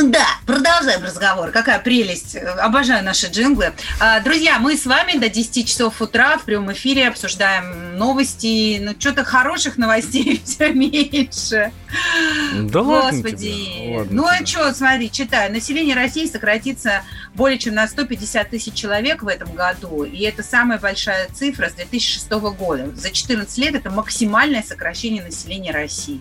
Ну 0.00 0.12
да, 0.12 0.28
продолжаем 0.46 1.02
разговор. 1.02 1.50
Какая 1.50 1.80
прелесть. 1.80 2.36
Обожаю 2.36 3.04
наши 3.04 3.26
джинглы. 3.26 3.72
А, 3.98 4.20
Друзья, 4.20 4.60
мы 4.60 4.76
с 4.76 4.86
вами 4.86 5.18
до 5.18 5.28
10 5.28 5.66
часов 5.66 6.00
утра 6.00 6.38
в 6.38 6.44
прямом 6.44 6.72
эфире 6.72 7.08
обсуждаем 7.08 7.98
новости. 7.98 8.78
Ну, 8.80 8.94
что-то 8.96 9.24
хороших 9.24 9.76
новостей 9.76 10.40
все 10.44 10.72
меньше. 10.72 11.72
Да 12.54 12.82
ладно 12.82 13.22
Господи. 13.22 13.48
тебе, 13.48 13.96
ладно 13.96 14.12
ну, 14.12 14.26
а 14.28 14.36
тебе. 14.36 14.46
что, 14.46 14.72
смотри, 14.72 15.10
читаю. 15.10 15.52
Население 15.52 15.96
России 15.96 16.26
сократится 16.26 17.02
более 17.38 17.58
чем 17.58 17.74
на 17.74 17.86
150 17.86 18.50
тысяч 18.50 18.74
человек 18.74 19.22
в 19.22 19.28
этом 19.28 19.54
году. 19.54 20.02
И 20.02 20.22
это 20.24 20.42
самая 20.42 20.78
большая 20.78 21.28
цифра 21.32 21.70
с 21.70 21.74
2006 21.74 22.30
года. 22.58 22.90
За 22.94 23.10
14 23.10 23.58
лет 23.58 23.74
это 23.76 23.90
максимальное 23.90 24.62
сокращение 24.62 25.22
населения 25.22 25.70
России. 25.70 26.20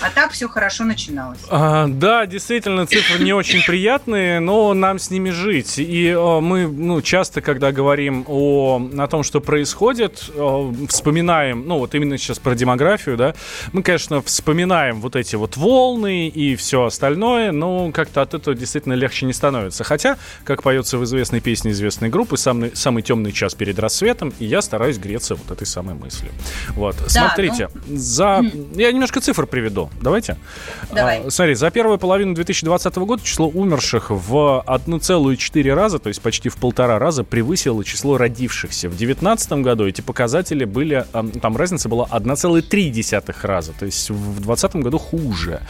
А 0.00 0.10
так 0.10 0.32
все 0.32 0.48
хорошо 0.48 0.84
начиналось. 0.84 1.38
А, 1.48 1.86
да, 1.86 2.26
действительно, 2.26 2.86
цифры 2.86 3.22
не 3.22 3.32
очень 3.32 3.64
приятные, 3.64 4.40
но 4.40 4.74
нам 4.74 4.98
с 4.98 5.10
ними 5.10 5.30
жить. 5.30 5.78
И 5.78 6.08
э, 6.08 6.40
мы 6.40 6.66
ну, 6.66 7.00
часто, 7.00 7.40
когда 7.40 7.70
говорим 7.70 8.24
о, 8.26 8.90
о 8.98 9.06
том, 9.06 9.22
что 9.22 9.40
происходит, 9.40 10.28
э, 10.34 10.72
вспоминаем, 10.88 11.64
ну 11.66 11.78
вот 11.78 11.94
именно 11.94 12.18
сейчас 12.18 12.40
про 12.40 12.56
демографию, 12.56 13.16
да, 13.16 13.34
мы, 13.72 13.84
конечно, 13.84 14.20
вспоминаем 14.20 15.00
вот 15.00 15.14
эти 15.14 15.36
вот 15.36 15.56
волны 15.56 16.26
и 16.26 16.56
все 16.56 16.86
остальное, 16.86 17.52
но 17.52 17.92
как-то 17.92 18.22
от 18.22 18.34
этого 18.34 18.56
действительно 18.56 18.94
легче 18.94 19.26
не 19.26 19.32
становится. 19.32 19.84
Хотя, 19.84 20.18
как 20.42 20.55
поется 20.62 20.98
в 20.98 21.04
известной 21.04 21.40
песне 21.40 21.72
известной 21.72 22.08
группы, 22.08 22.36
самый, 22.36 22.74
самый 22.74 23.02
темный 23.02 23.32
час 23.32 23.54
перед 23.54 23.78
рассветом, 23.78 24.32
и 24.38 24.44
я 24.44 24.62
стараюсь 24.62 24.98
греться 24.98 25.34
вот 25.34 25.50
этой 25.50 25.66
самой 25.66 25.94
мыслью. 25.94 26.32
Вот, 26.70 26.96
смотрите, 27.06 27.68
за... 27.88 28.42
Я 28.74 28.92
немножко 28.92 29.20
цифр 29.20 29.46
приведу, 29.46 29.90
давайте. 30.00 30.36
Давай. 30.92 31.22
А, 31.26 31.30
смотри, 31.30 31.54
за 31.54 31.70
первую 31.70 31.98
половину 31.98 32.34
2020 32.34 32.96
года 32.96 33.22
число 33.22 33.48
умерших 33.48 34.10
в 34.10 34.64
1,4 34.66 35.74
раза, 35.74 35.98
то 35.98 36.08
есть 36.08 36.20
почти 36.20 36.48
в 36.48 36.56
полтора 36.56 36.98
раза, 36.98 37.24
превысило 37.24 37.84
число 37.84 38.18
родившихся. 38.18 38.88
В 38.88 38.96
2019 38.96 39.52
году 39.52 39.86
эти 39.86 40.00
показатели 40.00 40.64
были, 40.64 41.06
а, 41.12 41.26
там 41.40 41.56
разница 41.56 41.88
была 41.88 42.06
1,3 42.06 43.36
раза, 43.42 43.72
то 43.72 43.86
есть 43.86 44.10
в 44.10 44.40
2020 44.40 44.76
году 44.76 44.98
хуже. 44.98 45.60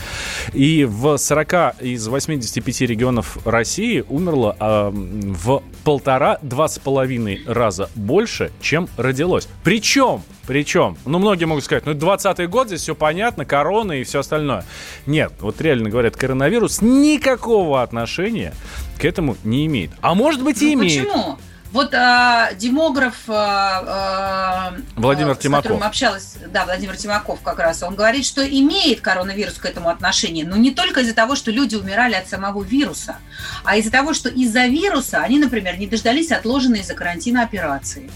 И 0.53 0.85
в 0.85 1.17
40 1.17 1.77
из 1.81 2.07
85 2.09 2.81
регионов 2.83 3.39
России 3.45 4.05
умерло 4.09 4.57
а, 4.77 4.91
в 4.91 5.63
полтора-два 5.85 6.69
с 6.69 6.79
половиной 6.79 7.43
раза 7.47 7.89
больше, 7.95 8.51
чем 8.61 8.89
родилось. 8.97 9.49
Причем, 9.65 10.23
причем, 10.47 10.97
ну, 11.07 11.19
многие 11.19 11.45
могут 11.47 11.65
сказать, 11.65 11.87
ну, 11.87 11.95
20 11.95 12.49
год, 12.51 12.69
здесь 12.69 12.83
все 12.83 12.95
понятно, 12.95 13.45
корона 13.45 13.93
и 13.93 14.05
все 14.05 14.21
остальное. 14.21 14.65
Нет, 15.07 15.33
вот 15.41 15.61
реально 15.61 15.89
говорят, 15.91 16.17
коронавирус 16.17 16.83
никакого 16.83 17.83
отношения 17.83 18.53
к 19.01 19.05
этому 19.05 19.37
не 19.45 19.67
имеет. 19.67 19.91
А 20.01 20.15
может 20.15 20.43
быть 20.43 20.61
и 20.61 20.75
Ну, 20.75 20.83
имеет. 20.83 21.05
Почему? 21.05 21.39
Вот 21.77 21.93
а, 21.93 22.55
демограф 22.55 23.17
а, 23.29 24.75
Владимир 24.97 25.33
а, 25.33 25.35
с 25.35 25.37
которым 25.37 25.63
Тимаков. 25.63 25.87
общалась, 25.87 26.37
да, 26.51 26.65
Владимир 26.65 26.97
Тимаков 26.97 27.41
как 27.43 27.59
раз, 27.59 27.83
он 27.83 27.95
говорит, 27.95 28.25
что 28.25 28.43
имеет 28.49 29.03
коронавирус 29.03 29.59
к 29.59 29.67
этому 29.67 29.91
отношение, 29.91 30.47
но 30.47 30.57
не 30.57 30.71
только 30.71 31.01
из-за 31.01 31.13
того, 31.13 31.37
что 31.37 31.51
люди 31.51 31.75
умирали 31.75 32.15
от 32.15 32.31
самого 32.31 32.63
вируса, 32.63 33.17
а 33.63 33.77
из-за 33.77 33.91
того, 33.91 34.15
что 34.15 34.31
из-за 34.31 34.65
вируса 34.69 35.19
они, 35.19 35.39
например, 35.39 35.79
не 35.79 35.87
дождались 35.87 36.33
отложенной 36.33 36.81
из-за 36.81 36.95
карантина 36.95 37.43
операции. 37.43 38.11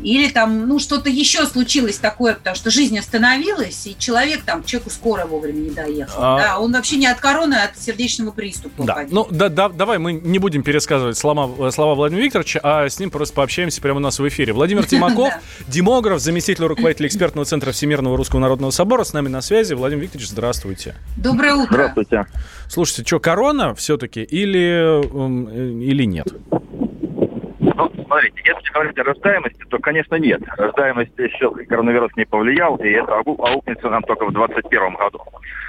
Или 0.00 0.28
там, 0.28 0.68
ну, 0.68 0.78
что-то 0.78 1.10
еще 1.10 1.46
случилось 1.46 1.98
такое, 1.98 2.34
потому 2.34 2.54
что 2.54 2.70
жизнь 2.70 2.96
остановилась, 2.96 3.88
и 3.88 3.96
человек 3.98 4.42
там, 4.42 4.62
человеку 4.62 4.90
скоро 4.90 5.26
вовремя 5.26 5.58
не 5.58 5.70
доехал. 5.70 6.22
А- 6.22 6.38
Да, 6.38 6.58
он 6.60 6.72
вообще 6.72 6.96
не 6.96 7.08
от 7.08 7.18
короны, 7.18 7.54
а 7.54 7.64
от 7.64 7.76
сердечного 7.76 8.30
приступа. 8.30 8.84
Да, 8.84 9.04
ну 9.10 9.26
да, 9.30 9.48
да, 9.48 9.68
давай 9.68 9.98
мы 9.98 10.12
не 10.12 10.38
будем 10.38 10.62
пересказывать 10.62 11.18
слова, 11.18 11.70
слова 11.72 11.96
Владимира 11.96 12.24
Викторовича, 12.24 12.60
а 12.62 12.88
с 12.88 12.99
ним 13.00 13.10
просто 13.10 13.34
пообщаемся 13.34 13.80
прямо 13.80 13.98
у 13.98 14.02
нас 14.02 14.18
в 14.18 14.28
эфире. 14.28 14.52
Владимир 14.52 14.86
Тимаков, 14.86 15.32
демограф, 15.68 16.20
заместитель 16.20 16.64
руководителя 16.64 17.08
экспертного 17.08 17.44
центра 17.44 17.72
Всемирного 17.72 18.16
Русского 18.16 18.40
Народного 18.40 18.70
Собора, 18.70 19.04
с 19.04 19.12
нами 19.12 19.28
на 19.28 19.40
связи. 19.40 19.74
Владимир 19.74 20.04
Викторович, 20.04 20.28
здравствуйте. 20.28 20.94
Доброе 21.16 21.54
утро. 21.54 21.72
Здравствуйте. 21.72 22.26
Слушайте, 22.68 23.04
что, 23.04 23.18
корона 23.18 23.74
все-таки 23.74 24.22
или, 24.22 25.02
м, 25.12 25.48
э, 25.48 25.84
или 25.84 26.04
нет? 26.04 26.28
Ну, 27.80 28.04
смотрите, 28.04 28.42
если 28.44 28.72
говорить 28.72 28.98
о 28.98 29.04
рождаемости, 29.04 29.64
то, 29.70 29.78
конечно, 29.78 30.16
нет. 30.16 30.42
Рождаемость 30.58 31.12
еще 31.16 31.50
коронавирус 31.66 32.14
не 32.16 32.26
повлиял, 32.26 32.76
и 32.76 32.88
это 32.90 33.14
аукнется 33.14 33.88
нам 33.88 34.02
только 34.02 34.26
в 34.26 34.32
2021 34.32 34.94
году. 34.96 35.20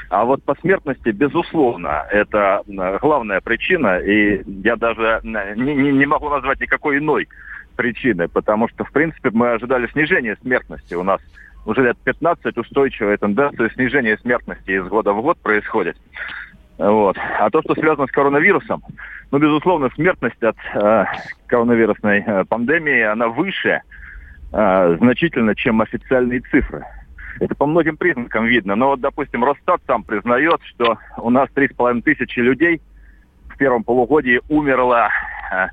А 0.09 0.25
вот 0.25 0.43
по 0.43 0.55
смертности, 0.55 1.09
безусловно, 1.09 2.05
это 2.11 2.63
главная 3.01 3.39
причина, 3.39 3.99
и 3.99 4.43
я 4.63 4.75
даже 4.75 5.21
не, 5.23 5.73
не- 5.73 5.91
не 5.93 6.05
могу 6.05 6.29
назвать 6.29 6.59
никакой 6.59 6.97
иной 6.97 7.29
причины, 7.77 8.27
потому 8.27 8.67
что, 8.67 8.83
в 8.83 8.91
принципе, 8.91 9.29
мы 9.31 9.51
ожидали 9.53 9.87
снижения 9.87 10.35
смертности. 10.41 10.95
У 10.95 11.03
нас 11.03 11.21
уже 11.65 11.81
лет 11.81 11.97
15 12.03 12.57
устойчивая 12.57 13.15
тенденция 13.15 13.69
снижения 13.69 14.17
смертности 14.17 14.71
из 14.71 14.85
года 14.87 15.13
в 15.13 15.21
год 15.21 15.37
происходит. 15.39 15.95
Вот. 16.81 17.15
А 17.39 17.49
то, 17.51 17.61
что 17.61 17.75
связано 17.75 18.07
с 18.07 18.11
коронавирусом, 18.11 18.81
ну, 19.29 19.37
безусловно, 19.37 19.89
смертность 19.93 20.41
от 20.41 20.57
э, 20.73 21.05
коронавирусной 21.45 22.23
э, 22.25 22.45
пандемии, 22.45 23.01
она 23.01 23.27
выше 23.27 23.81
э, 24.51 24.97
значительно, 24.99 25.55
чем 25.55 25.81
официальные 25.81 26.39
цифры. 26.39 26.83
Это 27.39 27.53
по 27.53 27.67
многим 27.67 27.97
признакам 27.97 28.45
видно. 28.45 28.75
Но 28.75 28.87
вот, 28.87 28.99
допустим, 28.99 29.43
Росстат 29.43 29.81
сам 29.85 30.03
признает, 30.03 30.59
что 30.63 30.97
у 31.17 31.29
нас 31.29 31.49
3,5 31.55 32.01
тысячи 32.01 32.39
людей 32.39 32.81
в 33.49 33.57
первом 33.57 33.83
полугодии 33.83 34.41
умерло, 34.49 35.09
э, 35.53 35.67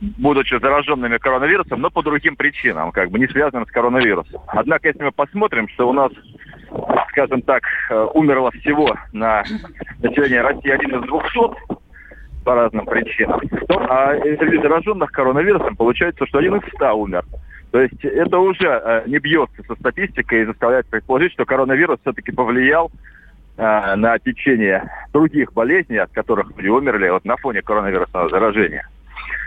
будучи 0.00 0.58
зараженными 0.58 1.18
коронавирусом, 1.18 1.80
но 1.80 1.90
по 1.90 2.02
другим 2.02 2.36
причинам, 2.36 2.92
как 2.92 3.10
бы 3.10 3.18
не 3.18 3.26
связанным 3.26 3.66
с 3.66 3.70
коронавирусом. 3.70 4.40
Однако, 4.48 4.88
если 4.88 5.02
мы 5.02 5.12
посмотрим, 5.12 5.68
что 5.68 5.88
у 5.88 5.92
нас, 5.92 6.12
скажем 7.10 7.42
так, 7.42 7.62
э, 7.90 8.06
умерло 8.14 8.50
всего 8.52 8.96
на 9.12 9.44
население 10.02 10.42
России 10.42 10.70
один 10.70 11.00
из 11.00 11.08
200 11.08 11.84
по 12.44 12.54
разным 12.54 12.84
причинам, 12.86 13.40
то, 13.68 13.78
а 13.88 14.14
среди 14.20 14.58
зараженных 14.58 15.10
коронавирусом 15.12 15.76
получается, 15.76 16.26
что 16.26 16.38
один 16.38 16.56
из 16.56 16.68
100 16.74 16.92
умер. 16.92 17.24
То 17.70 17.80
есть 17.80 18.04
это 18.04 18.38
уже 18.38 18.68
э, 18.68 19.02
не 19.06 19.18
бьется 19.18 19.62
со 19.66 19.74
статистикой 19.74 20.42
и 20.42 20.44
заставляет 20.44 20.86
предположить, 20.86 21.32
что 21.32 21.44
коронавирус 21.44 21.98
все-таки 22.02 22.30
повлиял 22.30 22.90
э, 23.56 23.94
на 23.96 24.18
течение 24.18 24.88
других 25.12 25.52
болезней, 25.52 25.98
от 25.98 26.12
которых 26.12 26.50
люди 26.56 26.68
умерли 26.68 27.08
вот 27.08 27.24
на 27.24 27.36
фоне 27.36 27.62
коронавирусного 27.62 28.28
заражения. 28.28 28.86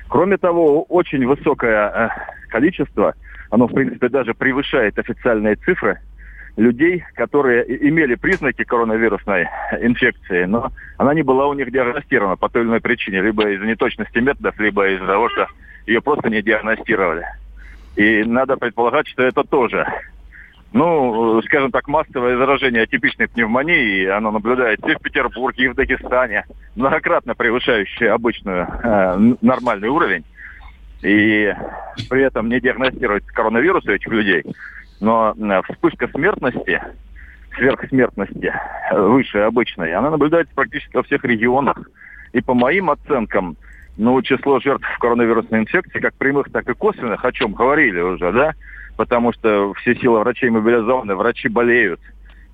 Кроме 0.09 0.37
того, 0.37 0.83
очень 0.83 1.25
высокое 1.25 1.89
э, 1.89 2.09
количество, 2.49 3.13
оно, 3.49 3.67
в 3.67 3.73
принципе, 3.73 4.09
даже 4.09 4.33
превышает 4.33 4.97
официальные 4.97 5.55
цифры, 5.55 5.99
людей, 6.57 7.03
которые 7.13 7.63
имели 7.87 8.15
признаки 8.15 8.63
коронавирусной 8.63 9.47
инфекции, 9.79 10.45
но 10.45 10.71
она 10.97 11.13
не 11.13 11.21
была 11.21 11.47
у 11.47 11.53
них 11.53 11.71
диагностирована 11.71 12.35
по 12.35 12.49
той 12.49 12.63
или 12.63 12.69
иной 12.69 12.81
причине, 12.81 13.21
либо 13.21 13.47
из-за 13.49 13.65
неточности 13.65 14.17
методов, 14.17 14.59
либо 14.59 14.89
из-за 14.89 15.05
того, 15.05 15.29
что 15.29 15.47
ее 15.85 16.01
просто 16.01 16.29
не 16.29 16.41
диагностировали. 16.41 17.25
И 17.95 18.23
надо 18.23 18.57
предполагать, 18.57 19.07
что 19.07 19.23
это 19.23 19.43
тоже, 19.43 19.85
ну, 20.73 21.39
э, 21.39 21.41
скажем 21.45 21.71
так, 21.71 21.87
массовое 21.87 22.37
заражение 22.37 22.83
атипичной 22.83 23.27
пневмонии, 23.27 24.05
оно 24.05 24.31
наблюдается 24.31 24.87
и 24.89 24.95
в 24.95 24.99
Петербурге, 24.99 25.65
и 25.65 25.67
в 25.69 25.75
Дагестане, 25.75 26.45
многократно 26.75 27.35
превышающее 27.35 28.11
обычную 28.11 28.67
э, 28.67 29.35
нормальный 29.41 29.89
уровень. 29.89 30.23
И 31.01 31.53
при 32.09 32.23
этом 32.23 32.49
не 32.49 32.59
диагностируется 32.59 33.31
коронавирус 33.31 33.85
у 33.85 33.91
этих 33.91 34.07
людей. 34.07 34.43
Но 34.99 35.33
э, 35.37 35.61
вспышка 35.69 36.07
смертности, 36.09 36.81
сверхсмертности, 37.55 38.53
э, 38.91 38.99
выше 38.99 39.39
обычной, 39.39 39.93
она 39.93 40.09
наблюдается 40.09 40.53
практически 40.55 40.95
во 40.95 41.03
всех 41.03 41.23
регионах. 41.23 41.77
И 42.33 42.41
по 42.41 42.53
моим 42.53 42.89
оценкам, 42.89 43.55
ну, 43.95 44.21
число 44.21 44.59
жертв 44.59 44.85
коронавирусной 44.99 45.61
инфекции, 45.61 45.99
как 45.99 46.13
прямых, 46.15 46.51
так 46.51 46.67
и 46.69 46.73
косвенных, 46.73 47.23
о 47.23 47.31
чем 47.31 47.53
говорили 47.53 47.99
уже, 47.99 48.31
да, 48.31 48.53
потому 48.97 49.31
что 49.31 49.73
все 49.75 49.95
силы 49.95 50.19
врачей 50.19 50.49
мобилизованы, 50.49 51.15
врачи 51.15 51.47
болеют. 51.47 52.01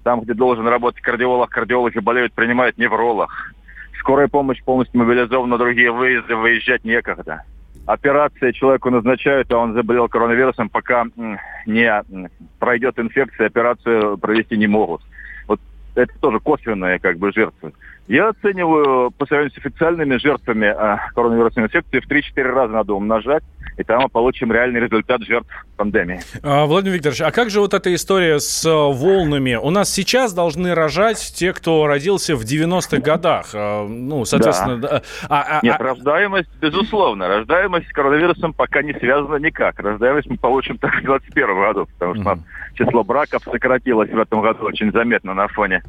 Там, 0.03 0.21
где 0.21 0.33
должен 0.33 0.67
работать 0.67 1.01
кардиолог, 1.01 1.49
кардиологи 1.49 1.99
болеют, 1.99 2.33
принимает 2.33 2.77
невролог. 2.77 3.31
Скорая 3.99 4.27
помощь 4.27 4.61
полностью 4.61 4.99
мобилизована, 4.99 5.57
другие 5.57 5.91
выезды, 5.91 6.35
выезжать 6.35 6.83
некогда. 6.83 7.43
Операции 7.85 8.51
человеку 8.51 8.89
назначают, 8.89 9.51
а 9.51 9.57
он 9.57 9.73
заболел 9.73 10.09
коронавирусом, 10.09 10.69
пока 10.69 11.05
не 11.65 12.03
пройдет 12.59 12.99
инфекция, 12.99 13.47
операцию 13.47 14.17
провести 14.17 14.57
не 14.57 14.67
могут. 14.67 15.01
Вот 15.47 15.61
это 15.95 16.13
тоже 16.19 16.39
косвенные 16.39 16.99
как 16.99 17.17
бы 17.17 17.31
жертвы. 17.31 17.71
Я 18.07 18.29
оцениваю 18.29 19.11
по 19.11 19.25
сравнению 19.25 19.53
с 19.53 19.57
официальными 19.57 20.17
жертвами 20.17 20.65
э, 20.65 20.97
коронавирусной 21.15 21.65
инфекции 21.65 21.99
в 21.99 22.09
3-4 22.09 22.43
раза 22.43 22.73
надо 22.73 22.93
умножать, 22.93 23.43
и 23.77 23.83
там 23.83 24.03
мы 24.03 24.09
получим 24.09 24.51
реальный 24.51 24.79
результат 24.79 25.21
жертв 25.23 25.49
пандемии. 25.77 26.19
А, 26.43 26.65
Владимир 26.65 26.95
Викторович, 26.95 27.21
а 27.21 27.31
как 27.31 27.49
же 27.49 27.59
вот 27.59 27.73
эта 27.73 27.93
история 27.93 28.39
с 28.39 28.65
а, 28.65 28.91
волнами? 28.91 29.55
У 29.55 29.69
нас 29.69 29.89
сейчас 29.91 30.33
должны 30.33 30.73
рожать 30.75 31.33
те, 31.35 31.53
кто 31.53 31.87
родился 31.87 32.35
в 32.35 32.41
90-х 32.41 32.97
годах. 32.99 33.47
А, 33.53 33.87
ну, 33.87 34.25
соответственно... 34.25 34.77
Да. 34.77 35.01
А, 35.29 35.59
а, 35.59 35.59
Нет, 35.63 35.75
а... 35.79 35.83
рождаемость, 35.83 36.49
безусловно. 36.61 37.27
Рождаемость 37.27 37.87
с 37.87 37.91
коронавирусом 37.91 38.53
пока 38.53 38.81
не 38.81 38.93
связана 38.93 39.35
никак. 39.37 39.79
Рождаемость 39.79 40.29
мы 40.29 40.37
получим 40.37 40.77
только 40.77 40.97
в 40.97 41.05
2021 41.05 41.55
году, 41.55 41.87
потому 41.97 42.15
что 42.15 42.23
mm-hmm. 42.23 42.77
число 42.85 43.03
браков 43.03 43.43
сократилось 43.43 44.09
в 44.09 44.19
этом 44.19 44.41
году 44.41 44.65
очень 44.65 44.91
заметно 44.91 45.33
на 45.33 45.47
фоне 45.47 45.83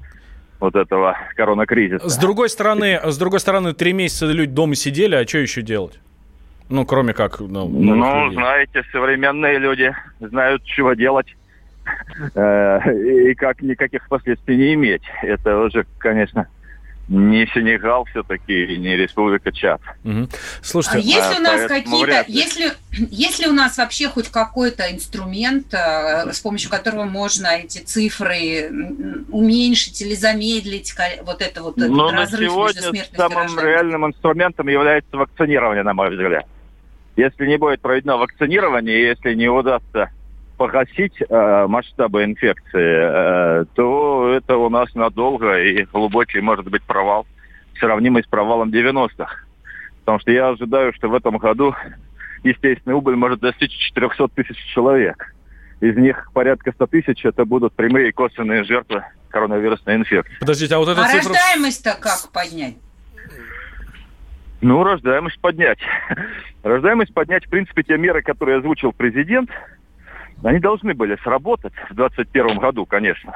вот 0.60 0.74
этого 0.76 1.16
коронакризиса. 1.36 2.08
С 2.08 2.16
другой 2.16 2.48
стороны, 2.48 3.00
с 3.04 3.18
другой 3.18 3.40
стороны, 3.40 3.74
три 3.74 3.92
месяца 3.92 4.26
люди 4.26 4.52
дома 4.52 4.74
сидели, 4.74 5.14
а 5.14 5.26
что 5.26 5.38
еще 5.38 5.62
делать? 5.62 6.00
Ну, 6.68 6.86
кроме 6.86 7.12
как... 7.12 7.40
Ну, 7.40 7.68
ну 7.68 8.32
знаете, 8.32 8.82
современные 8.90 9.58
люди 9.58 9.94
знают, 10.20 10.64
чего 10.64 10.94
делать 10.94 11.36
э, 12.34 13.30
и 13.30 13.34
как 13.34 13.60
никаких 13.60 14.08
последствий 14.08 14.56
не 14.56 14.74
иметь. 14.74 15.02
Это 15.22 15.58
уже, 15.58 15.84
конечно, 15.98 16.48
не 17.08 17.46
Сенегал 17.46 18.04
все-таки, 18.06 18.76
не 18.78 18.96
Республика 18.96 19.52
Чад. 19.52 19.80
Угу. 20.04 20.28
Слушайте, 20.62 20.98
а 20.98 21.00
если 21.00 21.34
а, 21.34 21.38
у 21.38 21.42
нас 21.42 21.68
какие-то, 21.68 22.24
если, 22.28 22.72
если 23.10 23.46
у 23.46 23.52
нас 23.52 23.76
вообще 23.76 24.08
хоть 24.08 24.30
какой-то 24.30 24.90
инструмент, 24.90 25.74
э, 25.74 26.32
с 26.32 26.40
помощью 26.40 26.70
которого 26.70 27.04
можно 27.04 27.48
эти 27.48 27.78
цифры 27.78 28.70
уменьшить 29.28 30.00
или 30.00 30.14
замедлить, 30.14 30.94
вот 31.22 31.42
это 31.42 31.62
вот 31.62 31.76
этот 31.76 31.90
Но 31.90 32.10
разрыв 32.10 32.50
на 32.50 32.72
сегодня 32.72 32.90
между 32.92 33.16
самым 33.16 33.60
реальным 33.60 34.06
инструментом 34.06 34.68
является 34.68 35.16
вакцинирование, 35.16 35.82
на 35.82 35.92
мой 35.92 36.10
взгляд. 36.10 36.46
Если 37.16 37.46
не 37.46 37.58
будет 37.58 37.80
проведено 37.80 38.18
вакцинирование, 38.18 39.08
если 39.08 39.34
не 39.34 39.48
удастся 39.48 40.10
погасить 40.56 41.14
э, 41.20 41.66
масштабы 41.68 42.24
инфекции, 42.24 43.62
э, 43.62 43.64
то 43.74 44.32
это 44.32 44.56
у 44.56 44.68
нас 44.68 44.94
надолго 44.94 45.60
и 45.60 45.84
глубокий 45.84 46.40
может 46.40 46.68
быть 46.68 46.82
провал, 46.82 47.26
сравнимый 47.78 48.22
с 48.22 48.26
провалом 48.26 48.70
90-х. 48.70 49.44
Потому 50.00 50.20
что 50.20 50.30
я 50.30 50.48
ожидаю, 50.48 50.92
что 50.94 51.08
в 51.08 51.14
этом 51.14 51.38
году 51.38 51.74
естественный 52.44 52.94
убыль 52.94 53.16
может 53.16 53.40
достичь 53.40 53.72
400 53.72 54.28
тысяч 54.28 54.56
человек. 54.74 55.34
Из 55.80 55.96
них 55.96 56.30
порядка 56.32 56.72
100 56.72 56.86
тысяч 56.86 57.24
это 57.24 57.44
будут 57.44 57.72
прямые 57.74 58.10
и 58.10 58.12
косвенные 58.12 58.64
жертвы 58.64 59.04
коронавирусной 59.30 59.96
инфекции. 59.96 60.36
Подождите, 60.38 60.74
а 60.74 60.78
вот 60.78 60.88
эта 60.88 61.02
а 61.02 61.08
цифра... 61.08 61.30
рождаемость-то 61.30 61.96
как 62.00 62.32
поднять? 62.32 62.76
Ну, 64.60 64.82
рождаемость 64.82 65.40
поднять. 65.40 65.78
рождаемость 66.62 67.12
поднять, 67.12 67.44
в 67.44 67.50
принципе, 67.50 67.82
те 67.82 67.98
меры, 67.98 68.22
которые 68.22 68.58
озвучил 68.58 68.92
президент– 68.92 69.50
они 70.44 70.58
должны 70.58 70.94
были 70.94 71.16
сработать 71.22 71.72
в 71.90 71.94
2021 71.94 72.58
году, 72.58 72.86
конечно. 72.86 73.32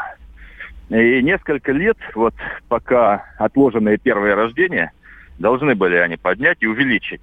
И 0.90 1.22
несколько 1.22 1.72
лет, 1.72 1.98
вот 2.14 2.34
пока 2.68 3.24
отложенные 3.38 3.98
первые 3.98 4.34
рождения, 4.34 4.92
должны 5.38 5.74
были 5.74 5.96
они 5.96 6.16
поднять 6.16 6.58
и 6.60 6.66
увеличить. 6.66 7.22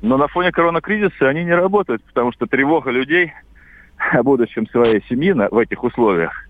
Но 0.00 0.16
на 0.16 0.28
фоне 0.28 0.52
коронакризиса 0.52 1.28
они 1.28 1.44
не 1.44 1.54
работают, 1.54 2.02
потому 2.04 2.32
что 2.32 2.46
тревога 2.46 2.90
людей 2.90 3.32
о 4.12 4.22
будущем 4.22 4.66
своей 4.68 5.02
семьи 5.08 5.32
на, 5.32 5.48
в 5.48 5.58
этих 5.58 5.82
условиях 5.82 6.48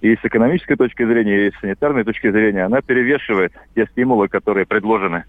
и 0.00 0.16
с 0.16 0.20
экономической 0.24 0.76
точки 0.76 1.04
зрения, 1.04 1.46
и 1.46 1.50
с 1.52 1.60
санитарной 1.60 2.04
точки 2.04 2.30
зрения, 2.30 2.64
она 2.64 2.80
перевешивает 2.80 3.52
те 3.74 3.86
стимулы, 3.92 4.28
которые 4.28 4.66
предложены 4.66 5.24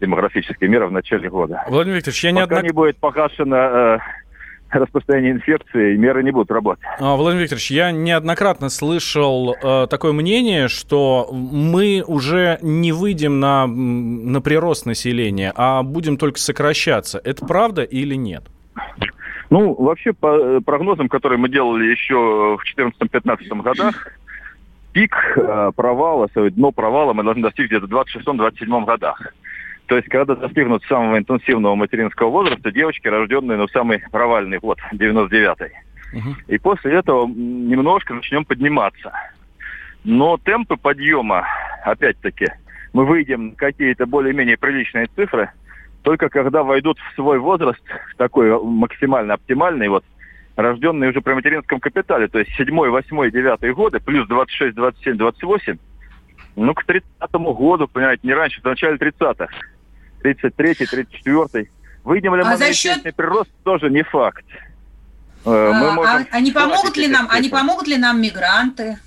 демографические 0.00 0.68
меры 0.68 0.86
в 0.86 0.92
начале 0.92 1.30
года. 1.30 1.64
Владимир 1.68 1.96
Викторович, 1.96 2.24
я 2.24 2.30
Пока 2.30 2.40
неоднократно... 2.40 2.66
не 2.66 2.72
будет 2.72 2.96
погашена 2.98 3.56
э, 3.96 3.98
распространения 4.70 5.32
инфекции, 5.32 5.96
меры 5.96 6.22
не 6.22 6.30
будут 6.30 6.50
работать. 6.50 6.84
А, 6.98 7.16
Владимир 7.16 7.42
Викторович, 7.44 7.70
я 7.70 7.90
неоднократно 7.90 8.68
слышал 8.68 9.54
э, 9.54 9.86
такое 9.88 10.12
мнение, 10.12 10.68
что 10.68 11.28
мы 11.32 12.04
уже 12.06 12.58
не 12.62 12.92
выйдем 12.92 13.40
на, 13.40 13.66
на 13.66 14.40
прирост 14.40 14.86
населения, 14.86 15.52
а 15.56 15.82
будем 15.82 16.16
только 16.16 16.38
сокращаться. 16.38 17.20
Это 17.24 17.46
правда 17.46 17.82
или 17.82 18.14
нет? 18.14 18.44
Ну, 19.50 19.74
вообще, 19.74 20.12
по 20.12 20.36
э, 20.36 20.60
прогнозам, 20.60 21.08
которые 21.08 21.38
мы 21.38 21.48
делали 21.48 21.86
еще 21.86 22.58
в 22.58 22.60
2014-2015 22.78 23.62
годах, 23.62 24.08
пик 24.92 25.14
э, 25.36 25.72
провала, 25.74 26.28
дно 26.34 26.72
провала 26.72 27.12
мы 27.12 27.22
должны 27.22 27.42
достичь 27.42 27.68
где-то 27.68 27.86
в 27.86 27.90
26-27 27.90 28.84
годах. 28.84 29.32
То 29.88 29.96
есть, 29.96 30.08
когда 30.08 30.34
достигнут 30.34 30.84
самого 30.84 31.16
интенсивного 31.16 31.74
материнского 31.74 32.28
возраста, 32.28 32.70
девочки, 32.70 33.08
рожденные, 33.08 33.56
ну, 33.56 33.66
самый 33.68 34.02
провальный 34.12 34.58
год, 34.58 34.78
99-й. 34.92 35.72
Угу. 36.18 36.36
И 36.46 36.58
после 36.58 36.92
этого 36.92 37.26
немножко 37.26 38.12
начнем 38.12 38.44
подниматься. 38.44 39.10
Но 40.04 40.36
темпы 40.36 40.76
подъема, 40.76 41.46
опять-таки, 41.84 42.48
мы 42.92 43.06
выйдем 43.06 43.48
на 43.48 43.54
какие-то 43.54 44.04
более-менее 44.04 44.58
приличные 44.58 45.06
цифры, 45.16 45.50
только 46.02 46.28
когда 46.28 46.62
войдут 46.62 46.98
в 46.98 47.14
свой 47.14 47.38
возраст, 47.38 47.82
такой 48.18 48.62
максимально 48.62 49.34
оптимальный, 49.34 49.88
вот, 49.88 50.04
рожденные 50.56 51.10
уже 51.10 51.22
при 51.22 51.32
материнском 51.32 51.80
капитале, 51.80 52.28
то 52.28 52.38
есть 52.38 52.50
7, 52.56 52.74
8, 52.74 53.30
9 53.30 53.74
годы, 53.74 54.00
плюс 54.00 54.28
26, 54.28 54.74
27, 54.74 55.16
28, 55.16 55.78
ну, 56.56 56.74
к 56.74 56.84
30-му 56.84 57.54
году, 57.54 57.88
понимаете, 57.88 58.26
не 58.26 58.34
раньше, 58.34 58.60
в 58.60 58.64
начале 58.64 58.96
30-х. 58.96 59.48
33-й, 60.22 60.84
34-й. 60.84 61.70
Выйдем 62.04 62.34
ли 62.34 62.42
а 62.42 62.50
мы 62.50 62.56
за 62.56 62.72
счет... 62.72 63.02
прирост, 63.16 63.50
тоже 63.64 63.90
не 63.90 64.02
факт. 64.02 64.44
Э, 65.44 65.72
мы 65.74 65.88
а, 65.88 65.92
можем... 65.92 66.26
а, 66.30 66.40
не 66.40 66.52
помогут 66.52 66.96
ли 66.96 67.08
нам, 67.08 67.28
а 67.30 67.40
не 67.40 67.48
помогут 67.48 67.86
ли 67.86 67.96
нам 67.96 68.20
мигранты? 68.20 68.98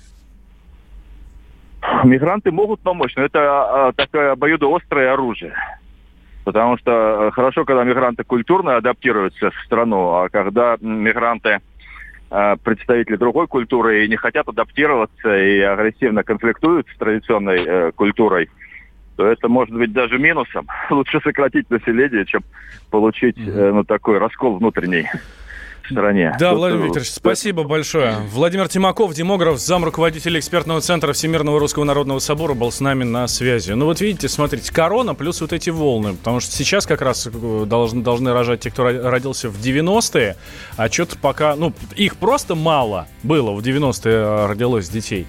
Мигранты 2.04 2.52
могут 2.52 2.80
помочь, 2.80 3.14
но 3.16 3.24
это 3.24 3.40
а, 3.88 3.92
такое 3.92 4.32
обоюдоострое 4.32 5.12
оружие. 5.12 5.54
Потому 6.44 6.76
что 6.76 6.90
э, 6.90 7.30
хорошо, 7.30 7.64
когда 7.64 7.84
мигранты 7.84 8.24
культурно 8.24 8.76
адаптируются 8.76 9.50
в 9.50 9.54
страну, 9.64 10.08
а 10.14 10.28
когда 10.28 10.76
мигранты 10.80 11.60
э, 12.30 12.56
представители 12.64 13.16
другой 13.16 13.46
культуры 13.46 14.04
и 14.04 14.08
не 14.08 14.16
хотят 14.16 14.48
адаптироваться 14.48 15.36
и 15.36 15.60
агрессивно 15.60 16.24
конфликтуют 16.24 16.88
с 16.92 16.98
традиционной 16.98 17.64
э, 17.64 17.92
культурой, 17.92 18.50
то 19.16 19.26
это 19.26 19.48
может 19.48 19.74
быть 19.74 19.92
даже 19.92 20.18
минусом. 20.18 20.66
Лучше 20.90 21.20
сократить 21.20 21.70
население, 21.70 22.24
чем 22.24 22.42
получить 22.90 23.36
э, 23.38 23.72
ну, 23.72 23.84
такой 23.84 24.18
раскол 24.18 24.58
внутренний 24.58 25.06
стране. 25.86 26.36
Да, 26.38 26.50
Тут... 26.50 26.58
Владимир 26.58 26.84
Викторович, 26.84 27.10
спасибо 27.10 27.64
большое. 27.64 28.16
Владимир 28.30 28.68
Тимаков, 28.68 29.14
демограф, 29.14 29.58
зам 29.58 29.84
руководителя 29.84 30.38
экспертного 30.40 30.80
центра 30.80 31.12
Всемирного 31.12 31.58
Русского 31.58 31.84
Народного 31.84 32.18
Собора, 32.18 32.54
был 32.54 32.70
с 32.70 32.80
нами 32.80 33.04
на 33.04 33.26
связи. 33.28 33.72
Ну 33.72 33.86
вот 33.86 34.00
видите, 34.00 34.28
смотрите, 34.28 34.72
корона 34.72 35.14
плюс 35.14 35.40
вот 35.40 35.52
эти 35.52 35.70
волны, 35.70 36.14
потому 36.14 36.40
что 36.40 36.52
сейчас 36.52 36.86
как 36.86 37.02
раз 37.02 37.26
э, 37.26 37.64
должны, 37.66 38.02
должны 38.02 38.32
рожать 38.32 38.60
те, 38.60 38.70
кто 38.70 38.84
родился 38.84 39.48
в 39.48 39.58
90-е, 39.58 40.36
а 40.76 40.88
что-то 40.88 41.16
пока, 41.18 41.56
ну, 41.56 41.72
их 41.96 42.16
просто 42.16 42.54
мало 42.54 43.08
было, 43.22 43.52
в 43.52 43.60
90-е 43.60 44.12
э, 44.12 44.46
родилось 44.46 44.88
детей. 44.88 45.26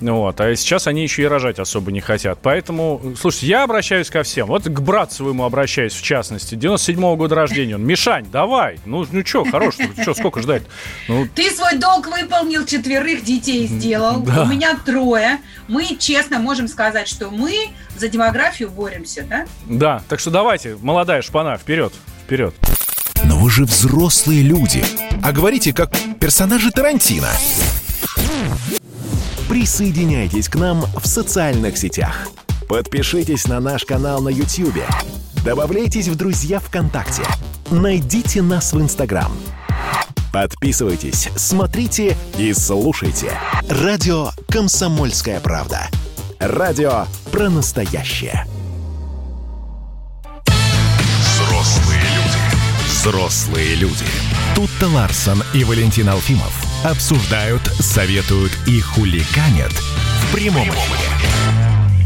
Вот, 0.00 0.40
а 0.40 0.54
сейчас 0.56 0.86
они 0.86 1.02
еще 1.02 1.22
и 1.22 1.26
рожать 1.26 1.58
особо 1.58 1.92
не 1.92 2.00
хотят. 2.00 2.38
Поэтому, 2.42 3.00
слушайте, 3.18 3.46
я 3.46 3.64
обращаюсь 3.64 4.10
ко 4.10 4.22
всем, 4.22 4.46
вот 4.46 4.64
к 4.64 4.80
брату 4.80 5.14
своему 5.14 5.44
обращаюсь 5.44 5.92
в 5.94 6.02
частности, 6.02 6.54
97-го 6.54 7.16
года 7.16 7.34
рождения 7.34 7.74
он. 7.76 7.84
Мишань, 7.84 8.26
давай, 8.30 8.78
ну, 8.84 9.06
ну 9.10 9.24
что, 9.24 9.44
хорош, 9.44 9.76
что, 10.00 10.14
сколько 10.14 10.42
ждать? 10.42 10.62
Ну... 11.08 11.26
Ты 11.34 11.50
свой 11.50 11.76
долг 11.78 12.06
выполнил, 12.06 12.64
четверых 12.64 13.24
детей 13.24 13.66
сделал. 13.66 14.20
Да. 14.20 14.42
У 14.42 14.46
меня 14.46 14.76
трое. 14.84 15.38
Мы 15.68 15.96
честно 15.98 16.38
можем 16.38 16.68
сказать, 16.68 17.08
что 17.08 17.30
мы 17.30 17.68
за 17.96 18.08
демографию 18.08 18.70
боремся, 18.70 19.24
да? 19.28 19.46
Да, 19.66 20.02
так 20.08 20.20
что 20.20 20.30
давайте, 20.30 20.76
молодая 20.80 21.22
шпана, 21.22 21.56
вперед, 21.56 21.92
вперед. 22.24 22.54
Но 23.24 23.38
вы 23.38 23.50
же 23.50 23.64
взрослые 23.64 24.42
люди. 24.42 24.84
А 25.22 25.32
говорите, 25.32 25.72
как 25.72 25.92
персонажи 26.20 26.70
Тарантино. 26.70 27.28
Присоединяйтесь 29.48 30.48
к 30.48 30.56
нам 30.56 30.82
в 30.82 31.06
социальных 31.06 31.78
сетях. 31.78 32.28
Подпишитесь 32.68 33.46
на 33.46 33.60
наш 33.60 33.84
канал 33.84 34.20
на 34.22 34.30
YouTube. 34.30 34.82
Добавляйтесь 35.44 36.08
в 36.08 36.16
друзья 36.16 36.58
ВКонтакте. 36.58 37.22
Найдите 37.70 38.42
нас 38.42 38.72
в 38.72 38.80
Инстаграм. 38.80 39.30
Подписывайтесь, 40.34 41.28
смотрите 41.36 42.16
и 42.38 42.52
слушайте. 42.52 43.38
Радио 43.68 44.30
«Комсомольская 44.48 45.38
правда». 45.38 45.88
Радио 46.40 47.04
про 47.30 47.48
настоящее. 47.48 48.44
Взрослые 51.20 52.00
люди. 52.00 52.88
Взрослые 52.88 53.74
люди. 53.76 54.06
Тут-то 54.56 54.88
Ларсон 54.88 55.40
и 55.52 55.62
Валентин 55.62 56.08
Алфимов 56.08 56.52
обсуждают, 56.84 57.62
советуют 57.78 58.50
и 58.66 58.80
хулиганят 58.80 59.70
в 59.70 60.32
прямом 60.34 60.68
эфире. 60.68 61.23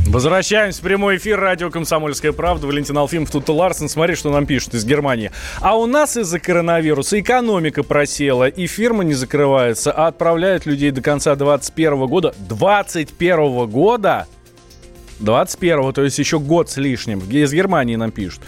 Возвращаемся 0.08 0.80
в 0.80 0.82
прямой 0.84 1.18
эфир 1.18 1.38
радио 1.38 1.70
«Комсомольская 1.70 2.32
правда». 2.32 2.66
Валентин 2.66 2.96
Алфимов, 2.96 3.30
тут 3.30 3.46
Ларсен. 3.50 3.90
Смотри, 3.90 4.14
что 4.14 4.30
нам 4.30 4.46
пишут 4.46 4.72
из 4.72 4.86
Германии. 4.86 5.30
А 5.60 5.76
у 5.76 5.84
нас 5.84 6.16
из-за 6.16 6.40
коронавируса 6.40 7.20
экономика 7.20 7.82
просела, 7.82 8.48
и 8.48 8.66
фирмы 8.66 9.04
не 9.04 9.12
закрываются, 9.12 9.92
а 9.92 10.06
отправляют 10.06 10.64
людей 10.64 10.92
до 10.92 11.02
конца 11.02 11.36
2021 11.36 12.06
года. 12.06 12.34
2021 12.38 13.66
года? 13.68 14.26
21-го, 15.20 15.92
то 15.92 16.02
есть 16.02 16.18
еще 16.18 16.38
год 16.38 16.70
с 16.70 16.78
лишним. 16.78 17.18
Из 17.28 17.52
Германии 17.52 17.96
нам 17.96 18.10
пишут. 18.10 18.40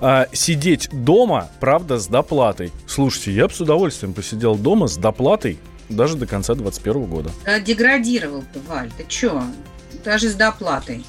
А, 0.00 0.26
сидеть 0.34 0.90
дома, 0.92 1.48
правда, 1.60 1.98
с 1.98 2.08
доплатой. 2.08 2.72
Слушайте, 2.86 3.32
я 3.32 3.48
бы 3.48 3.54
с 3.54 3.60
удовольствием 3.60 4.12
посидел 4.12 4.54
дома 4.54 4.86
с 4.86 4.98
доплатой 4.98 5.58
даже 5.88 6.16
до 6.16 6.26
конца 6.26 6.54
21 6.54 7.04
года. 7.04 7.30
Деградировал 7.64 8.44
ты, 8.52 8.60
Валь, 8.68 8.90
ты 8.98 9.06
чё? 9.08 9.42
Даже 10.06 10.28
с 10.28 10.36
доплатой. 10.36 11.04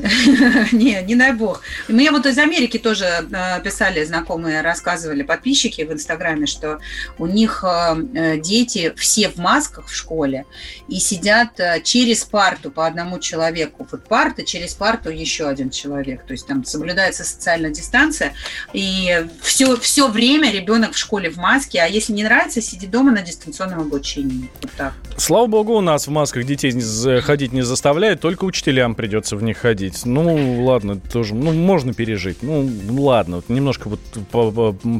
Не, 0.72 1.02
не 1.02 1.14
дай 1.14 1.32
бог. 1.32 1.62
Мне 1.88 2.10
вот 2.10 2.26
из 2.26 2.38
Америки 2.38 2.78
тоже 2.78 3.04
э, 3.04 3.62
писали 3.62 4.04
знакомые, 4.04 4.60
рассказывали 4.62 5.22
подписчики 5.22 5.82
в 5.82 5.92
Инстаграме, 5.92 6.46
что 6.46 6.78
у 7.18 7.26
них 7.26 7.64
э, 7.64 7.96
э, 8.14 8.38
дети 8.38 8.92
все 8.96 9.28
в 9.28 9.36
масках 9.36 9.88
в 9.88 9.94
школе 9.94 10.46
и 10.88 10.98
сидят 10.98 11.60
через 11.84 12.24
парту 12.24 12.70
по 12.70 12.86
одному 12.86 13.18
человеку. 13.18 13.86
Вот 13.90 14.04
парта, 14.04 14.42
через 14.44 14.74
парту 14.74 15.10
еще 15.10 15.48
один 15.48 15.70
человек. 15.70 16.24
То 16.26 16.32
есть 16.32 16.46
там 16.46 16.64
соблюдается 16.64 17.24
социальная 17.24 17.70
дистанция. 17.70 18.32
И 18.72 19.26
все, 19.42 19.76
все 19.76 20.08
время 20.08 20.50
ребенок 20.50 20.92
в 20.92 20.98
школе 20.98 21.30
в 21.30 21.36
маске, 21.36 21.80
а 21.80 21.86
если 21.86 22.12
не 22.12 22.24
нравится, 22.24 22.60
сиди 22.60 22.86
дома 22.86 23.12
на 23.12 23.22
дистанционном 23.22 23.80
обучении. 23.80 24.50
Вот 24.62 24.70
так. 24.76 24.94
Слава 25.16 25.46
богу, 25.46 25.74
у 25.74 25.80
нас 25.80 26.06
в 26.06 26.10
масках 26.10 26.44
детей 26.44 26.72
ходить 27.20 27.52
не 27.52 27.62
заставляют, 27.62 28.20
только 28.20 28.44
учителям 28.44 28.94
придется 28.94 29.36
в 29.36 29.42
них 29.42 29.58
ходить 29.58 29.89
пережить. 29.90 30.06
Ну, 30.06 30.64
ладно, 30.64 31.00
тоже, 31.12 31.34
ну, 31.34 31.52
можно 31.52 31.92
пережить. 31.92 32.38
Ну, 32.42 32.68
ладно, 32.90 33.42
немножко 33.48 33.88
вот 33.88 34.00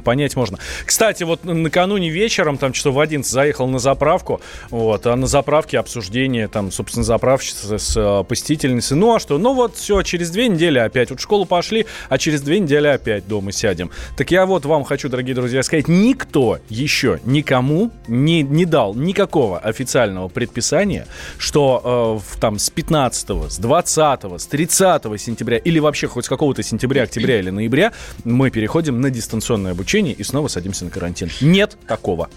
понять 0.04 0.36
можно. 0.36 0.58
Кстати, 0.84 1.24
вот 1.24 1.44
накануне 1.44 2.10
вечером, 2.10 2.58
там 2.58 2.72
часов 2.72 2.94
в 2.94 3.00
11 3.00 3.30
заехал 3.30 3.66
на 3.68 3.78
заправку, 3.78 4.40
вот, 4.70 5.06
а 5.06 5.16
на 5.16 5.26
заправке 5.26 5.78
обсуждение, 5.78 6.48
там, 6.48 6.70
собственно, 6.72 7.04
заправщица 7.04 7.78
с 7.78 7.96
э, 7.96 8.24
посетительницей. 8.24 8.96
Ну, 8.96 9.14
а 9.14 9.20
что? 9.20 9.38
Ну, 9.38 9.54
вот 9.54 9.76
все, 9.76 10.02
через 10.02 10.30
две 10.30 10.48
недели 10.48 10.78
опять. 10.78 11.10
Вот 11.10 11.20
в 11.20 11.22
школу 11.22 11.44
пошли, 11.44 11.86
а 12.08 12.18
через 12.18 12.42
две 12.42 12.58
недели 12.58 12.86
опять 12.86 13.26
дома 13.26 13.52
сядем. 13.52 13.90
Так 14.16 14.30
я 14.30 14.46
вот 14.46 14.64
вам 14.64 14.84
хочу, 14.84 15.08
дорогие 15.08 15.34
друзья, 15.34 15.62
сказать, 15.62 15.88
никто 15.88 16.58
еще 16.68 17.20
никому 17.24 17.90
не, 18.08 18.42
не 18.42 18.64
дал 18.64 18.94
никакого 18.94 19.58
официального 19.58 20.28
предписания, 20.28 21.06
что 21.38 22.20
э, 22.34 22.40
там 22.40 22.58
с 22.58 22.70
15 22.70 23.52
с 23.52 23.58
20 23.58 24.40
с 24.40 24.46
30 24.46 24.69
30 24.70 25.20
сентября 25.20 25.58
или 25.58 25.78
вообще 25.78 26.06
хоть 26.06 26.26
с 26.26 26.28
какого-то 26.28 26.62
сентября, 26.62 27.02
октября 27.02 27.40
или 27.40 27.50
ноября 27.50 27.92
мы 28.24 28.50
переходим 28.50 29.00
на 29.00 29.10
дистанционное 29.10 29.72
обучение 29.72 30.14
и 30.14 30.22
снова 30.22 30.48
садимся 30.48 30.84
на 30.84 30.90
карантин. 30.90 31.30
Нет 31.40 31.76
такого. 31.88 32.30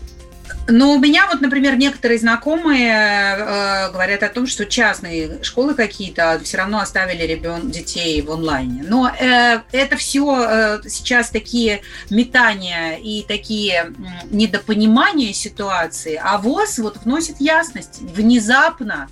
Но 0.67 0.93
у 0.93 0.99
меня 0.99 1.27
вот, 1.27 1.41
например, 1.41 1.75
некоторые 1.75 2.19
знакомые 2.19 2.93
э, 2.93 3.91
говорят 3.91 4.23
о 4.23 4.29
том, 4.29 4.47
что 4.47 4.65
частные 4.65 5.43
школы 5.43 5.73
какие-то 5.73 6.39
все 6.43 6.57
равно 6.57 6.79
оставили 6.79 7.23
ребен 7.23 7.69
детей 7.69 8.21
в 8.21 8.31
онлайне. 8.31 8.83
Но 8.87 9.09
э, 9.09 9.61
это 9.71 9.97
все 9.97 10.45
э, 10.47 10.81
сейчас 10.87 11.29
такие 11.29 11.81
метания 12.09 12.95
и 12.95 13.23
такие 13.23 13.93
недопонимания 14.31 15.33
ситуации. 15.33 16.19
А 16.21 16.37
ВОЗ 16.37 16.79
вот 16.79 16.97
вносит 17.03 17.41
ясность 17.41 17.99
внезапно 18.01 19.09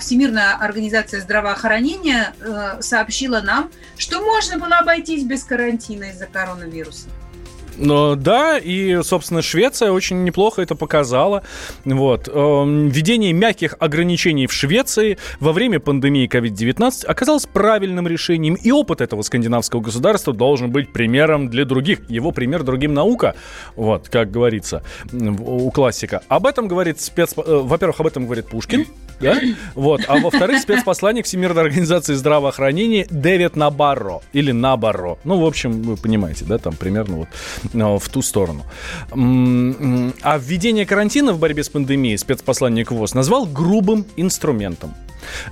Всемирная 0.00 0.56
организация 0.56 1.20
здравоохранения 1.20 2.34
э, 2.40 2.80
сообщила 2.80 3.40
нам, 3.40 3.70
что 3.98 4.22
можно 4.22 4.58
было 4.58 4.78
обойтись 4.78 5.24
без 5.24 5.42
карантина 5.44 6.10
из-за 6.10 6.26
коронавируса. 6.26 7.08
Но, 7.76 8.16
да, 8.16 8.58
и, 8.58 9.02
собственно, 9.02 9.42
Швеция 9.42 9.92
очень 9.92 10.24
неплохо 10.24 10.62
это 10.62 10.74
показала. 10.74 11.42
Вот. 11.84 12.28
Эм, 12.28 12.88
введение 12.88 13.32
мягких 13.32 13.76
ограничений 13.78 14.46
в 14.46 14.52
Швеции 14.52 15.18
во 15.40 15.52
время 15.52 15.80
пандемии 15.80 16.28
COVID-19 16.28 17.06
оказалось 17.06 17.46
правильным 17.46 18.06
решением, 18.06 18.54
и 18.54 18.70
опыт 18.70 19.00
этого 19.00 19.22
скандинавского 19.22 19.80
государства 19.80 20.32
должен 20.32 20.70
быть 20.70 20.92
примером 20.92 21.48
для 21.48 21.64
других. 21.64 22.08
Его 22.10 22.30
пример 22.30 22.62
другим 22.62 22.94
наука, 22.94 23.34
вот, 23.76 24.08
как 24.08 24.30
говорится 24.30 24.82
у 25.12 25.70
классика. 25.70 26.22
Об 26.28 26.46
этом 26.46 26.68
говорит 26.68 27.00
спец... 27.00 27.32
Э, 27.36 27.60
во-первых, 27.62 28.00
об 28.00 28.06
этом 28.06 28.24
говорит 28.24 28.48
Пушкин, 28.48 28.86
да? 29.22 29.40
Вот. 29.74 30.02
А 30.08 30.18
во-вторых, 30.18 30.60
спецпосланник 30.60 31.24
Всемирной 31.24 31.62
организации 31.62 32.14
здравоохранения 32.14 33.06
Дэвид 33.10 33.56
Набарро. 33.56 34.20
Или 34.32 34.52
Набарро. 34.52 35.18
Ну, 35.24 35.40
в 35.40 35.46
общем, 35.46 35.82
вы 35.82 35.96
понимаете, 35.96 36.44
да, 36.44 36.58
там 36.58 36.74
примерно 36.74 37.16
вот 37.16 37.28
э, 37.72 37.98
в 37.98 38.08
ту 38.08 38.22
сторону. 38.22 38.64
А 39.12 40.38
введение 40.38 40.86
карантина 40.86 41.32
в 41.32 41.38
борьбе 41.38 41.62
с 41.62 41.68
пандемией 41.68 42.18
спецпосланник 42.18 42.90
ВОЗ 42.90 43.14
назвал 43.14 43.46
грубым 43.46 44.04
инструментом. 44.16 44.94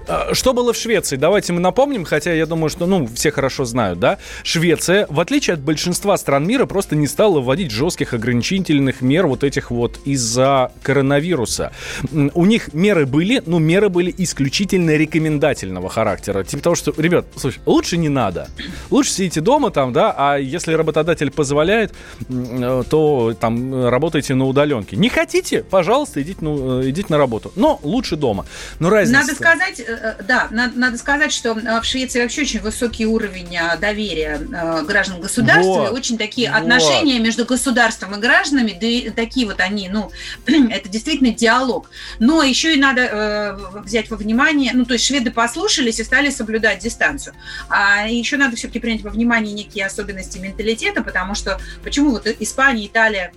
А, 0.06 0.34
что 0.34 0.52
было 0.52 0.72
в 0.72 0.76
Швеции? 0.76 1.16
Давайте 1.16 1.52
мы 1.52 1.60
напомним, 1.60 2.04
хотя 2.04 2.32
я 2.32 2.46
думаю, 2.46 2.70
что, 2.70 2.86
ну, 2.86 3.08
все 3.14 3.30
хорошо 3.30 3.64
знают, 3.64 3.98
да? 3.98 4.18
Швеция, 4.42 5.06
в 5.08 5.20
отличие 5.20 5.54
от 5.54 5.60
большинства 5.60 6.16
стран 6.16 6.46
мира, 6.46 6.66
просто 6.66 6.96
не 6.96 7.06
стала 7.06 7.40
вводить 7.40 7.70
жестких 7.70 8.14
ограничительных 8.14 9.00
мер 9.00 9.26
вот 9.26 9.44
этих 9.44 9.70
вот 9.70 9.98
из-за 10.04 10.72
коронавируса. 10.82 11.72
У 12.12 12.46
них 12.46 12.72
меры 12.72 13.06
были, 13.06 13.42
но 13.46 13.58
меры 13.58 13.88
были 13.88 14.14
исключительно 14.16 14.96
рекомендательного 14.96 15.88
характера. 15.88 16.44
Типа 16.44 16.62
того, 16.62 16.76
что, 16.76 16.92
ребят, 16.96 17.26
слушай, 17.36 17.60
лучше 17.66 17.96
не 17.96 18.08
надо. 18.08 18.48
Лучше 18.90 19.10
сидите 19.10 19.40
дома 19.40 19.70
там, 19.70 19.92
да, 19.92 20.14
а 20.16 20.36
если 20.36 20.72
работодатель 20.74 21.30
позволяет, 21.30 21.92
э, 22.28 22.82
то 22.88 23.34
там 23.38 23.88
работайте 23.88 24.34
на 24.34 24.46
удаленке. 24.46 24.96
Не 24.96 25.08
хотите, 25.08 25.62
пожалуйста, 25.62 26.22
идите, 26.22 26.38
ну, 26.40 26.82
идите 26.88 27.06
на 27.10 27.18
работу. 27.18 27.52
Но 27.56 27.78
лучше 27.82 28.16
дома. 28.16 28.46
Но 28.78 28.90
разница... 28.90 29.20
Надо 29.20 29.34
сказать, 29.34 29.59
сказать, 29.60 29.80
э, 29.80 29.84
э, 30.18 30.22
да, 30.22 30.48
надо, 30.50 30.78
надо 30.78 30.98
сказать, 30.98 31.32
что 31.32 31.50
э, 31.58 31.80
в 31.80 31.84
Швеции 31.84 32.22
вообще 32.22 32.42
очень 32.42 32.60
высокий 32.60 33.06
уровень 33.06 33.56
доверия 33.80 34.38
граждан 34.86 35.20
государства, 35.20 35.88
вот, 35.88 35.92
очень 35.92 36.18
такие 36.18 36.50
вот. 36.50 36.60
отношения 36.60 37.18
между 37.18 37.44
государством 37.44 38.14
и 38.14 38.18
гражданами, 38.18 38.72
да, 38.72 39.12
такие 39.12 39.46
вот 39.46 39.60
они, 39.60 39.88
ну, 39.88 40.10
это 40.46 40.88
действительно 40.88 41.32
диалог. 41.32 41.90
Но 42.18 42.42
еще 42.42 42.74
и 42.74 42.80
надо 42.80 43.58
взять 43.84 44.10
во 44.10 44.16
внимание, 44.16 44.72
ну, 44.74 44.84
то 44.84 44.94
есть 44.94 45.04
шведы 45.04 45.30
послушались 45.30 46.00
и 46.00 46.04
стали 46.04 46.30
соблюдать 46.30 46.80
дистанцию. 46.80 47.34
А 47.68 48.06
еще 48.06 48.36
надо 48.36 48.56
все-таки 48.56 48.80
принять 48.80 49.02
во 49.02 49.10
внимание 49.10 49.52
некие 49.52 49.86
особенности 49.86 50.38
менталитета, 50.38 51.02
потому 51.02 51.34
что 51.34 51.60
почему 51.82 52.10
вот 52.10 52.26
Испания, 52.26 52.86
Италия, 52.86 53.32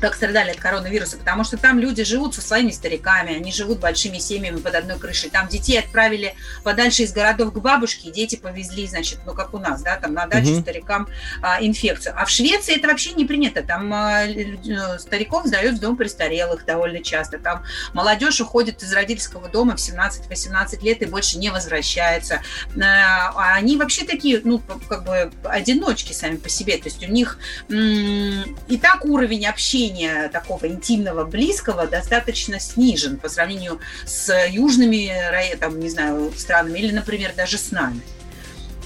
так 0.00 0.14
страдали 0.14 0.50
от 0.50 0.58
коронавируса, 0.58 1.16
потому 1.16 1.44
что 1.44 1.56
там 1.56 1.78
люди 1.78 2.04
живут 2.04 2.34
со 2.34 2.40
своими 2.40 2.70
стариками, 2.70 3.34
они 3.34 3.52
живут 3.52 3.80
большими 3.80 4.18
семьями 4.18 4.58
под 4.58 4.74
одной 4.74 4.98
крышей. 4.98 5.30
Там 5.30 5.48
детей 5.48 5.78
отправили 5.78 6.34
подальше 6.62 7.02
из 7.02 7.12
городов 7.12 7.52
к 7.52 7.58
бабушке, 7.58 8.08
и 8.08 8.12
дети 8.12 8.36
повезли, 8.36 8.86
значит, 8.86 9.20
ну 9.26 9.34
как 9.34 9.54
у 9.54 9.58
нас, 9.58 9.82
да, 9.82 9.96
там 9.96 10.14
на 10.14 10.26
дачу 10.26 10.52
угу. 10.52 10.60
старикам 10.60 11.08
а, 11.42 11.58
инфекцию. 11.60 12.14
А 12.16 12.24
в 12.24 12.30
Швеции 12.30 12.76
это 12.76 12.88
вообще 12.88 13.12
не 13.12 13.24
принято. 13.24 13.62
Там 13.62 13.92
а, 13.92 14.24
э, 14.24 14.98
стариков 14.98 15.46
сдают 15.46 15.76
в 15.76 15.80
дом 15.80 15.96
престарелых 15.96 16.64
довольно 16.64 17.02
часто. 17.02 17.38
Там 17.38 17.64
молодежь 17.92 18.40
уходит 18.40 18.82
из 18.82 18.92
родительского 18.92 19.48
дома 19.48 19.76
в 19.76 19.80
17-18 19.80 20.82
лет 20.82 21.02
и 21.02 21.06
больше 21.06 21.38
не 21.38 21.50
возвращается. 21.50 22.40
А, 22.80 23.32
а 23.34 23.54
они 23.54 23.76
вообще 23.76 24.04
такие, 24.04 24.40
ну, 24.44 24.60
как 24.88 25.04
бы 25.04 25.32
одиночки 25.44 26.12
сами 26.12 26.36
по 26.36 26.48
себе. 26.48 26.76
То 26.76 26.84
есть 26.84 27.02
у 27.02 27.10
них 27.10 27.38
м- 27.68 28.56
и 28.68 28.76
так 28.76 29.04
уровень 29.04 29.46
общения 29.46 29.77
общения 29.78 30.28
такого 30.28 30.66
интимного, 30.66 31.24
близкого 31.24 31.86
достаточно 31.86 32.58
снижен 32.58 33.16
по 33.16 33.28
сравнению 33.28 33.80
с 34.04 34.32
южными, 34.48 35.12
там, 35.60 35.78
не 35.78 35.88
знаю, 35.88 36.32
странами 36.36 36.80
или, 36.80 36.92
например, 36.92 37.32
даже 37.36 37.58
с 37.58 37.70
нами. 37.70 38.00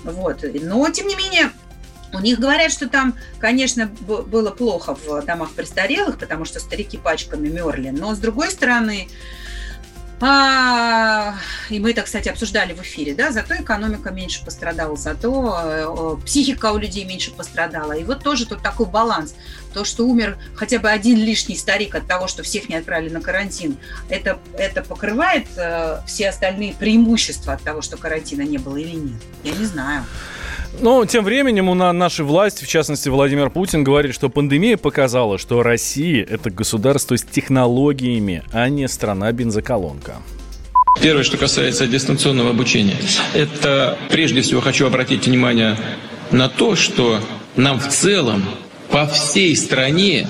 Вот. 0.04 0.44
Но, 0.61 0.90
тем 0.90 1.06
не 1.06 1.16
менее, 1.16 1.50
у 2.12 2.18
них 2.18 2.38
говорят, 2.38 2.70
что 2.72 2.88
там, 2.88 3.14
конечно, 3.38 3.87
было 3.87 4.50
плохо 4.50 4.94
в 4.94 5.25
домах 5.25 5.52
престарелых, 5.52 6.18
потому 6.18 6.44
что 6.44 6.61
старики 6.61 6.99
пачками 6.99 7.49
мерли. 7.49 7.88
Но, 7.88 8.14
с 8.14 8.18
другой 8.18 8.50
стороны, 8.50 9.08
а, 10.24 11.34
и 11.68 11.80
мы 11.80 11.90
это, 11.90 12.02
кстати, 12.02 12.28
обсуждали 12.28 12.74
в 12.74 12.82
эфире, 12.82 13.12
да, 13.12 13.32
зато 13.32 13.56
экономика 13.56 14.10
меньше 14.10 14.44
пострадала, 14.44 14.96
зато 14.96 15.60
э, 15.64 16.24
психика 16.24 16.70
у 16.70 16.78
людей 16.78 17.04
меньше 17.04 17.32
пострадала. 17.32 17.90
И 17.92 18.04
вот 18.04 18.22
тоже 18.22 18.46
тут 18.46 18.62
такой 18.62 18.86
баланс. 18.86 19.34
То, 19.74 19.84
что 19.84 20.06
умер 20.06 20.38
хотя 20.54 20.78
бы 20.78 20.90
один 20.90 21.18
лишний 21.18 21.56
старик 21.56 21.96
от 21.96 22.06
того, 22.06 22.28
что 22.28 22.44
всех 22.44 22.68
не 22.68 22.76
отправили 22.76 23.12
на 23.12 23.20
карантин, 23.20 23.76
это, 24.08 24.38
это 24.56 24.84
покрывает 24.84 25.48
э, 25.56 26.00
все 26.06 26.28
остальные 26.28 26.74
преимущества 26.74 27.54
от 27.54 27.62
того, 27.62 27.82
что 27.82 27.96
карантина 27.96 28.42
не 28.42 28.58
было 28.58 28.76
или 28.76 28.94
нет? 28.94 29.20
Я 29.42 29.52
не 29.52 29.64
знаю. 29.64 30.04
Но 30.80 31.04
тем 31.04 31.24
временем 31.24 31.68
у 31.68 31.74
нас 31.74 31.94
наши 31.94 32.24
власти, 32.24 32.64
в 32.64 32.68
частности 32.68 33.08
Владимир 33.08 33.50
Путин, 33.50 33.84
говорит, 33.84 34.14
что 34.14 34.28
пандемия 34.28 34.76
показала, 34.76 35.38
что 35.38 35.62
Россия– 35.62 36.26
это 36.30 36.50
государство 36.50 37.16
с 37.16 37.22
технологиями, 37.22 38.42
а 38.52 38.68
не 38.68 38.88
страна-бензоколонка. 38.88 40.16
Первое, 41.00 41.24
что 41.24 41.36
касается 41.36 41.86
дистанционного 41.86 42.50
обучения, 42.50 42.96
это 43.34 43.98
прежде 44.10 44.42
всего 44.42 44.60
хочу 44.60 44.86
обратить 44.86 45.26
внимание 45.26 45.76
на 46.30 46.48
то, 46.48 46.74
что 46.76 47.20
нам 47.56 47.78
в 47.78 47.88
целом 47.88 48.44
по 48.90 49.06
всей 49.06 49.56
стране 49.56 50.28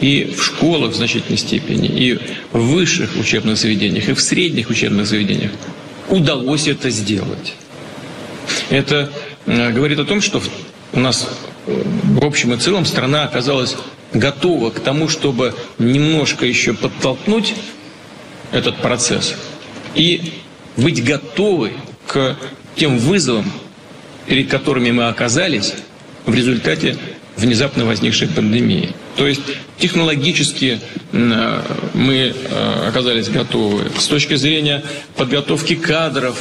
и 0.00 0.24
в 0.24 0.42
школах 0.42 0.92
в 0.92 0.96
значительной 0.96 1.38
степени, 1.38 1.88
и 1.88 2.18
в 2.52 2.60
высших 2.60 3.16
учебных 3.16 3.58
заведениях, 3.58 4.08
и 4.08 4.12
в 4.12 4.20
средних 4.20 4.70
учебных 4.70 5.06
заведениях 5.06 5.52
удалось 6.08 6.68
это 6.68 6.90
сделать. 6.90 7.54
Это 8.70 9.10
э, 9.46 9.72
говорит 9.72 9.98
о 9.98 10.04
том, 10.04 10.20
что 10.20 10.40
у 10.92 11.00
нас 11.00 11.28
э, 11.66 11.82
в 12.04 12.24
общем 12.24 12.54
и 12.54 12.56
целом 12.56 12.86
страна 12.86 13.24
оказалась 13.24 13.76
готова 14.12 14.70
к 14.70 14.78
тому, 14.78 15.08
чтобы 15.08 15.54
немножко 15.78 16.46
еще 16.46 16.72
подтолкнуть 16.72 17.54
этот 18.52 18.76
процесс 18.76 19.34
и 19.94 20.34
быть 20.76 21.04
готовы 21.04 21.72
к 22.06 22.36
тем 22.76 22.98
вызовам, 22.98 23.50
перед 24.26 24.48
которыми 24.48 24.92
мы 24.92 25.08
оказались 25.08 25.74
в 26.24 26.34
результате 26.34 26.96
внезапно 27.36 27.84
возникшей 27.84 28.28
пандемии. 28.28 28.94
То 29.16 29.26
есть 29.26 29.42
технологически 29.78 30.78
э, 31.10 31.62
мы 31.94 32.34
оказались 32.86 33.28
готовы. 33.28 33.90
С 33.98 34.06
точки 34.06 34.36
зрения 34.36 34.84
подготовки 35.16 35.74
кадров 35.74 36.38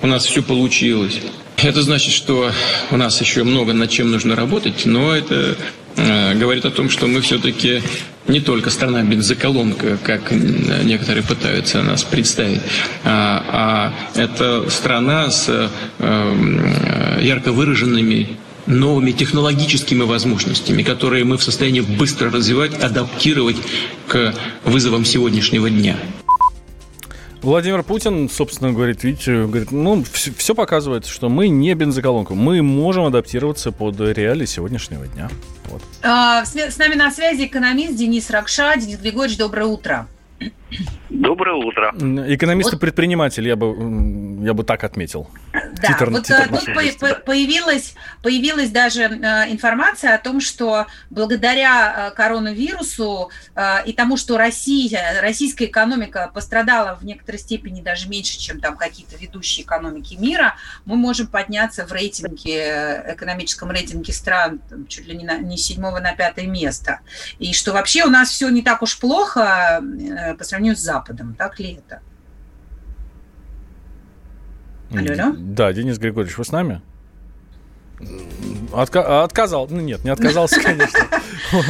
у 0.00 0.06
нас 0.06 0.24
все 0.24 0.42
получилось. 0.42 1.20
Это 1.62 1.82
значит, 1.82 2.12
что 2.12 2.50
у 2.90 2.96
нас 2.96 3.20
еще 3.20 3.44
много 3.44 3.72
над 3.72 3.88
чем 3.88 4.10
нужно 4.10 4.34
работать, 4.34 4.84
но 4.84 5.14
это 5.14 5.56
э, 5.96 6.34
говорит 6.34 6.64
о 6.64 6.70
том, 6.70 6.90
что 6.90 7.06
мы 7.06 7.20
все-таки 7.20 7.82
не 8.26 8.40
только 8.40 8.70
страна-бензоколонка, 8.70 9.96
как 10.02 10.32
некоторые 10.32 11.22
пытаются 11.22 11.82
нас 11.82 12.02
представить, 12.02 12.60
а, 13.04 13.92
а 14.16 14.20
это 14.20 14.68
страна 14.70 15.30
с 15.30 15.70
э, 15.98 17.18
ярко 17.20 17.52
выраженными 17.52 18.36
новыми 18.66 19.12
технологическими 19.12 20.02
возможностями, 20.02 20.82
которые 20.82 21.24
мы 21.24 21.36
в 21.36 21.42
состоянии 21.44 21.80
быстро 21.80 22.30
развивать, 22.30 22.74
адаптировать 22.82 23.56
к 24.08 24.34
вызовам 24.64 25.04
сегодняшнего 25.04 25.70
дня. 25.70 25.96
Владимир 27.42 27.82
Путин, 27.82 28.30
собственно, 28.30 28.72
говорит, 28.72 29.02
видите, 29.02 29.46
говорит, 29.46 29.72
ну, 29.72 30.04
все, 30.04 30.32
все 30.32 30.54
показывает, 30.54 31.06
что 31.06 31.28
мы 31.28 31.48
не 31.48 31.74
бензоколонка. 31.74 32.34
Мы 32.34 32.62
можем 32.62 33.04
адаптироваться 33.04 33.72
под 33.72 34.00
реалии 34.00 34.46
сегодняшнего 34.46 35.08
дня. 35.08 35.28
Вот. 35.64 35.82
А, 36.02 36.44
с 36.44 36.78
нами 36.78 36.94
на 36.94 37.10
связи 37.10 37.46
экономист 37.46 37.96
Денис 37.96 38.30
Ракша. 38.30 38.74
Денис 38.76 39.00
Григорьевич, 39.00 39.38
доброе 39.38 39.66
утро. 39.66 40.06
Доброе 41.10 41.56
утро. 41.56 41.90
Экономист 41.92 42.72
и 42.72 42.76
предприниматель, 42.76 43.46
я 43.46 43.56
бы, 43.56 44.44
я 44.44 44.54
бы 44.54 44.64
так 44.64 44.82
отметил. 44.84 45.28
Да, 45.52 45.88
титр, 45.88 46.10
вот 46.10 46.24
титр 46.24 46.48
тут 46.48 46.98
по 46.98 47.14
появилась, 47.26 47.94
появилась 48.22 48.70
даже 48.70 49.02
э, 49.02 49.52
информация 49.52 50.14
о 50.14 50.18
том, 50.18 50.40
что 50.40 50.86
благодаря 51.10 52.08
э, 52.08 52.14
коронавирусу 52.14 53.30
э, 53.54 53.84
и 53.86 53.92
тому, 53.92 54.16
что 54.16 54.38
Россия, 54.38 55.20
российская 55.20 55.66
экономика 55.66 56.30
пострадала 56.32 56.96
в 56.96 57.04
некоторой 57.04 57.38
степени 57.38 57.82
даже 57.82 58.08
меньше, 58.08 58.38
чем 58.38 58.60
там 58.60 58.76
какие-то 58.76 59.16
ведущие 59.16 59.64
экономики 59.64 60.14
мира, 60.14 60.56
мы 60.86 60.96
можем 60.96 61.26
подняться 61.26 61.86
в 61.86 61.92
рейтинге, 61.92 63.04
экономическом 63.08 63.70
рейтинге 63.70 64.12
стран 64.12 64.60
там, 64.70 64.86
чуть 64.86 65.06
ли 65.06 65.16
не, 65.16 65.24
на, 65.24 65.38
не 65.38 65.56
с 65.56 65.66
седьмого 65.66 66.00
на 66.00 66.14
пятое 66.14 66.46
место. 66.46 67.00
И 67.38 67.52
что 67.52 67.72
вообще 67.72 68.04
у 68.04 68.10
нас 68.10 68.30
все 68.30 68.48
не 68.48 68.62
так 68.62 68.82
уж 68.82 68.98
плохо 68.98 69.82
по 70.38 70.44
сравнению 70.44 70.61
с 70.70 70.78
Западом. 70.78 71.34
Так 71.34 71.58
ли 71.58 71.80
это? 71.84 72.00
Алло, 74.90 75.12
алло? 75.12 75.34
Да, 75.38 75.72
Денис 75.72 75.98
Григорьевич, 75.98 76.38
вы 76.38 76.44
с 76.44 76.52
нами? 76.52 76.82
Отка- 78.72 79.22
отказал. 79.22 79.68
Ну 79.70 79.80
нет, 79.80 80.02
не 80.04 80.10
отказался, 80.10 80.60
конечно. 80.62 81.06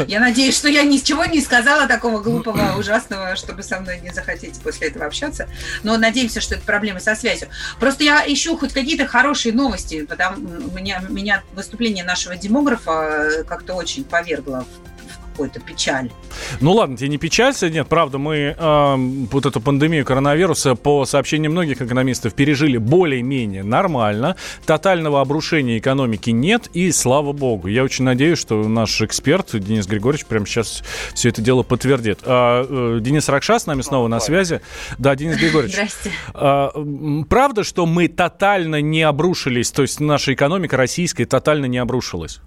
Я 0.07 0.21
надеюсь, 0.21 0.57
что 0.57 0.69
я 0.69 0.83
ничего 0.83 1.25
не 1.25 1.41
сказала 1.41 1.87
такого 1.87 2.21
глупого, 2.23 2.77
ужасного, 2.79 3.37
чтобы 3.37 3.63
со 3.63 3.81
мной 3.81 4.01
не 4.01 4.11
захотеть 4.11 4.61
после 4.61 4.89
этого 4.89 5.07
общаться. 5.07 5.49
Но 5.83 5.97
надеемся, 5.99 6.41
что 6.41 6.55
это 6.55 6.65
проблемы 6.65 7.01
со 7.01 7.15
связью. 7.15 7.49
Просто 7.81 8.05
я 8.05 8.25
ищу 8.27 8.57
хоть 8.57 8.73
какие-то 8.73 9.07
хорошие 9.07 9.53
новости, 9.55 10.05
потому 10.07 10.49
меня, 10.71 11.03
меня 11.09 11.43
выступление 11.55 12.05
нашего 12.05 12.37
демографа 12.37 13.45
как-то 13.47 13.75
очень 13.75 14.05
повергло 14.05 14.65
какой-то 15.33 15.61
печаль. 15.61 16.11
Ну 16.61 16.73
ладно, 16.73 16.97
тебе 16.97 17.09
не 17.09 17.19
печаль, 17.19 17.53
нет, 17.63 17.89
правда, 17.89 18.19
мы 18.19 18.55
э, 18.57 18.95
вот 19.31 19.47
эту 19.47 19.61
пандемию 19.61 20.05
коронавируса, 20.05 20.75
по 20.75 21.05
сообщениям 21.05 21.53
многих 21.53 21.83
экономистов, 21.83 22.35
пережили 22.35 22.77
более-менее 22.77 23.65
нормально, 23.65 24.37
тотального 24.65 25.21
обрушения 25.21 25.79
экономики 25.79 26.31
нет, 26.31 26.69
и 26.73 26.93
слава 26.93 27.33
богу. 27.33 27.69
Я 27.69 27.83
очень 27.83 28.05
надеюсь, 28.05 28.39
что 28.39 28.69
наш 28.69 29.01
эксперт 29.03 29.49
Денис 29.53 29.87
Григорьевич 29.87 30.27
прямо 30.27 30.47
сейчас 30.47 30.83
все 31.15 31.31
это 31.31 31.43
дело 31.43 31.63
подтвердит. 31.63 32.21
А, 32.25 32.65
э, 32.69 33.01
Денис 33.01 33.29
Ракша 33.29 33.59
с 33.59 33.67
нами 33.67 33.83
снова 33.83 34.09
на 34.09 34.21
связи. 34.21 34.61
Да, 34.99 35.15
Денис 35.17 35.37
Григорьевич. 35.37 35.75
Здрасте. 35.75 36.11
А, 36.35 36.71
правда, 37.29 37.65
что 37.65 37.87
мы 37.87 38.09
тотально 38.09 38.81
не 38.81 39.03
обрушились, 39.03 39.71
то 39.71 39.83
есть 39.83 40.01
наша 40.01 40.35
экономика 40.35 40.77
российская 40.77 41.25
тотально 41.25 41.67
не 41.67 41.79
обрушилась? 41.79 42.41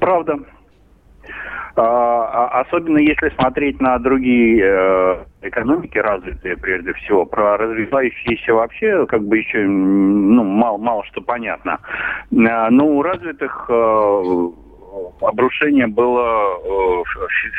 Правда. 0.00 0.38
А, 1.76 1.82
а, 1.82 2.60
особенно 2.60 2.98
если 2.98 3.30
смотреть 3.30 3.80
на 3.80 3.98
другие 3.98 4.62
э, 4.64 5.24
экономики 5.42 5.98
развитые, 5.98 6.56
прежде 6.56 6.92
всего, 6.94 7.24
про 7.24 7.56
развивающиеся 7.56 8.54
вообще, 8.54 9.06
как 9.06 9.24
бы 9.24 9.38
еще, 9.38 9.58
ну, 9.66 10.44
мало, 10.44 10.78
мало 10.78 11.04
что 11.06 11.20
понятно. 11.20 11.80
Э, 12.30 12.68
ну, 12.70 12.98
у 12.98 13.02
развитых 13.02 13.66
э, 13.68 14.48
обрушение 15.20 15.88
было 15.88 16.56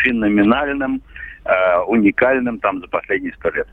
феноменальным, 0.04 1.02
уникальным 1.88 2.60
там 2.60 2.80
за 2.80 2.88
последние 2.88 3.34
сто 3.34 3.50
лет. 3.50 3.68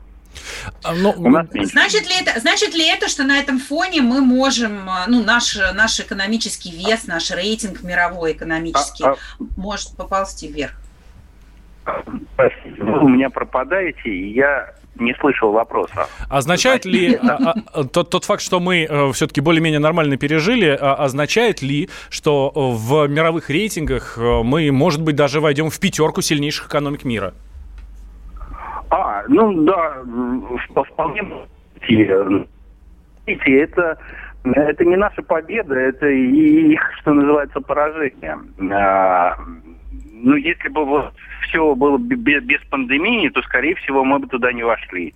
А, 0.83 0.93
Но, 0.93 1.13
ну, 1.17 1.43
значит, 1.63 2.07
ли 2.07 2.15
это, 2.19 2.39
значит 2.39 2.73
ли 2.73 2.87
это, 2.87 3.07
что 3.07 3.23
на 3.23 3.39
этом 3.39 3.59
фоне 3.59 4.01
мы 4.01 4.21
можем, 4.21 4.89
а, 4.89 5.05
ну, 5.07 5.23
наш, 5.23 5.57
наш 5.73 5.99
экономический 5.99 6.71
вес, 6.71 7.07
наш 7.07 7.31
рейтинг 7.31 7.83
мировой 7.83 8.33
экономический 8.33 9.03
а, 9.03 9.11
а... 9.11 9.15
может 9.57 9.95
поползти 9.95 10.47
вверх? 10.47 10.73
Вы 11.85 12.99
у 12.99 13.09
меня 13.09 13.29
пропадаете, 13.29 14.09
и 14.09 14.33
я 14.33 14.73
не 14.95 15.13
слышал 15.15 15.51
вопроса. 15.51 16.07
Означает 16.29 16.85
ли 16.85 17.15
а, 17.15 17.55
а, 17.73 17.83
тот, 17.83 18.09
тот 18.09 18.25
факт, 18.25 18.41
что 18.41 18.59
мы 18.59 18.85
э, 18.89 19.11
все-таки 19.13 19.41
более-менее 19.41 19.79
нормально 19.79 20.17
пережили, 20.17 20.77
а, 20.79 20.95
означает 20.95 21.61
ли, 21.61 21.89
что 22.09 22.51
в 22.55 23.07
мировых 23.07 23.49
рейтингах 23.49 24.17
э, 24.17 24.43
мы, 24.43 24.71
может 24.71 25.01
быть, 25.01 25.15
даже 25.15 25.41
войдем 25.41 25.69
в 25.69 25.79
пятерку 25.79 26.21
сильнейших 26.21 26.67
экономик 26.67 27.03
мира? 27.03 27.33
А, 28.93 29.23
ну 29.27 29.63
да, 29.63 30.03
вполне 30.75 31.23
Видите, 33.25 33.59
это, 33.61 33.97
это 34.43 34.85
не 34.85 34.95
наша 34.95 35.23
победа, 35.23 35.73
это 35.73 36.07
их, 36.07 36.79
что 36.99 37.13
называется, 37.13 37.59
поражение. 37.61 38.37
Ну, 40.25 40.35
если 40.35 40.69
бы 40.69 40.85
вот 40.85 41.13
все 41.53 41.75
было 41.75 41.97
без, 41.97 42.43
без 42.43 42.61
пандемии, 42.69 43.29
то, 43.29 43.41
скорее 43.43 43.75
всего, 43.75 44.03
мы 44.03 44.19
бы 44.19 44.27
туда 44.27 44.51
не 44.53 44.63
вошли. 44.63 45.13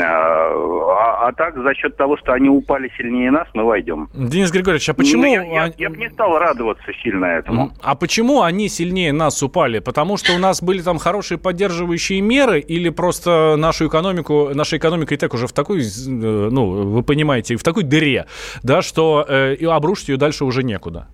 А, 0.00 1.28
а 1.28 1.32
так, 1.32 1.56
за 1.56 1.74
счет 1.74 1.96
того, 1.96 2.16
что 2.16 2.32
они 2.32 2.48
упали 2.48 2.90
сильнее 2.96 3.30
нас, 3.30 3.46
мы 3.54 3.64
войдем. 3.64 4.08
Денис 4.14 4.50
Григорьевич, 4.50 4.88
а 4.88 4.94
почему... 4.94 5.22
Ну, 5.22 5.28
я, 5.28 5.42
я, 5.44 5.72
я 5.76 5.90
бы 5.90 5.96
не 5.96 6.08
стал 6.10 6.38
радоваться 6.38 6.92
сильно 7.02 7.26
этому. 7.26 7.72
А 7.82 7.94
почему 7.94 8.42
они 8.42 8.68
сильнее 8.68 9.12
нас 9.12 9.42
упали? 9.42 9.80
Потому 9.80 10.16
что 10.16 10.34
у 10.34 10.38
нас 10.38 10.62
были 10.62 10.80
там 10.80 10.98
хорошие 10.98 11.38
поддерживающие 11.38 12.20
меры 12.20 12.60
или 12.60 12.88
просто 12.90 13.56
нашу 13.56 13.88
экономику, 13.88 14.50
наша 14.54 14.78
экономика 14.78 15.14
и 15.14 15.18
так 15.18 15.34
уже 15.34 15.46
в 15.46 15.52
такой, 15.52 15.82
э, 15.82 16.08
ну, 16.08 16.66
вы 16.70 17.02
понимаете, 17.02 17.56
в 17.56 17.62
такой 17.62 17.82
дыре, 17.82 18.26
да, 18.62 18.82
что 18.82 19.24
э, 19.28 19.54
и 19.54 19.64
обрушить 19.64 20.08
ее 20.08 20.16
дальше 20.16 20.44
уже 20.44 20.62
некуда? 20.62 21.08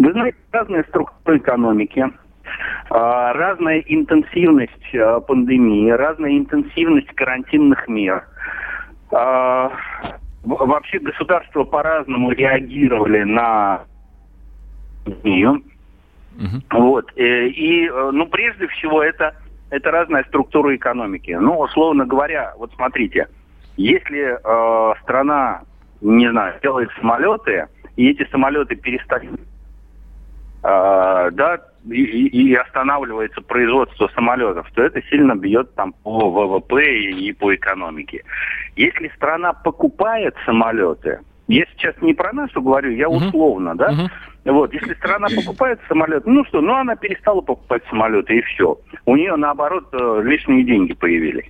Вы 0.00 0.12
знаете, 0.12 0.38
разные 0.50 0.82
структуры 0.84 1.36
экономики, 1.36 2.04
а, 2.88 3.32
разная 3.34 3.80
интенсивность 3.80 4.94
а, 4.94 5.20
пандемии, 5.20 5.90
разная 5.90 6.38
интенсивность 6.38 7.08
карантинных 7.08 7.86
мер. 7.86 8.24
А, 9.12 9.70
вообще 10.42 11.00
государства 11.00 11.64
по-разному 11.64 12.30
реагировали 12.30 13.24
на 13.24 13.82
пандемию. 15.04 15.62
Угу. 16.36 16.80
Вот. 16.80 17.12
Э, 17.16 17.48
и, 17.48 17.86
э, 17.86 18.10
ну, 18.12 18.26
прежде 18.26 18.68
всего, 18.68 19.02
это, 19.02 19.34
это 19.68 19.90
разная 19.90 20.24
структура 20.24 20.74
экономики. 20.74 21.32
Ну, 21.32 21.58
условно 21.58 22.06
говоря, 22.06 22.54
вот 22.56 22.72
смотрите, 22.74 23.28
если 23.76 24.38
э, 24.38 24.94
страна 25.02 25.62
не 26.00 26.30
знаю, 26.30 26.58
делает 26.62 26.90
самолеты, 26.98 27.66
и 27.96 28.10
эти 28.10 28.26
самолеты 28.30 28.76
перестают, 28.76 29.38
да, 30.62 31.60
и, 31.88 32.26
и 32.26 32.54
останавливается 32.54 33.40
производство 33.40 34.08
самолетов, 34.14 34.70
то 34.74 34.82
это 34.82 35.00
сильно 35.02 35.34
бьет 35.34 35.74
там 35.74 35.92
по 35.92 36.30
ВВП 36.30 36.84
и, 36.84 37.28
и 37.28 37.32
по 37.32 37.54
экономике. 37.54 38.24
Если 38.76 39.08
страна 39.16 39.52
покупает 39.52 40.34
самолеты, 40.44 41.20
я 41.48 41.64
сейчас 41.72 41.94
не 42.00 42.14
про 42.14 42.32
нашу 42.32 42.62
говорю, 42.62 42.92
я 42.92 43.08
условно, 43.08 43.74
да, 43.74 44.10
вот, 44.44 44.72
если 44.72 44.94
страна 44.94 45.28
покупает 45.34 45.80
самолет, 45.88 46.26
ну 46.26 46.44
что, 46.46 46.60
ну 46.60 46.74
она 46.74 46.96
перестала 46.96 47.40
покупать 47.40 47.82
самолеты 47.90 48.38
и 48.38 48.42
все. 48.42 48.78
У 49.04 49.16
нее 49.16 49.36
наоборот 49.36 49.88
э, 49.92 50.22
лишние 50.24 50.64
деньги 50.64 50.94
появились. 50.94 51.46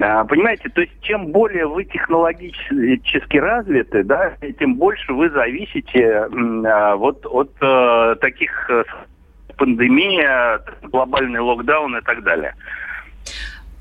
А, 0.00 0.24
понимаете, 0.24 0.68
то 0.70 0.80
есть 0.80 0.92
чем 1.02 1.26
более 1.26 1.66
вы 1.66 1.84
технологически 1.84 3.36
развиты, 3.36 4.02
да, 4.02 4.32
тем 4.58 4.76
больше 4.76 5.12
вы 5.12 5.28
зависите 5.30 6.26
а, 6.66 6.96
вот 6.96 7.26
от 7.26 7.52
а, 7.60 8.14
таких 8.16 8.70
пандемия, 9.58 10.62
глобальный 10.84 11.40
локдаун 11.40 11.96
и 11.98 12.00
так 12.00 12.22
далее. 12.22 12.54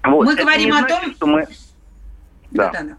Вот. 0.04 0.26
Мы 0.26 0.34
Это 0.34 0.44
говорим 0.44 0.74
о 0.74 0.84
том, 0.84 1.12
что 1.14 1.26
мы... 1.26 1.48
Да. 2.52 2.72
да, 2.72 2.84
да. 2.84 2.98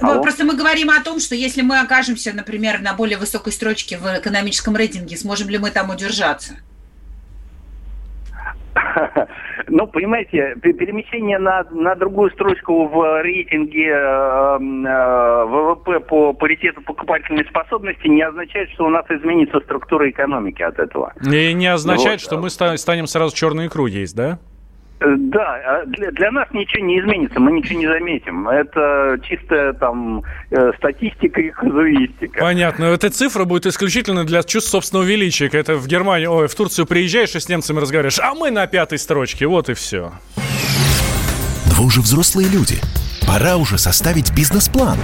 Алло? 0.00 0.22
Просто 0.22 0.44
мы 0.44 0.56
говорим 0.56 0.90
о 0.90 1.00
том, 1.00 1.20
что 1.20 1.36
если 1.36 1.62
мы 1.62 1.78
окажемся, 1.78 2.32
например, 2.32 2.80
на 2.80 2.94
более 2.94 3.18
высокой 3.18 3.52
строчке 3.52 3.98
в 3.98 4.18
экономическом 4.18 4.74
рейтинге, 4.74 5.16
сможем 5.16 5.48
ли 5.48 5.58
мы 5.58 5.70
там 5.70 5.90
удержаться? 5.90 6.54
Ну, 9.68 9.86
понимаете, 9.86 10.54
перемещение 10.62 11.38
на, 11.38 11.64
на 11.70 11.94
другую 11.96 12.30
строчку 12.30 12.86
в 12.86 13.22
рейтинге 13.22 13.88
э, 13.88 14.58
э, 14.58 15.44
ВВП 15.44 16.00
по 16.00 16.32
паритету 16.34 16.82
покупательной 16.82 17.44
способности 17.46 18.06
не 18.06 18.22
означает, 18.22 18.70
что 18.70 18.84
у 18.84 18.90
нас 18.90 19.04
изменится 19.10 19.60
структура 19.60 20.08
экономики 20.08 20.62
от 20.62 20.78
этого. 20.78 21.12
И 21.20 21.52
не 21.52 21.66
означает, 21.66 22.20
вот. 22.20 22.26
что 22.26 22.38
мы 22.38 22.50
станем 22.50 23.06
сразу 23.06 23.34
черную 23.34 23.68
икру 23.68 23.86
есть, 23.86 24.14
да? 24.14 24.38
Э, 24.98 25.14
да, 25.18 25.56
а 25.64 25.86
для, 25.86 26.10
для 26.10 26.30
нас 26.30 26.48
ничего 26.52 26.84
не 26.84 26.98
изменится, 27.00 27.38
мы 27.38 27.52
ничего 27.52 27.78
не 27.78 27.86
заметим. 27.86 28.48
Это 28.48 29.18
чистая 29.22 29.74
там 29.74 30.22
э, 30.50 30.72
статистика 30.78 31.40
и 31.40 31.50
казуистика. 31.50 32.40
Понятно. 32.40 32.84
Эта 32.84 33.10
цифра 33.10 33.44
будет 33.44 33.66
исключительно 33.66 34.24
для 34.24 34.42
чувств 34.42 34.70
собственного 34.70 35.06
величия. 35.06 35.48
Это 35.52 35.76
в 35.76 35.86
Германию, 35.86 36.32
ой, 36.32 36.48
в 36.48 36.54
Турцию 36.54 36.86
приезжаешь 36.86 37.34
и 37.34 37.40
с 37.40 37.48
немцами 37.48 37.80
разговариваешь, 37.80 38.18
а 38.20 38.34
мы 38.34 38.50
на 38.50 38.66
пятой 38.66 38.98
строчке, 38.98 39.46
вот 39.46 39.68
и 39.68 39.74
все. 39.74 40.12
Вы 41.76 41.84
уже 41.84 42.00
взрослые 42.00 42.48
люди. 42.48 42.76
Пора 43.26 43.56
уже 43.56 43.76
составить 43.76 44.34
бизнес-план. 44.34 44.96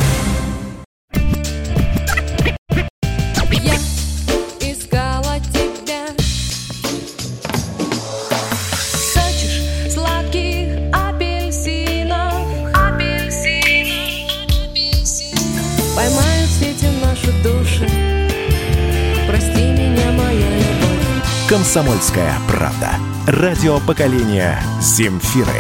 «Комсомольская 21.53 22.33
правда». 22.49 22.93
Радио 23.27 23.79
поколения 23.81 24.59
«Земфиры». 24.81 25.53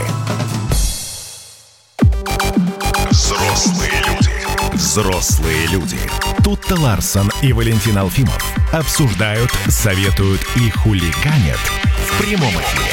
Взрослые 3.11 3.93
люди. 4.09 4.73
Взрослые 4.73 5.67
люди. 5.67 5.99
Тут-то 6.43 6.81
Ларсон 6.81 7.31
и 7.43 7.53
Валентин 7.53 7.99
Алфимов 7.99 8.43
обсуждают, 8.73 9.51
советуют 9.69 10.41
и 10.57 10.71
хулиганят 10.71 11.61
в 12.07 12.19
прямом 12.19 12.49
эфире. 12.49 12.91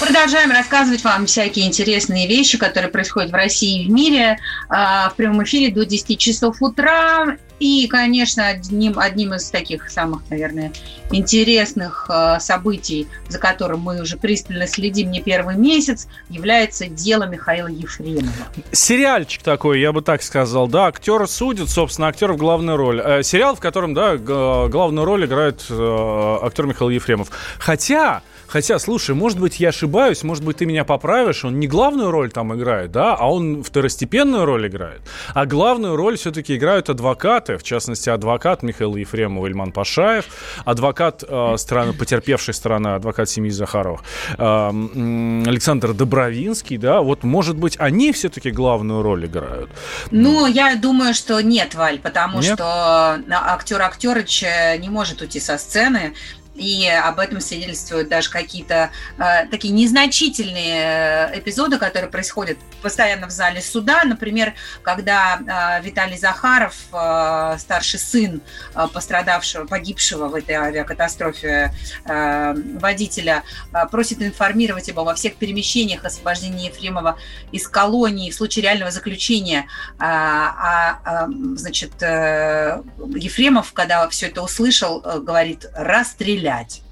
Продолжаем 0.00 0.52
рассказывать 0.52 1.04
вам 1.04 1.26
всякие 1.26 1.66
интересные 1.66 2.26
вещи, 2.26 2.56
которые 2.56 2.90
происходят 2.90 3.30
в 3.30 3.34
России 3.34 3.82
и 3.82 3.88
в 3.88 3.90
мире. 3.90 4.38
А, 4.70 5.10
в 5.10 5.16
прямом 5.16 5.44
эфире 5.44 5.70
до 5.70 5.84
10 5.84 6.18
часов 6.18 6.62
утра. 6.62 7.36
И, 7.60 7.86
конечно, 7.88 8.48
одним, 8.48 8.98
одним 8.98 9.34
из 9.34 9.50
таких 9.50 9.90
самых, 9.90 10.22
наверное, 10.30 10.72
интересных 11.12 12.06
э, 12.08 12.38
событий, 12.40 13.06
за 13.28 13.38
которым 13.38 13.80
мы 13.80 14.00
уже 14.00 14.16
пристально 14.16 14.66
следим 14.66 15.10
не 15.10 15.20
первый 15.20 15.56
месяц, 15.56 16.08
является 16.30 16.86
дело 16.86 17.24
Михаила 17.24 17.68
Ефремова. 17.68 18.26
Сериальчик 18.72 19.42
такой, 19.42 19.80
я 19.80 19.92
бы 19.92 20.00
так 20.00 20.22
сказал, 20.22 20.68
да, 20.68 20.86
актер 20.86 21.28
судит, 21.28 21.68
собственно, 21.68 22.08
актер 22.08 22.32
в 22.32 22.38
главную 22.38 22.78
роль. 22.78 23.00
Э, 23.04 23.22
сериал, 23.22 23.54
в 23.54 23.60
котором, 23.60 23.92
да, 23.92 24.16
главную 24.16 25.04
роль 25.04 25.26
играет 25.26 25.64
э, 25.68 26.38
актер 26.42 26.66
Михаил 26.66 26.88
Ефремов. 26.90 27.28
Хотя 27.58 28.22
Хотя, 28.50 28.80
слушай, 28.80 29.14
может 29.14 29.38
быть, 29.38 29.60
я 29.60 29.68
ошибаюсь, 29.68 30.24
может 30.24 30.44
быть, 30.44 30.56
ты 30.56 30.66
меня 30.66 30.84
поправишь, 30.84 31.44
он 31.44 31.60
не 31.60 31.68
главную 31.68 32.10
роль 32.10 32.32
там 32.32 32.52
играет, 32.54 32.90
да, 32.90 33.14
а 33.14 33.30
он 33.30 33.62
второстепенную 33.62 34.44
роль 34.44 34.66
играет. 34.66 35.02
А 35.34 35.46
главную 35.46 35.94
роль 35.94 36.16
все-таки 36.16 36.56
играют 36.56 36.90
адвокаты, 36.90 37.58
в 37.58 37.62
частности, 37.62 38.10
адвокат 38.10 38.64
Михаил 38.64 38.96
Ефремов, 38.96 39.46
Ильман 39.46 39.70
Пашаев, 39.70 40.24
адвокат 40.64 41.22
э, 41.26 41.56
страны, 41.58 41.92
потерпевшей 41.92 42.52
страны, 42.52 42.88
адвокат 42.88 43.30
семьи 43.30 43.50
Захаровых, 43.50 44.00
э, 44.36 44.42
Александр 44.42 45.94
Добровинский, 45.94 46.76
да, 46.76 47.02
вот, 47.02 47.22
может 47.22 47.56
быть, 47.56 47.76
они 47.78 48.10
все-таки 48.10 48.50
главную 48.50 49.02
роль 49.02 49.26
играют? 49.26 49.70
Ну, 50.10 50.46
я 50.46 50.74
думаю, 50.74 51.14
что 51.14 51.40
нет, 51.40 51.76
Валь, 51.76 52.00
потому 52.00 52.40
нет? 52.40 52.54
что 52.54 53.20
актер 53.30 53.80
Актерыч 53.80 54.44
не 54.80 54.88
может 54.88 55.20
уйти 55.20 55.38
со 55.38 55.56
сцены, 55.56 56.14
и 56.54 56.86
об 56.88 57.20
этом 57.20 57.40
свидетельствуют 57.40 58.08
даже 58.08 58.28
какие-то 58.30 58.90
э, 59.18 59.46
такие 59.50 59.72
незначительные 59.72 61.30
э, 61.32 61.38
эпизоды, 61.38 61.78
которые 61.78 62.10
происходят 62.10 62.58
постоянно 62.82 63.28
в 63.28 63.30
зале 63.30 63.62
суда. 63.62 64.02
Например, 64.04 64.54
когда 64.82 65.38
э, 65.38 65.82
Виталий 65.84 66.18
Захаров, 66.18 66.74
э, 66.92 67.56
старший 67.58 68.00
сын 68.00 68.40
э, 68.74 68.88
пострадавшего, 68.92 69.66
погибшего 69.66 70.28
в 70.28 70.34
этой 70.34 70.56
авиакатастрофе 70.56 71.72
э, 72.04 72.54
водителя, 72.80 73.44
э, 73.72 73.86
просит 73.86 74.20
информировать 74.20 74.88
его 74.88 75.04
во 75.04 75.14
всех 75.14 75.36
перемещениях 75.36 76.04
освобождения 76.04 76.66
Ефремова 76.66 77.16
из 77.52 77.68
колонии 77.68 78.30
в 78.30 78.34
случае 78.34 78.64
реального 78.64 78.90
заключения. 78.90 79.66
А, 79.98 80.96
а, 81.04 81.28
значит, 81.54 82.02
э, 82.02 82.82
Ефремов, 83.14 83.72
когда 83.72 84.08
все 84.08 84.26
это 84.26 84.42
услышал, 84.42 85.00
э, 85.04 85.20
говорит, 85.20 85.66
расстрелять 85.74 86.39
заявлять 86.40 86.82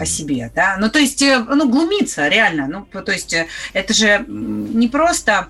о 0.00 0.04
себе, 0.04 0.50
да, 0.54 0.76
ну 0.80 0.90
то 0.90 0.98
есть, 0.98 1.22
э, 1.22 1.38
ну 1.38 1.68
глумиться 1.68 2.26
реально, 2.26 2.66
ну 2.66 3.02
то 3.02 3.12
есть 3.12 3.32
э, 3.32 3.46
это 3.72 3.94
же 3.94 4.24
не 4.26 4.88
просто 4.88 5.48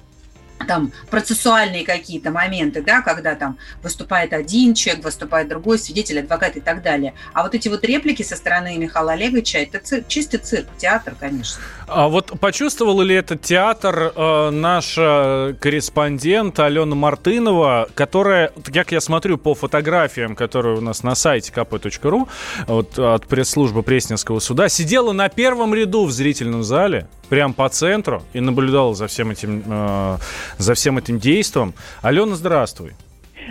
там 0.66 0.92
процессуальные 1.10 1.84
какие-то 1.84 2.30
моменты, 2.30 2.82
да, 2.82 3.02
когда 3.02 3.34
там 3.34 3.58
выступает 3.82 4.32
один 4.32 4.74
человек, 4.74 5.04
выступает 5.04 5.48
другой 5.48 5.78
свидетель, 5.78 6.20
адвокат 6.20 6.56
и 6.56 6.60
так 6.60 6.82
далее. 6.82 7.14
А 7.32 7.42
вот 7.42 7.54
эти 7.54 7.68
вот 7.68 7.84
реплики 7.84 8.22
со 8.22 8.36
стороны 8.36 8.76
Михаила 8.76 9.12
Олеговича, 9.12 9.58
это 9.58 9.78
цирк, 9.78 10.08
чистый 10.08 10.38
цирк, 10.38 10.66
театр, 10.78 11.14
конечно. 11.18 11.62
А 11.86 12.08
вот 12.08 12.38
почувствовал 12.40 13.00
ли 13.00 13.14
этот 13.14 13.42
театр 13.42 14.12
э, 14.14 14.50
наша 14.50 15.56
корреспондент 15.60 16.58
Алена 16.58 16.94
Мартынова, 16.94 17.88
которая, 17.94 18.52
как 18.72 18.92
я 18.92 19.00
смотрю 19.00 19.38
по 19.38 19.54
фотографиям, 19.54 20.34
которые 20.34 20.78
у 20.78 20.80
нас 20.80 21.02
на 21.02 21.14
сайте 21.14 21.52
kp.ru, 21.52 22.28
вот 22.66 22.98
от 22.98 23.26
пресс-службы 23.26 23.82
Пресненского 23.82 24.40
суда, 24.40 24.68
сидела 24.68 25.12
на 25.12 25.28
первом 25.28 25.74
ряду 25.74 26.04
в 26.04 26.10
зрительном 26.10 26.64
зале, 26.64 27.08
прям 27.28 27.54
по 27.54 27.68
центру, 27.68 28.22
и 28.32 28.40
наблюдала 28.40 28.94
за 28.94 29.06
всем 29.06 29.30
этим 29.30 29.62
э, 29.66 30.18
за 30.58 30.74
всем 30.74 30.98
этим 30.98 31.18
действом. 31.18 31.74
Алена, 32.02 32.36
здравствуй. 32.36 32.94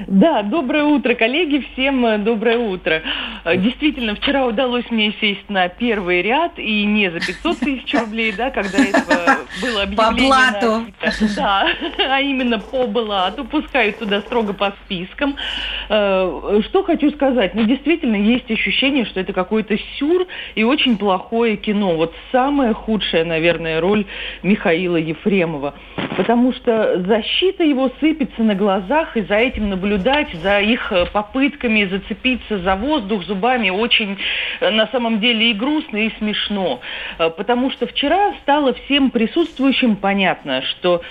Да, 0.07 0.43
доброе 0.43 0.83
утро, 0.83 1.13
коллеги, 1.13 1.65
всем 1.71 2.05
э, 2.05 2.17
доброе 2.17 2.57
утро. 2.57 3.01
Э, 3.45 3.55
действительно, 3.55 4.15
вчера 4.15 4.45
удалось 4.45 4.89
мне 4.91 5.13
сесть 5.21 5.49
на 5.49 5.69
первый 5.69 6.21
ряд, 6.21 6.59
и 6.59 6.83
не 6.85 7.09
за 7.09 7.19
500 7.19 7.59
тысяч 7.59 7.93
рублей, 7.93 8.33
да, 8.33 8.49
когда 8.49 8.79
это 8.79 9.39
было 9.61 9.83
объявление. 9.83 9.95
По 9.95 10.11
блату. 10.11 10.85
На... 11.01 11.35
Да, 11.35 11.67
а 12.09 12.21
именно 12.21 12.59
по 12.59 12.87
блату, 12.87 13.45
пускай 13.45 13.93
туда 13.93 14.19
строго 14.21 14.53
по 14.53 14.73
спискам. 14.83 15.37
Э, 15.87 16.61
что 16.65 16.83
хочу 16.83 17.11
сказать, 17.11 17.55
ну, 17.55 17.63
действительно, 17.63 18.15
есть 18.15 18.51
ощущение, 18.51 19.05
что 19.05 19.21
это 19.21 19.31
какой-то 19.31 19.77
сюр 19.97 20.27
и 20.55 20.63
очень 20.63 20.97
плохое 20.97 21.55
кино. 21.55 21.95
Вот 21.95 22.13
самая 22.31 22.73
худшая, 22.73 23.23
наверное, 23.23 23.79
роль 23.79 24.05
Михаила 24.43 24.97
Ефремова. 24.97 25.73
Потому 26.17 26.53
что 26.53 27.01
защита 27.01 27.63
его 27.63 27.91
сыпется 27.99 28.43
на 28.43 28.55
глазах, 28.55 29.17
и 29.17 29.21
за 29.21 29.35
этим 29.35 29.69
наблюдать 29.69 30.33
за 30.33 30.59
их 30.59 30.91
э, 30.91 31.05
попытками 31.07 31.85
зацепиться 31.85 32.59
за 32.59 32.75
воздух 32.75 33.23
зубами 33.25 33.69
очень 33.69 34.17
э, 34.59 34.69
на 34.69 34.87
самом 34.87 35.19
деле 35.19 35.51
и 35.51 35.53
грустно, 35.53 35.97
и 35.97 36.11
смешно. 36.17 36.79
Э, 37.17 37.29
потому 37.29 37.71
что 37.71 37.87
вчера 37.87 38.33
стало 38.41 38.73
всем 38.73 39.11
присутствующим 39.11 39.95
понятно, 39.95 40.61
что 40.61 41.01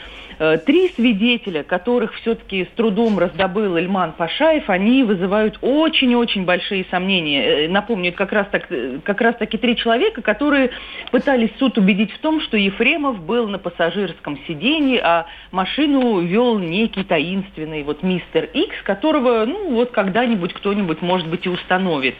три 0.66 0.88
свидетеля, 0.90 1.62
которых 1.62 2.14
все-таки 2.14 2.64
с 2.64 2.76
трудом 2.76 3.18
раздобыл 3.18 3.76
Ильман 3.76 4.12
Пашаев, 4.12 4.68
они 4.68 5.02
вызывают 5.02 5.58
очень-очень 5.60 6.44
большие 6.44 6.86
сомнения. 6.90 7.44
Э, 7.44 7.68
напомню, 7.68 8.12
как 8.12 8.32
раз, 8.32 8.46
так, 8.50 8.66
э, 8.70 8.98
как 9.02 9.20
раз 9.20 9.36
таки 9.36 9.58
три 9.58 9.76
человека, 9.76 10.22
которые 10.22 10.70
пытались 11.10 11.50
суд 11.58 11.78
убедить 11.78 12.12
в 12.12 12.18
том, 12.18 12.40
что 12.40 12.56
Ефремов 12.56 13.24
был 13.24 13.48
на 13.48 13.58
пассажирском 13.58 14.38
сиденье, 14.46 15.00
а 15.02 15.26
машину 15.50 16.20
вел 16.20 16.58
некий 16.58 17.04
таинственный 17.04 17.82
вот 17.82 18.02
мистер 18.02 18.48
Икс, 18.52 18.80
которого, 18.82 19.44
ну, 19.44 19.70
вот 19.70 19.90
когда-нибудь 19.90 20.52
кто-нибудь, 20.54 21.02
может 21.02 21.28
быть, 21.28 21.46
и 21.46 21.48
установит. 21.48 22.16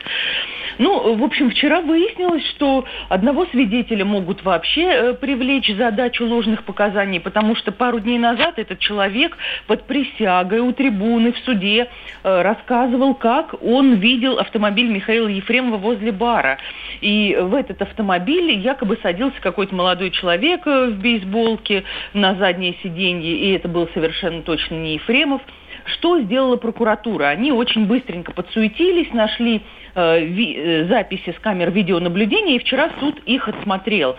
Ну, 0.79 1.15
в 1.15 1.23
общем, 1.23 1.51
вчера 1.51 1.81
выяснилось, 1.81 2.45
что 2.51 2.85
одного 3.09 3.47
свидетеля 3.47 4.05
могут 4.05 4.43
вообще 4.45 4.83
э, 4.83 5.15
привлечь 5.15 5.69
задачу 5.77 6.27
ложных 6.27 6.65
показаний, 6.65 7.21
потому 7.21 7.55
что 7.55 7.73
пару 7.73 8.01
дней 8.01 8.19
назад 8.19 8.59
этот 8.59 8.79
человек 8.81 9.37
под 9.67 9.85
присягой 9.87 10.61
у 10.61 10.73
трибуны 10.73 11.33
в 11.33 11.39
суде 11.39 11.89
э, 12.23 12.43
рассказывал, 12.43 13.15
как 13.15 13.55
он 13.63 13.95
видел 13.95 14.39
автомобиль 14.39 14.89
Михаила 14.89 15.29
Ефремова 15.29 15.77
возле 15.77 16.13
бара. 16.13 16.59
И 17.01 17.37
в 17.41 17.55
этот 17.55 17.83
автомобиль 17.83 18.59
якобы 18.59 18.99
садился 19.03 19.41
какой-то 19.41 19.75
молодой 19.75 20.11
человек 20.11 20.67
э, 20.67 20.87
в 20.87 20.99
бейсболке 20.99 21.85
на 22.13 22.35
заднее 22.35 22.75
сиденье, 22.83 23.33
и 23.33 23.53
это 23.53 23.69
был 23.69 23.89
совершенно 23.95 24.43
точно 24.43 24.75
не 24.75 24.95
Ефремов. 24.95 25.43
Что 25.85 26.21
сделала 26.21 26.57
прокуратура? 26.57 27.27
Они 27.29 27.53
очень 27.53 27.87
быстренько 27.87 28.33
подсуетились, 28.33 29.13
нашли 29.13 29.63
э, 29.95 30.25
ви, 30.25 30.57
э, 30.57 30.85
записи 30.87 31.35
с 31.37 31.41
камер 31.41 31.71
видеонаблюдения, 31.71 32.57
и 32.57 32.59
вчера 32.59 32.91
суд 33.01 33.21
их 33.27 33.49
отсмотрел. 33.49 34.17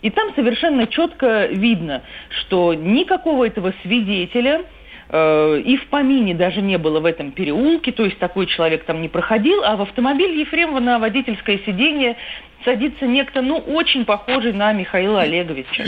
И 0.00 0.10
там 0.10 0.32
совершенно 0.34 0.86
четко 0.86 1.46
видно, 1.46 2.02
что 2.40 2.72
никакого 2.72 3.46
этого 3.46 3.74
свидетеля 3.82 4.62
э, 5.08 5.60
и 5.64 5.76
в 5.76 5.86
помине 5.88 6.34
даже 6.34 6.62
не 6.62 6.78
было 6.78 7.00
в 7.00 7.04
этом 7.04 7.32
переулке, 7.32 7.90
то 7.90 8.04
есть 8.04 8.18
такой 8.18 8.46
человек 8.46 8.84
там 8.84 9.02
не 9.02 9.08
проходил, 9.08 9.64
а 9.64 9.76
в 9.76 9.82
автомобиль 9.82 10.38
Ефремова 10.38 10.78
на 10.78 11.00
водительское 11.00 11.58
сиденье 11.66 12.16
садится 12.64 13.06
некто, 13.06 13.42
ну, 13.42 13.56
очень 13.58 14.04
похожий 14.04 14.52
на 14.52 14.72
Михаила 14.72 15.22
Олеговича. 15.22 15.84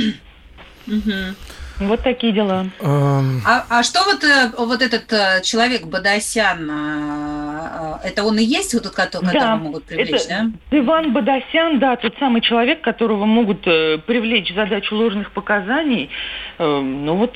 Вот 1.80 2.02
такие 2.02 2.32
дела. 2.32 2.66
А, 2.82 3.64
а 3.70 3.82
что 3.82 4.04
вот, 4.04 4.22
э, 4.22 4.50
вот 4.58 4.82
этот 4.82 5.10
э, 5.12 5.40
человек 5.42 5.86
Бадасян, 5.86 6.70
э, 6.70 7.98
это 8.04 8.22
он 8.22 8.38
и 8.38 8.44
есть, 8.44 8.74
вот, 8.74 8.88
которого 8.90 9.32
да, 9.32 9.56
могут 9.56 9.84
привлечь, 9.84 10.26
это 10.26 10.52
да? 10.70 10.78
Иван 10.78 11.12
Бадасян, 11.14 11.78
да, 11.78 11.96
тот 11.96 12.14
самый 12.18 12.42
человек, 12.42 12.82
которого 12.82 13.24
могут 13.24 13.62
привлечь 13.62 14.54
задачу 14.54 14.94
ложных 14.94 15.32
показаний. 15.32 16.10
Ну 16.58 17.16
вот 17.16 17.34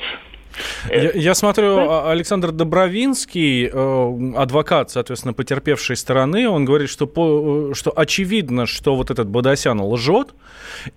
я, 0.89 1.11
я 1.11 1.35
смотрю, 1.35 1.77
а, 1.77 2.11
Александр 2.11 2.51
Добровинский, 2.51 3.67
э, 3.67 4.33
адвокат, 4.37 4.91
соответственно, 4.91 5.33
потерпевшей 5.33 5.95
стороны, 5.95 6.47
он 6.47 6.65
говорит, 6.65 6.89
что, 6.89 7.07
по, 7.07 7.73
что 7.73 7.91
очевидно, 7.95 8.65
что 8.65 8.95
вот 8.95 9.11
этот 9.11 9.27
Бадасян 9.27 9.81
лжет, 9.81 10.29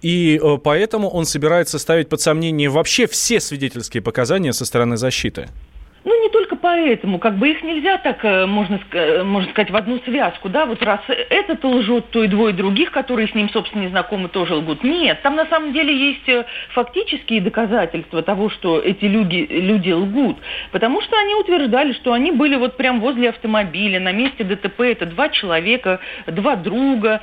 и 0.03 0.40
э, 0.42 0.59
поэтому 0.62 1.09
он 1.09 1.25
собирается 1.25 1.79
ставить 1.79 2.09
под 2.09 2.21
сомнение 2.21 2.68
вообще 2.68 3.07
все 3.07 3.40
свидетельские 3.40 4.03
показания 4.03 4.53
со 4.53 4.64
стороны 4.64 4.97
защиты. 4.97 5.49
Ну, 6.09 6.23
не 6.23 6.31
только 6.31 6.57
поэтому, 6.57 7.18
как 7.18 7.37
бы 7.37 7.51
их 7.51 7.62
нельзя 7.62 7.99
так, 7.99 8.25
э, 8.25 8.47
можно, 8.47 8.81
э, 8.92 9.23
можно 9.25 9.51
сказать, 9.51 9.71
в 9.71 9.77
одну 9.77 9.99
связку, 10.07 10.49
да, 10.49 10.64
вот 10.64 10.83
раз 10.83 11.01
этот 11.07 11.62
лжет, 11.62 12.09
то 12.12 12.25
и 12.25 12.29
двое 12.29 12.55
других, 12.55 12.92
которые 12.92 13.29
с 13.29 13.35
ним, 13.35 13.51
собственно, 13.51 13.83
не 13.83 13.88
знакомы, 13.88 14.31
тоже 14.31 14.55
лгут. 14.55 14.83
Нет, 14.83 15.21
там 15.21 15.37
на 15.37 15.44
самом 15.49 15.75
деле 15.75 15.94
есть 15.94 16.27
э, 16.27 16.47
фактические 16.71 17.42
доказательства 17.42 18.23
того, 18.23 18.49
что 18.49 18.79
эти 18.81 19.05
люди, 19.05 19.47
люди 19.51 19.90
лгут, 19.90 20.38
потому 20.73 21.03
что 21.03 21.14
они 21.18 21.35
утверждали, 21.35 21.92
что 21.92 22.14
они 22.14 22.33
были 22.33 22.57
вот 22.57 22.79
прям 22.79 23.01
возле 23.01 23.29
автомобиля, 23.29 24.01
на 24.01 24.12
месте 24.12 24.44
ДТП, 24.44 24.81
это 24.81 25.05
два 25.05 25.29
человека, 25.29 26.01
два 26.27 26.57
друга, 26.57 27.21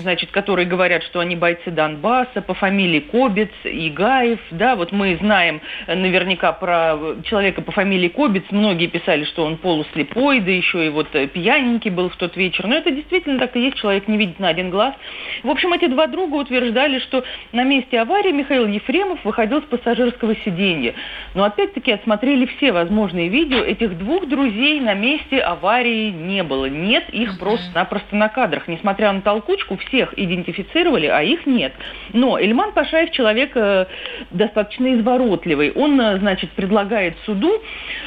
значит, 0.00 0.30
которые 0.30 0.66
говорят, 0.66 1.02
что 1.02 1.20
они 1.20 1.36
бойцы 1.36 1.70
Донбасса, 1.70 2.40
по 2.40 2.54
фамилии 2.54 3.00
Кобец, 3.00 3.50
Игаев, 3.64 4.40
да, 4.52 4.74
вот 4.74 4.92
мы 4.92 5.16
знаем 5.16 5.60
наверняка 5.86 6.52
про 6.52 6.96
человека 7.24 7.60
по 7.60 7.72
фамилии 7.72 8.05
Василий 8.06 8.08
Кобец, 8.08 8.44
многие 8.50 8.86
писали, 8.86 9.24
что 9.24 9.44
он 9.44 9.56
полуслепой, 9.56 10.40
да 10.40 10.50
еще 10.50 10.86
и 10.86 10.88
вот 10.88 11.08
э, 11.14 11.26
пьяненький 11.26 11.90
был 11.90 12.08
в 12.08 12.16
тот 12.16 12.36
вечер. 12.36 12.66
Но 12.66 12.76
это 12.76 12.90
действительно 12.90 13.38
так 13.38 13.56
и 13.56 13.60
есть, 13.60 13.76
человек 13.76 14.08
не 14.08 14.16
видит 14.16 14.38
на 14.38 14.48
один 14.48 14.70
глаз. 14.70 14.94
В 15.42 15.50
общем, 15.50 15.72
эти 15.72 15.86
два 15.86 16.06
друга 16.06 16.36
утверждали, 16.36 16.98
что 17.00 17.24
на 17.52 17.64
месте 17.64 18.00
аварии 18.00 18.32
Михаил 18.32 18.66
Ефремов 18.66 19.24
выходил 19.24 19.62
с 19.62 19.64
пассажирского 19.64 20.36
сиденья. 20.44 20.94
Но 21.34 21.44
опять-таки 21.44 21.92
отсмотрели 21.92 22.46
все 22.56 22.72
возможные 22.72 23.28
видео, 23.28 23.58
этих 23.58 23.98
двух 23.98 24.28
друзей 24.28 24.80
на 24.80 24.94
месте 24.94 25.40
аварии 25.40 26.10
не 26.10 26.42
было. 26.42 26.66
Нет 26.66 27.08
их 27.10 27.38
просто-напросто 27.38 28.14
на 28.16 28.28
кадрах. 28.28 28.68
Несмотря 28.68 29.12
на 29.12 29.20
толкучку, 29.20 29.76
всех 29.76 30.14
идентифицировали, 30.16 31.06
а 31.06 31.22
их 31.22 31.46
нет. 31.46 31.72
Но 32.12 32.38
Эльман 32.38 32.72
Пашаев 32.72 33.10
человек 33.10 33.52
э, 33.54 33.86
достаточно 34.30 34.94
изворотливый. 34.94 35.72
Он, 35.72 36.00
э, 36.00 36.18
значит, 36.18 36.50
предлагает 36.52 37.16
суду 37.24 37.60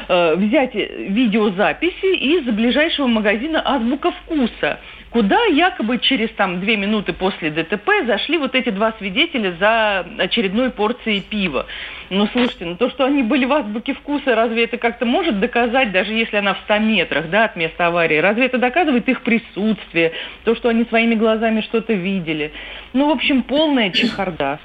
э, 0.08 0.36
взять 0.36 0.75
видеозаписи 0.75 2.15
из 2.15 2.43
ближайшего 2.43 3.08
магазина 3.08 3.62
«Азбука 3.65 4.12
вкуса», 4.12 4.80
куда 5.10 5.43
якобы 5.45 5.97
через 5.97 6.30
там 6.32 6.60
две 6.60 6.78
минуты 6.78 7.13
после 7.13 7.49
ДТП 7.49 7.89
зашли 8.06 8.38
вот 8.38 8.56
эти 8.56 8.69
два 8.69 8.93
свидетеля 8.99 9.56
за 9.60 10.06
очередной 10.17 10.69
порцией 10.69 11.21
пива. 11.21 11.65
Ну, 12.10 12.28
слушайте, 12.28 12.65
ну 12.65 12.75
то, 12.75 12.89
что 12.89 13.06
они 13.06 13.23
были 13.23 13.45
в 13.45 13.54
азбуке 13.54 13.93
вкуса, 13.93 14.36
разве 14.36 14.65
это 14.65 14.78
как-то 14.78 15.06
может 15.06 15.39
доказать, 15.39 15.91
даже 15.91 16.13
если 16.13 16.38
она 16.38 16.54
в 16.54 16.60
100 16.65 16.78
метрах 16.80 17.30
да, 17.30 17.45
от 17.45 17.56
места 17.56 17.88
аварии? 17.88 18.17
Разве 18.17 18.45
это 18.45 18.58
доказывает 18.58 19.08
их 19.10 19.21
присутствие, 19.21 20.13
то, 20.43 20.56
что 20.56 20.69
они 20.69 20.86
своими 20.86 21.15
глазами 21.15 21.62
что-то 21.62 21.93
видели? 21.93 22.52
Ну, 22.93 23.08
в 23.08 23.12
общем, 23.12 23.43
полная 23.43 23.91
чехарда. 23.91 24.60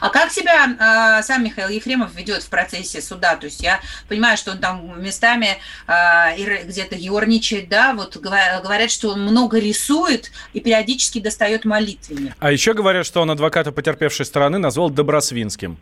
А 0.00 0.08
как 0.10 0.30
себя 0.30 1.18
э, 1.18 1.22
сам 1.22 1.44
Михаил 1.44 1.68
Ефремов 1.68 2.14
ведет 2.14 2.42
в 2.42 2.48
процессе 2.48 3.00
суда? 3.00 3.36
То 3.36 3.46
есть 3.46 3.62
я 3.62 3.80
понимаю, 4.08 4.36
что 4.36 4.52
он 4.52 4.58
там 4.58 5.02
местами 5.02 5.58
э, 5.86 6.64
где-то 6.64 6.96
ерничает, 6.96 7.68
да, 7.68 7.94
вот 7.94 8.16
говорят, 8.16 8.90
что 8.90 9.10
он 9.10 9.22
много 9.22 9.58
рисует 9.58 10.30
и 10.52 10.60
периодически 10.60 11.20
достает 11.20 11.64
молитвенник. 11.64 12.32
А 12.38 12.52
еще 12.52 12.74
говорят, 12.74 13.06
что 13.06 13.20
он 13.22 13.30
адвоката 13.30 13.72
потерпевшей 13.72 14.26
стороны 14.26 14.58
назвал 14.58 14.90
Добросвинским. 14.90 15.78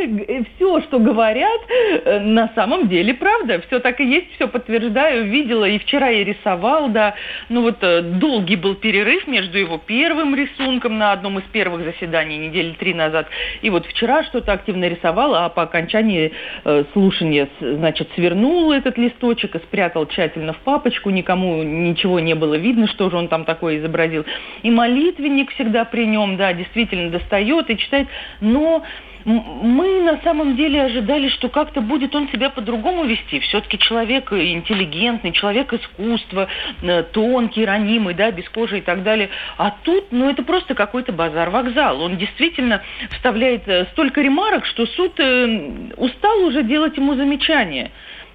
все, 0.56 0.80
что 0.82 0.98
говорят, 0.98 1.60
э, 1.68 2.20
на 2.20 2.50
самом 2.54 2.88
деле 2.88 3.14
правда. 3.14 3.60
Все 3.66 3.78
так 3.80 4.00
и 4.00 4.04
есть, 4.04 4.34
все 4.34 4.48
подтверждаю. 4.48 5.24
Видела 5.24 5.64
и 5.64 5.78
вчера 5.78 6.08
я 6.08 6.24
рисовал, 6.24 6.88
да. 6.88 7.14
Ну 7.48 7.62
вот 7.62 7.78
э, 7.82 8.02
долгий 8.02 8.56
был 8.56 8.74
перерыв 8.74 9.26
между 9.26 9.58
его 9.58 9.78
первым 9.78 10.34
рисунком 10.34 10.98
на 10.98 11.12
одном 11.12 11.38
из 11.38 11.44
первых 11.44 11.84
заседаний 11.84 12.38
недели 12.38 12.72
три 12.72 12.94
назад. 12.94 13.28
И 13.62 13.70
вот 13.70 13.86
вчера 13.86 14.24
что-то 14.24 14.52
активно 14.52 14.88
рисовал, 14.88 15.34
а 15.34 15.48
по 15.48 15.62
окончании 15.62 16.32
э, 16.64 16.84
слушания, 16.92 17.48
значит, 17.60 18.08
свернул 18.14 18.72
этот 18.72 18.98
листочек 18.98 19.54
и 19.56 19.58
спрятал 19.58 20.06
тщательно 20.06 20.52
в 20.52 20.58
папочку. 20.58 21.10
Никому 21.10 21.62
ничего 21.62 22.20
не 22.20 22.34
было 22.34 22.54
видно, 22.54 22.86
что 22.88 23.10
же 23.10 23.16
он 23.16 23.28
там 23.28 23.44
такое 23.44 23.78
изобразил. 23.78 24.24
И 24.62 24.70
молитвенник 24.70 25.50
всегда 25.52 25.84
при 25.84 26.06
нем, 26.06 26.36
да, 26.36 26.52
действительно 26.52 27.10
достает 27.10 27.70
и 27.70 27.78
читает. 27.78 28.08
Но 28.40 28.82
мы 29.24 29.91
на 30.00 30.18
самом 30.22 30.56
деле 30.56 30.82
ожидали, 30.82 31.28
что 31.28 31.48
как-то 31.48 31.80
будет 31.80 32.14
он 32.14 32.28
себя 32.28 32.50
по-другому 32.50 33.04
вести. 33.04 33.40
Все-таки 33.40 33.78
человек 33.78 34.32
интеллигентный, 34.32 35.32
человек 35.32 35.72
искусства, 35.72 36.48
э, 36.82 37.02
тонкий, 37.04 37.64
ранимый, 37.64 38.14
да, 38.14 38.30
без 38.30 38.48
кожи 38.48 38.78
и 38.78 38.80
так 38.80 39.02
далее. 39.02 39.30
А 39.58 39.70
тут, 39.82 40.06
ну, 40.10 40.30
это 40.30 40.42
просто 40.42 40.74
какой-то 40.74 41.12
базар-вокзал. 41.12 42.00
Он 42.00 42.16
действительно 42.16 42.82
вставляет 43.10 43.68
э, 43.68 43.86
столько 43.92 44.20
ремарок, 44.20 44.64
что 44.66 44.86
суд 44.86 45.18
э, 45.18 45.92
устал 45.96 46.38
уже 46.44 46.62
делать 46.62 46.96
ему 46.96 47.14
замечания. 47.14 47.90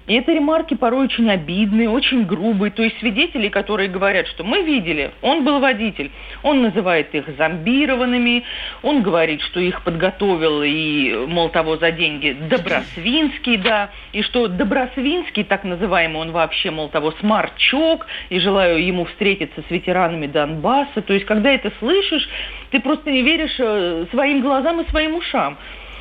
И 0.08 0.14
это 0.14 0.32
ремарки 0.32 0.74
порой 0.74 1.04
очень 1.04 1.30
обидные, 1.30 1.90
очень 1.90 2.24
грубые. 2.24 2.70
То 2.70 2.82
есть 2.82 2.98
свидетели, 2.98 3.48
которые 3.48 3.90
говорят, 3.90 4.26
что 4.26 4.42
мы 4.42 4.62
видели, 4.62 5.12
он 5.20 5.44
был 5.44 5.60
водитель. 5.60 6.10
Он 6.42 6.62
называет 6.62 7.14
их 7.14 7.24
зомбированными, 7.36 8.42
он 8.82 9.02
говорит, 9.02 9.42
что 9.42 9.60
их 9.60 9.82
подготовил 9.82 10.62
и, 10.62 11.26
мол, 11.26 11.50
того 11.50 11.76
за 11.76 11.90
деньги 11.90 12.34
Добросвинский, 12.48 13.58
да, 13.58 13.90
и 14.12 14.22
что 14.22 14.48
Добросвинский, 14.48 15.44
так 15.44 15.64
называемый, 15.64 16.22
он 16.22 16.32
вообще, 16.32 16.70
мол, 16.70 16.88
того 16.88 17.12
смарчок, 17.20 18.06
и 18.30 18.38
желаю 18.38 18.82
ему 18.82 19.04
встретиться 19.04 19.62
с 19.68 19.70
ветеранами 19.70 20.26
Донбасса. 20.26 21.02
То 21.02 21.12
есть, 21.12 21.26
когда 21.26 21.50
это 21.50 21.70
слышишь, 21.80 22.26
ты 22.70 22.80
просто 22.80 23.10
не 23.10 23.20
веришь 23.20 23.56
э, 23.58 24.06
своим 24.10 24.40
глазам 24.40 24.80
и 24.80 24.88
своим 24.88 25.16
ушам. 25.16 25.58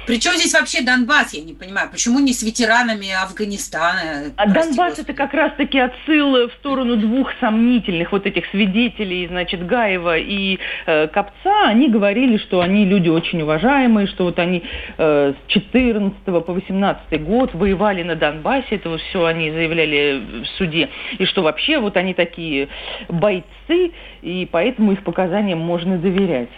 Причем 0.08 0.32
здесь 0.32 0.54
вообще 0.54 0.82
Донбасс, 0.82 1.34
я 1.34 1.44
не 1.44 1.54
понимаю, 1.54 1.90
почему 1.92 2.20
не 2.20 2.32
с 2.32 2.42
ветеранами 2.42 3.12
Афганистана? 3.12 4.32
А 4.38 4.46
Донбасс 4.46 4.96
Господи. 4.96 5.02
это 5.02 5.14
как 5.14 5.34
раз-таки 5.34 5.78
отсыл 5.80 6.48
в 6.48 6.54
сторону 6.60 6.96
двух 6.96 7.30
сомнительных 7.42 8.14
вот 8.14 8.26
этих 8.26 8.46
свидетелей, 8.52 9.28
значит, 9.28 9.68
Гаева 9.68 10.18
и 10.18 10.60
э, 10.86 11.08
Копца. 11.08 11.66
Они 11.66 11.90
говорили, 11.90 12.38
что 12.38 12.62
они 12.62 12.86
люди 12.86 13.10
очень 13.10 13.42
уважаемые, 13.42 14.08
что 14.08 14.24
вот 14.24 14.40
они 14.40 14.64
э, 14.98 15.34
с 15.34 15.52
14 15.52 16.24
по 16.24 16.54
18 16.54 17.24
год 17.26 17.54
воевали 17.54 18.04
на 18.04 18.16
Донбассе, 18.16 18.76
это 18.76 18.90
вот 18.90 19.02
все 19.02 19.26
они 19.26 19.52
заявляли 19.52 20.44
в 20.44 20.58
суде, 20.58 20.90
и 21.18 21.26
что 21.26 21.42
вообще 21.42 21.80
вот 21.80 21.98
они 21.98 22.14
такие 22.14 22.70
бойцы, 23.10 23.92
и 24.22 24.48
поэтому 24.50 24.94
их 24.94 25.04
показаниям 25.04 25.60
можно 25.60 25.98
доверять. 25.98 26.50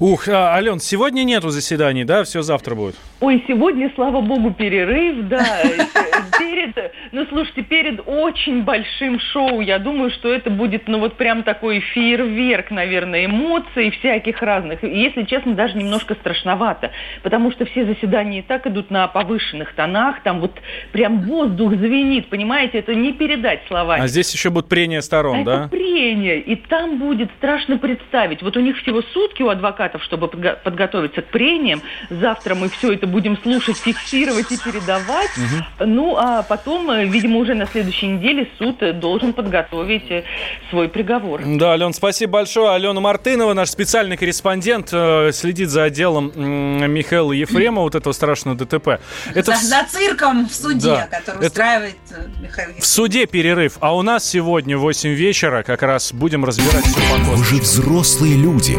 Ух, 0.00 0.28
а, 0.28 0.54
Ален, 0.54 0.78
сегодня 0.78 1.24
нету 1.24 1.50
заседаний, 1.50 2.04
да? 2.04 2.24
Все 2.24 2.42
завтра 2.42 2.74
будет. 2.74 2.94
Ой, 3.20 3.42
сегодня, 3.48 3.90
слава 3.96 4.20
богу, 4.20 4.52
перерыв, 4.52 5.26
да. 5.26 5.44
Перед, 6.38 6.92
ну, 7.10 7.26
слушайте, 7.28 7.62
перед 7.62 8.00
очень 8.06 8.62
большим 8.62 9.18
шоу, 9.18 9.60
я 9.60 9.80
думаю, 9.80 10.10
что 10.10 10.32
это 10.32 10.50
будет, 10.50 10.86
ну, 10.86 11.00
вот 11.00 11.16
прям 11.16 11.42
такой 11.42 11.80
фейерверк, 11.80 12.70
наверное, 12.70 13.26
эмоций 13.26 13.90
всяких 13.90 14.40
разных. 14.40 14.84
Если 14.84 15.24
честно, 15.24 15.54
даже 15.54 15.76
немножко 15.76 16.14
страшновато, 16.14 16.92
потому 17.24 17.50
что 17.50 17.64
все 17.64 17.84
заседания 17.86 18.38
и 18.38 18.42
так 18.42 18.68
идут 18.68 18.90
на 18.90 19.08
повышенных 19.08 19.74
тонах, 19.74 20.22
там 20.22 20.40
вот 20.40 20.52
прям 20.92 21.22
воздух 21.22 21.74
звенит, 21.74 22.28
понимаете, 22.28 22.78
это 22.78 22.94
не 22.94 23.12
передать 23.12 23.62
словами. 23.66 24.02
А 24.02 24.06
здесь 24.06 24.32
еще 24.32 24.50
будут 24.50 24.68
прения 24.68 25.02
сторон, 25.02 25.40
а 25.40 25.44
да? 25.44 25.60
Это 25.64 25.68
прения, 25.70 26.38
и 26.38 26.54
там 26.54 26.98
будет 26.98 27.30
страшно 27.38 27.78
представить. 27.78 28.42
Вот 28.42 28.56
у 28.56 28.60
них 28.60 28.78
всего 28.78 29.02
сутки 29.02 29.37
у 29.42 29.48
адвокатов, 29.48 30.02
чтобы 30.02 30.26
подго- 30.26 30.56
подготовиться 30.62 31.22
к 31.22 31.26
прениям. 31.26 31.82
Завтра 32.10 32.54
мы 32.54 32.68
все 32.68 32.92
это 32.92 33.06
будем 33.06 33.40
слушать, 33.42 33.76
фиксировать 33.76 34.50
и 34.52 34.58
передавать. 34.58 35.30
Угу. 35.36 35.86
Ну, 35.86 36.16
а 36.16 36.42
потом, 36.42 36.90
э, 36.90 37.04
видимо, 37.04 37.38
уже 37.38 37.54
на 37.54 37.66
следующей 37.66 38.06
неделе 38.06 38.48
суд 38.58 38.82
э, 38.82 38.92
должен 38.92 39.32
подготовить 39.32 40.10
э, 40.10 40.24
свой 40.70 40.88
приговор. 40.88 41.42
Да, 41.44 41.72
Ален, 41.72 41.92
спасибо 41.92 42.32
большое. 42.32 42.70
Алена 42.70 43.00
Мартынова, 43.00 43.54
наш 43.54 43.70
специальный 43.70 44.16
корреспондент, 44.16 44.88
следит 44.88 45.70
за 45.70 45.90
делом 45.90 46.32
Михаила 46.36 47.32
Ефремова, 47.32 47.84
вот 47.84 47.94
этого 47.94 48.12
страшного 48.12 48.56
ДТП. 48.56 49.00
Это 49.34 49.52
за, 49.52 49.58
в... 49.58 49.62
за 49.62 49.84
цирком 49.88 50.48
в 50.48 50.54
суде, 50.54 50.86
да. 50.86 51.08
который 51.10 51.38
это... 51.38 51.46
устраивает 51.46 51.96
Михаил 52.40 52.68
Ефремов. 52.70 52.82
В 52.82 52.86
суде 52.86 53.26
перерыв, 53.26 53.76
а 53.80 53.94
у 53.94 54.02
нас 54.02 54.24
сегодня 54.28 54.76
в 54.76 54.80
8 54.80 55.10
вечера 55.10 55.62
как 55.62 55.82
раз 55.82 56.12
будем 56.12 56.44
разбирать 56.44 56.84
все 56.84 57.00
по 57.00 57.30
Вы 57.32 57.44
же 57.44 57.56
взрослые 57.56 58.36
люди. 58.36 58.78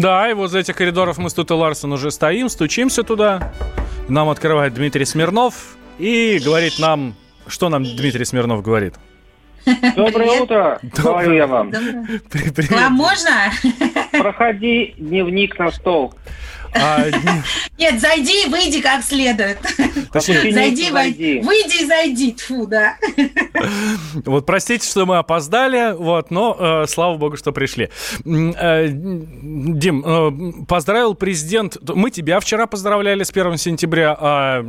Да, 0.00 0.30
и 0.30 0.32
возле 0.32 0.62
этих 0.62 0.74
коридоров 0.76 1.18
мы 1.18 1.28
с 1.28 1.34
Тут 1.34 1.50
и 1.50 1.54
Ларсон 1.54 1.92
уже 1.92 2.10
стоим, 2.10 2.48
стучимся 2.48 3.02
туда. 3.02 3.52
Нам 4.08 4.30
открывает 4.30 4.72
Дмитрий 4.72 5.04
Смирнов 5.04 5.76
и 5.98 6.40
говорит 6.42 6.78
нам... 6.78 7.14
Что 7.46 7.68
нам 7.68 7.84
Дмитрий 7.84 8.24
Смирнов 8.24 8.62
говорит? 8.62 8.94
Доброе 9.66 10.12
Привет. 10.12 10.40
утро, 10.40 10.80
Доброе. 10.82 11.02
говорю 11.02 11.32
я 11.34 11.46
вам. 11.46 11.70
Привет. 12.30 12.70
Вам 12.70 12.92
можно? 12.94 13.52
Проходи 14.12 14.94
дневник 14.96 15.58
на 15.58 15.70
стол. 15.70 16.14
А, 16.74 17.06
Нет, 17.78 18.00
зайди 18.00 18.46
и 18.46 18.48
выйди 18.48 18.80
как 18.80 19.04
следует. 19.04 19.58
Точнее, 20.12 20.52
зайди, 20.52 20.90
зайди, 20.90 21.40
выйди 21.40 21.82
и 21.82 21.86
зайди, 21.86 22.32
тфу, 22.32 22.66
да. 22.66 22.96
Вот 24.24 24.46
простите, 24.46 24.86
что 24.88 25.06
мы 25.06 25.18
опоздали, 25.18 25.94
вот, 25.96 26.30
но 26.30 26.56
э, 26.58 26.86
слава 26.88 27.16
богу, 27.16 27.36
что 27.36 27.52
пришли. 27.52 27.90
Э, 28.24 28.88
Дим, 28.88 30.04
э, 30.04 30.64
поздравил 30.66 31.14
президент. 31.14 31.76
Мы 31.88 32.10
тебя 32.10 32.40
вчера 32.40 32.66
поздравляли 32.66 33.22
с 33.22 33.30
1 33.30 33.56
сентября, 33.56 34.16
а, 34.18 34.64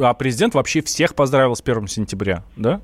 а 0.00 0.14
президент 0.14 0.54
вообще 0.54 0.82
всех 0.82 1.14
поздравил 1.14 1.56
с 1.56 1.60
1 1.60 1.86
сентября, 1.88 2.44
да? 2.56 2.80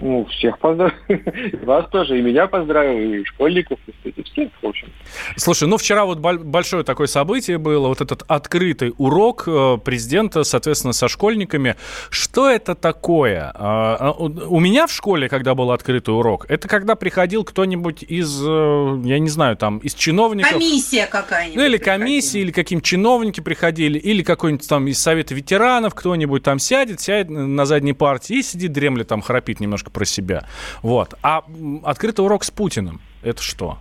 Ну, 0.00 0.24
всех 0.26 0.58
поздравил. 0.58 0.94
Вас 1.62 1.88
тоже, 1.90 2.18
и 2.18 2.22
меня 2.22 2.46
поздравил, 2.46 2.98
и 2.98 3.24
школьников, 3.24 3.78
и 4.02 4.22
всех, 4.22 4.50
в 4.60 4.66
общем. 4.66 4.88
Слушай, 5.36 5.68
ну 5.68 5.76
вчера 5.76 6.04
вот 6.04 6.18
большое 6.18 6.82
такое 6.82 7.06
событие 7.06 7.58
было, 7.58 7.88
вот 7.88 8.00
этот 8.00 8.24
открытый 8.26 8.92
урок 8.98 9.44
э, 9.46 9.78
президента, 9.84 10.42
соответственно, 10.42 10.92
со 10.92 11.08
школьниками. 11.08 11.76
Что 12.10 12.50
это 12.50 12.74
такое? 12.74 13.52
А, 13.54 13.96
а, 14.00 14.12
у 14.12 14.60
меня 14.60 14.86
в 14.86 14.92
школе, 14.92 15.28
когда 15.28 15.54
был 15.54 15.70
открытый 15.70 16.14
урок, 16.14 16.46
это 16.48 16.66
когда 16.66 16.96
приходил 16.96 17.44
кто-нибудь 17.44 18.02
из, 18.02 18.42
э, 18.44 19.00
я 19.04 19.18
не 19.18 19.28
знаю, 19.28 19.56
там, 19.56 19.78
из 19.78 19.94
чиновников. 19.94 20.52
Комиссия 20.52 21.06
какая-нибудь. 21.06 21.56
Ну, 21.56 21.64
или 21.64 21.76
комиссия, 21.76 22.40
или 22.40 22.50
каким 22.50 22.80
чиновники 22.80 23.40
приходили, 23.40 23.98
или 23.98 24.22
какой-нибудь 24.22 24.68
там 24.68 24.88
из 24.88 24.98
Совета 24.98 25.34
ветеранов 25.34 25.94
кто-нибудь 25.94 26.42
там 26.42 26.58
сядет, 26.58 27.00
сядет 27.00 27.30
на 27.30 27.64
задней 27.64 27.92
партии 27.92 28.38
и 28.38 28.42
сидит, 28.42 28.72
дремлет, 28.72 29.08
там, 29.08 29.22
храпит 29.22 29.60
немножко 29.60 29.83
немножко 29.84 29.90
про 29.90 30.04
себя. 30.04 30.44
Вот. 30.82 31.14
А 31.22 31.44
открытый 31.84 32.24
урок 32.24 32.44
с 32.44 32.50
Путиным– 32.50 33.00
это 33.22 33.42
что? 33.42 33.78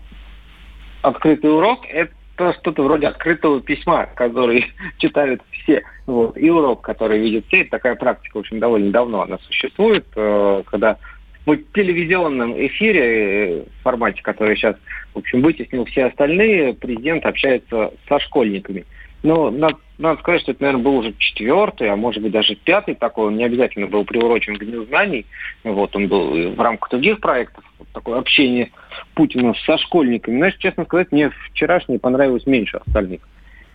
Открытый 1.02 1.52
урок– 1.52 1.86
это 1.89 2.54
что-то 2.60 2.84
вроде 2.84 3.08
открытого 3.08 3.62
письма, 3.62 4.08
который 4.16 4.72
читают 4.98 5.42
все. 5.52 5.84
Вот. 6.06 6.38
И 6.38 6.50
урок, 6.50 6.82
который 6.82 7.20
видят 7.20 7.46
все. 7.48 7.63
Такая 7.66 7.96
практика, 7.96 8.38
в 8.38 8.39
общем, 8.39 8.60
довольно 8.60 8.92
давно 8.92 9.22
она 9.22 9.38
существует, 9.39 10.06
э, 10.16 10.63
когда 10.66 10.98
в 11.46 11.58
телевизионном 11.74 12.54
эфире, 12.54 13.02
э, 13.04 13.63
в 13.63 13.84
формате, 13.84 14.22
который 14.24 14.56
сейчас, 14.56 14.76
в 15.13 15.20
общем, 15.20 15.42
вытеснил 15.42 15.86
все 15.86 16.06
остальные, 16.06 16.74
президент 16.74 17.26
общается 17.26 17.92
со 18.08 18.20
школьниками. 18.20 18.86
Но 19.24 19.50
надо, 19.50 19.78
надо 19.98 20.20
сказать, 20.20 20.42
что 20.42 20.52
это, 20.52 20.62
наверное, 20.62 20.84
был 20.84 20.98
уже 20.98 21.14
четвертый, 21.18 21.90
а 21.90 21.96
может 21.96 22.22
быть 22.22 22.34
даже 22.34 22.56
пятый 22.56 22.94
такой. 22.94 23.28
Он 23.28 23.38
не 23.38 23.46
обязательно 23.46 23.88
был 23.88 24.04
приурочен 24.04 24.58
к 24.58 24.66
Дню 24.66 24.86
знаний. 24.86 25.26
Вот 25.64 25.96
он 25.96 26.10
был 26.10 26.52
в 26.52 26.60
рамках 26.60 26.92
других 26.92 27.22
проектов. 27.22 27.64
Вот 27.80 27.88
такое 27.94 28.20
общение 28.20 28.72
Путина 29.16 29.54
со 29.66 29.78
школьниками. 29.78 30.38
Знаешь, 30.38 30.58
честно 30.58 30.84
сказать, 30.84 31.12
мне 31.14 31.32
вчерашний 31.52 31.98
понравилось 31.98 32.46
меньше 32.46 32.78
остальных. 32.86 33.22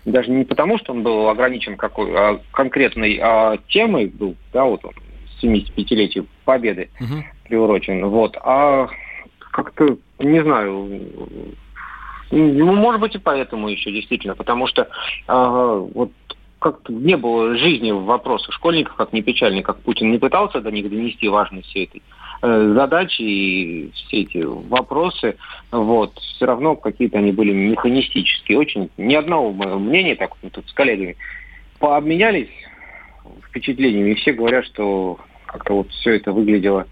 Даже 0.04 0.30
не 0.30 0.44
потому, 0.44 0.78
что 0.78 0.92
он 0.92 1.02
был 1.02 1.28
ограничен 1.28 1.76
какой, 1.76 2.10
а 2.14 2.40
конкретной 2.52 3.18
а 3.20 3.56
темой 3.68 4.06
был, 4.06 4.36
да, 4.52 4.64
вот 4.64 4.84
он 4.84 4.92
75-летию 5.42 6.26
Победы 6.44 6.88
угу. 7.00 7.24
приурочен, 7.44 8.06
вот, 8.06 8.36
а 8.42 8.88
как-то, 9.38 9.98
не 10.18 10.42
знаю, 10.42 10.88
ну, 12.30 12.74
может 12.74 13.00
быть, 13.00 13.14
и 13.14 13.18
поэтому 13.18 13.68
еще, 13.68 13.90
действительно, 13.90 14.34
потому 14.34 14.66
что 14.66 14.82
э, 14.82 15.86
вот 15.94 16.12
как-то 16.58 16.92
не 16.92 17.16
было 17.16 17.56
жизни 17.56 17.92
в 17.92 18.04
вопросах 18.04 18.52
школьников, 18.52 18.94
как 18.96 19.12
не 19.12 19.22
печально, 19.22 19.62
как 19.62 19.80
Путин 19.80 20.10
не 20.10 20.18
пытался 20.18 20.60
до 20.60 20.70
них 20.70 20.90
донести 20.90 21.28
важность 21.28 21.68
всей 21.68 21.84
этой 21.84 22.02
э, 22.42 22.72
задачи 22.74 23.22
и 23.22 23.90
все 23.92 24.22
эти 24.22 24.38
вопросы, 24.38 25.36
вот, 25.70 26.18
все 26.18 26.46
равно 26.46 26.74
какие-то 26.74 27.18
они 27.18 27.32
были 27.32 27.52
механистические. 27.52 28.58
Очень 28.58 28.90
ни 28.96 29.14
одного 29.14 29.52
мнения, 29.52 30.16
так 30.16 30.32
мы 30.42 30.50
тут 30.50 30.68
с 30.68 30.72
коллегами 30.72 31.16
пообменялись 31.78 32.50
впечатлениями, 33.48 34.10
и 34.10 34.14
все 34.16 34.32
говорят, 34.32 34.64
что 34.66 35.18
как-то 35.46 35.74
вот 35.74 35.90
все 35.90 36.16
это 36.16 36.32
выглядело 36.32 36.86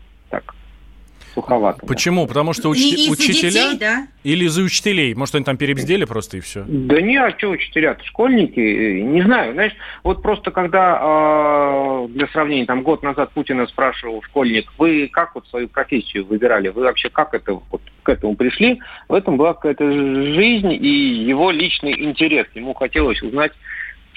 суховато. 1.36 1.86
Почему? 1.86 2.22
Да. 2.22 2.28
Потому 2.28 2.54
что 2.54 2.70
учти... 2.70 3.06
и, 3.06 3.10
учителя? 3.10 3.72
Детей, 3.72 3.78
да? 3.78 4.06
Или 4.24 4.46
из-за 4.46 4.62
учителей? 4.62 5.14
Может, 5.14 5.34
они 5.34 5.44
там 5.44 5.56
перебздели 5.56 6.04
просто 6.04 6.38
и 6.38 6.40
все? 6.40 6.64
Да 6.66 7.00
не, 7.00 7.16
а 7.18 7.30
что 7.36 7.50
учителя? 7.50 7.96
Школьники? 8.02 8.58
Не 8.58 9.22
знаю. 9.22 9.52
Знаешь, 9.52 9.74
вот 10.02 10.22
просто 10.22 10.50
когда 10.50 10.98
э, 11.00 12.08
для 12.08 12.26
сравнения, 12.28 12.64
там 12.64 12.82
год 12.82 13.02
назад 13.02 13.30
Путина 13.32 13.66
спрашивал 13.66 14.22
школьник, 14.22 14.72
вы 14.78 15.08
как 15.12 15.34
вот 15.34 15.46
свою 15.48 15.68
профессию 15.68 16.24
выбирали? 16.24 16.68
Вы 16.68 16.82
вообще 16.82 17.10
как 17.10 17.34
это 17.34 17.60
вот, 17.70 17.82
к 18.02 18.08
этому 18.08 18.34
пришли? 18.34 18.80
В 19.08 19.14
этом 19.14 19.36
была 19.36 19.52
какая-то 19.52 19.92
жизнь 19.92 20.72
и 20.72 21.24
его 21.28 21.50
личный 21.50 21.92
интерес. 22.02 22.46
Ему 22.54 22.72
хотелось 22.72 23.22
узнать 23.22 23.52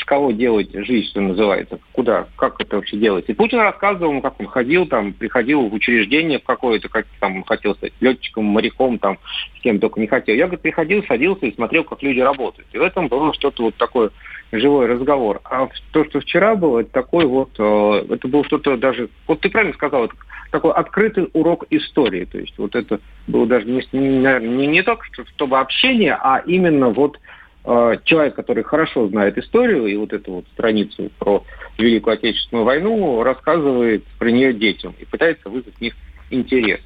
кого 0.09 0.31
делать 0.31 0.69
жизнь, 0.73 1.07
что 1.07 1.21
называется, 1.21 1.77
куда, 1.91 2.25
как 2.35 2.59
это 2.59 2.77
вообще 2.77 2.97
делать. 2.97 3.25
И 3.27 3.33
Путин 3.33 3.59
рассказывал, 3.59 4.19
как 4.21 4.39
он 4.39 4.47
ходил, 4.47 4.87
там, 4.87 5.13
приходил 5.13 5.69
в 5.69 5.73
учреждение 5.75 6.39
в 6.39 6.43
какое-то, 6.45 6.89
как 6.89 7.05
там 7.19 7.43
хотел 7.43 7.75
стать 7.75 7.93
летчиком, 7.99 8.45
моряком, 8.45 8.97
там, 8.97 9.19
с 9.55 9.61
кем 9.61 9.79
только 9.79 9.99
не 9.99 10.07
хотел. 10.07 10.35
Я, 10.35 10.45
говорит, 10.45 10.61
приходил, 10.61 11.03
садился 11.03 11.45
и 11.45 11.53
смотрел, 11.53 11.83
как 11.83 12.01
люди 12.01 12.21
работают. 12.21 12.67
И 12.73 12.79
в 12.79 12.81
этом 12.81 13.07
было 13.07 13.31
что-то 13.35 13.61
вот 13.61 13.75
такое 13.75 14.09
живой 14.51 14.87
разговор. 14.87 15.41
А 15.43 15.69
то, 15.91 16.03
что 16.05 16.21
вчера 16.21 16.55
было, 16.55 16.79
это 16.79 16.91
такой 16.91 17.27
вот, 17.27 17.51
э, 17.59 18.05
это 18.09 18.27
было 18.27 18.43
что-то 18.45 18.77
даже, 18.77 19.09
вот 19.27 19.41
ты 19.41 19.51
правильно 19.51 19.75
сказал, 19.75 20.05
это 20.05 20.15
такой 20.49 20.71
открытый 20.71 21.29
урок 21.33 21.65
истории. 21.69 22.25
То 22.25 22.39
есть 22.39 22.57
вот 22.57 22.75
это 22.75 22.99
было 23.27 23.45
даже 23.45 23.67
не, 23.67 23.83
не, 23.91 24.39
не, 24.39 24.65
не 24.65 24.81
только 24.81 25.05
чтобы 25.35 25.59
общение, 25.59 26.17
а 26.19 26.41
именно 26.47 26.89
вот 26.89 27.19
человек, 27.63 28.35
который 28.35 28.63
хорошо 28.63 29.07
знает 29.09 29.37
историю 29.37 29.85
и 29.85 29.95
вот 29.95 30.13
эту 30.13 30.31
вот 30.31 30.45
страницу 30.53 31.11
про 31.19 31.43
Великую 31.77 32.13
Отечественную 32.13 32.65
войну, 32.65 33.21
рассказывает 33.23 34.03
про 34.17 34.31
нее 34.31 34.53
детям 34.53 34.95
и 34.99 35.05
пытается 35.05 35.49
вызвать 35.49 35.75
в 35.75 35.81
них 35.81 35.95
интерес. 36.29 36.79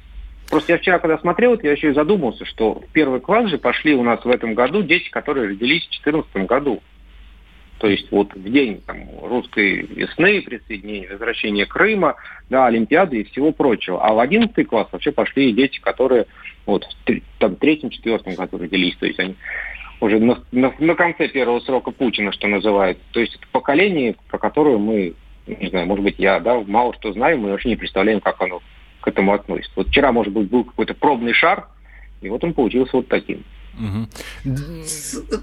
Просто 0.50 0.72
я 0.72 0.78
вчера, 0.78 0.98
когда 0.98 1.16
смотрел 1.18 1.58
я 1.62 1.72
еще 1.72 1.90
и 1.90 1.94
задумался, 1.94 2.44
что 2.44 2.74
в 2.80 2.92
первый 2.92 3.20
класс 3.20 3.48
же 3.50 3.58
пошли 3.58 3.94
у 3.94 4.02
нас 4.02 4.24
в 4.24 4.28
этом 4.28 4.54
году 4.54 4.82
дети, 4.82 5.08
которые 5.10 5.48
родились 5.48 5.84
в 5.84 6.02
2014 6.02 6.46
году. 6.46 6.82
То 7.78 7.88
есть 7.88 8.10
вот 8.12 8.32
в 8.34 8.52
день 8.52 8.82
там, 8.86 8.98
русской 9.22 9.82
весны, 9.82 10.42
присоединения, 10.42 11.10
возвращения 11.10 11.66
Крыма, 11.66 12.16
да, 12.48 12.66
Олимпиады 12.66 13.20
и 13.20 13.24
всего 13.24 13.52
прочего. 13.52 14.04
А 14.04 14.12
в 14.12 14.20
11 14.20 14.66
класс 14.66 14.88
вообще 14.92 15.12
пошли 15.12 15.52
дети, 15.52 15.80
которые 15.80 16.26
вот 16.66 16.84
в 16.84 17.20
там, 17.38 17.56
третьем-четвертом 17.56 18.34
году 18.34 18.58
родились. 18.58 18.96
То 18.96 19.06
есть 19.06 19.18
они 19.18 19.34
уже 20.04 20.20
на, 20.20 20.38
на, 20.52 20.72
на 20.78 20.94
конце 20.94 21.28
первого 21.28 21.60
срока 21.60 21.90
Путина, 21.90 22.32
что 22.32 22.46
называется. 22.46 23.02
То 23.12 23.20
есть 23.20 23.34
это 23.36 23.46
поколение, 23.50 24.14
про 24.28 24.38
которое 24.38 24.76
мы, 24.76 25.14
не 25.46 25.68
знаю, 25.68 25.86
может 25.86 26.04
быть, 26.04 26.16
я, 26.18 26.40
да, 26.40 26.60
мало 26.66 26.94
что 26.94 27.12
знаю, 27.12 27.38
мы 27.38 27.50
вообще 27.50 27.70
не 27.70 27.76
представляем, 27.76 28.20
как 28.20 28.40
оно 28.40 28.60
к 29.00 29.08
этому 29.08 29.32
относится. 29.32 29.72
Вот 29.76 29.88
вчера, 29.88 30.12
может 30.12 30.32
быть, 30.32 30.48
был 30.48 30.64
какой-то 30.64 30.94
пробный 30.94 31.32
шар, 31.32 31.68
и 32.20 32.28
вот 32.28 32.42
он 32.44 32.54
получился 32.54 32.96
вот 32.96 33.08
таким. 33.08 33.44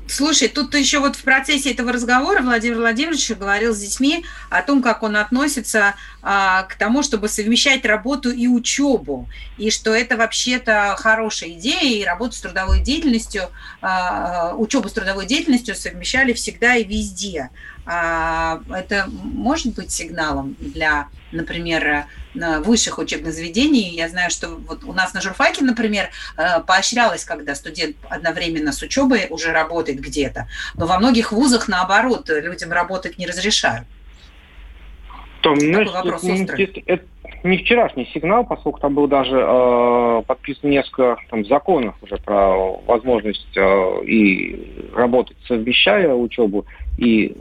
Слушай, 0.07 0.47
тут 0.47 0.73
еще 0.75 0.99
вот 0.99 1.15
в 1.15 1.23
процессе 1.23 1.71
этого 1.71 1.91
разговора 1.91 2.41
Владимир 2.41 2.77
Владимирович 2.77 3.31
говорил 3.31 3.73
с 3.73 3.79
детьми 3.79 4.25
о 4.49 4.61
том, 4.61 4.81
как 4.81 5.03
он 5.03 5.15
относится 5.15 5.95
а, 6.21 6.63
к 6.63 6.75
тому, 6.75 7.03
чтобы 7.03 7.27
совмещать 7.27 7.85
работу 7.85 8.31
и 8.31 8.47
учебу, 8.47 9.27
и 9.57 9.69
что 9.69 9.93
это 9.93 10.17
вообще-то 10.17 10.95
хорошая 10.97 11.51
идея, 11.51 11.81
и 11.81 12.03
работу 12.03 12.33
с 12.33 12.41
трудовой 12.41 12.81
деятельностью, 12.81 13.49
а, 13.81 14.53
учебу 14.55 14.89
с 14.89 14.93
трудовой 14.93 15.25
деятельностью 15.25 15.75
совмещали 15.75 16.33
всегда 16.33 16.75
и 16.75 16.83
везде. 16.83 17.49
А, 17.85 18.59
это 18.69 19.07
может 19.09 19.73
быть 19.75 19.91
сигналом 19.91 20.55
для, 20.59 21.07
например, 21.31 22.05
высших 22.33 22.99
учебных 22.99 23.33
заведений. 23.33 23.95
Я 23.95 24.07
знаю, 24.07 24.29
что 24.29 24.49
вот 24.49 24.83
у 24.83 24.93
нас 24.93 25.13
на 25.13 25.21
журфаке, 25.21 25.63
например, 25.63 26.09
э, 26.37 26.61
поощрялось, 26.61 27.25
когда 27.25 27.55
студент 27.55 27.97
одновременно 28.09 28.71
с 28.71 28.81
учебой 28.81 29.27
уже 29.29 29.51
работает 29.51 29.99
где-то. 29.99 30.47
Но 30.75 30.85
во 30.85 30.99
многих 30.99 31.31
вузах, 31.31 31.67
наоборот, 31.67 32.29
людям 32.29 32.71
работать 32.71 33.17
не 33.17 33.25
разрешают. 33.25 33.85
Том, 35.41 35.59
знаешь, 35.59 35.89
вопрос 35.91 36.23
это, 36.23 36.81
это 36.85 37.05
не 37.43 37.57
вчерашний 37.57 38.05
сигнал, 38.13 38.45
поскольку 38.45 38.79
там 38.79 38.93
был 38.93 39.07
даже 39.07 39.35
э, 39.35 40.23
подписан 40.27 40.69
несколько 40.69 41.17
там, 41.29 41.43
законов 41.45 41.95
уже 42.01 42.17
про 42.17 42.77
возможность 42.85 43.57
э, 43.57 44.03
и 44.05 44.91
работать, 44.93 45.37
совмещая 45.47 46.13
учебу 46.13 46.65
и 46.99 47.35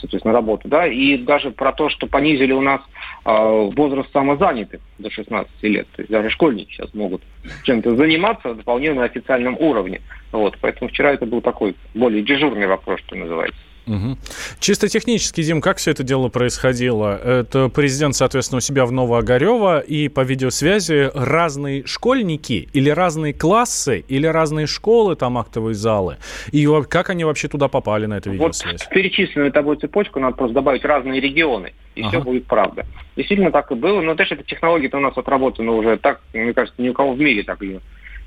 соответственно, 0.00 0.34
работу, 0.34 0.68
да, 0.68 0.86
и 0.86 1.16
даже 1.16 1.50
про 1.50 1.72
то, 1.72 1.88
что 1.88 2.06
понизили 2.06 2.52
у 2.52 2.60
нас 2.60 2.80
э, 3.24 3.70
возраст 3.76 4.10
самозанятых 4.12 4.80
до 4.98 5.10
16 5.10 5.50
лет, 5.62 5.86
то 5.94 6.02
есть 6.02 6.10
даже 6.10 6.30
школьники 6.30 6.72
сейчас 6.72 6.92
могут 6.94 7.22
чем-то 7.64 7.96
заниматься 7.96 8.54
дополнительно 8.54 9.00
на 9.00 9.06
официальном 9.06 9.56
уровне, 9.58 10.00
вот, 10.32 10.56
поэтому 10.60 10.90
вчера 10.90 11.12
это 11.12 11.26
был 11.26 11.40
такой 11.40 11.74
более 11.94 12.22
дежурный 12.22 12.66
вопрос, 12.66 13.00
что 13.00 13.16
называется. 13.16 13.58
Угу. 13.90 14.18
Чисто 14.60 14.88
технически, 14.88 15.42
Дим, 15.42 15.60
как 15.60 15.78
все 15.78 15.90
это 15.90 16.04
дело 16.04 16.28
происходило? 16.28 17.18
Это 17.18 17.68
президент, 17.68 18.14
соответственно, 18.14 18.58
у 18.58 18.60
себя 18.60 18.86
в 18.86 18.92
Новоогарево, 18.92 19.80
и 19.80 20.08
по 20.08 20.20
видеосвязи 20.20 21.10
разные 21.12 21.84
школьники 21.86 22.68
или 22.72 22.88
разные 22.90 23.34
классы, 23.34 24.04
или 24.06 24.26
разные 24.26 24.66
школы, 24.66 25.16
там 25.16 25.38
актовые 25.38 25.74
залы? 25.74 26.18
И 26.52 26.68
как 26.88 27.10
они 27.10 27.24
вообще 27.24 27.48
туда 27.48 27.66
попали 27.68 28.06
на 28.06 28.18
эту 28.18 28.30
видеосвязь? 28.30 28.84
Вот 28.84 28.94
перечисленную 28.94 29.50
тобой 29.50 29.76
цепочку 29.76 30.20
надо 30.20 30.36
просто 30.36 30.54
добавить 30.54 30.84
разные 30.84 31.20
регионы, 31.20 31.72
и 31.96 32.02
ага. 32.02 32.10
все 32.10 32.20
будет 32.20 32.46
правда. 32.46 32.86
Действительно 33.16 33.50
так 33.50 33.72
и 33.72 33.74
было, 33.74 34.00
но 34.00 34.14
даже 34.14 34.34
эта 34.34 34.44
технология-то 34.44 34.98
у 34.98 35.00
нас 35.00 35.18
отработана 35.18 35.72
уже 35.72 35.96
так, 35.96 36.20
мне 36.32 36.52
кажется, 36.52 36.80
ни 36.80 36.88
у 36.88 36.92
кого 36.92 37.14
в 37.14 37.18
мире 37.18 37.42
так 37.42 37.60
ее 37.60 37.80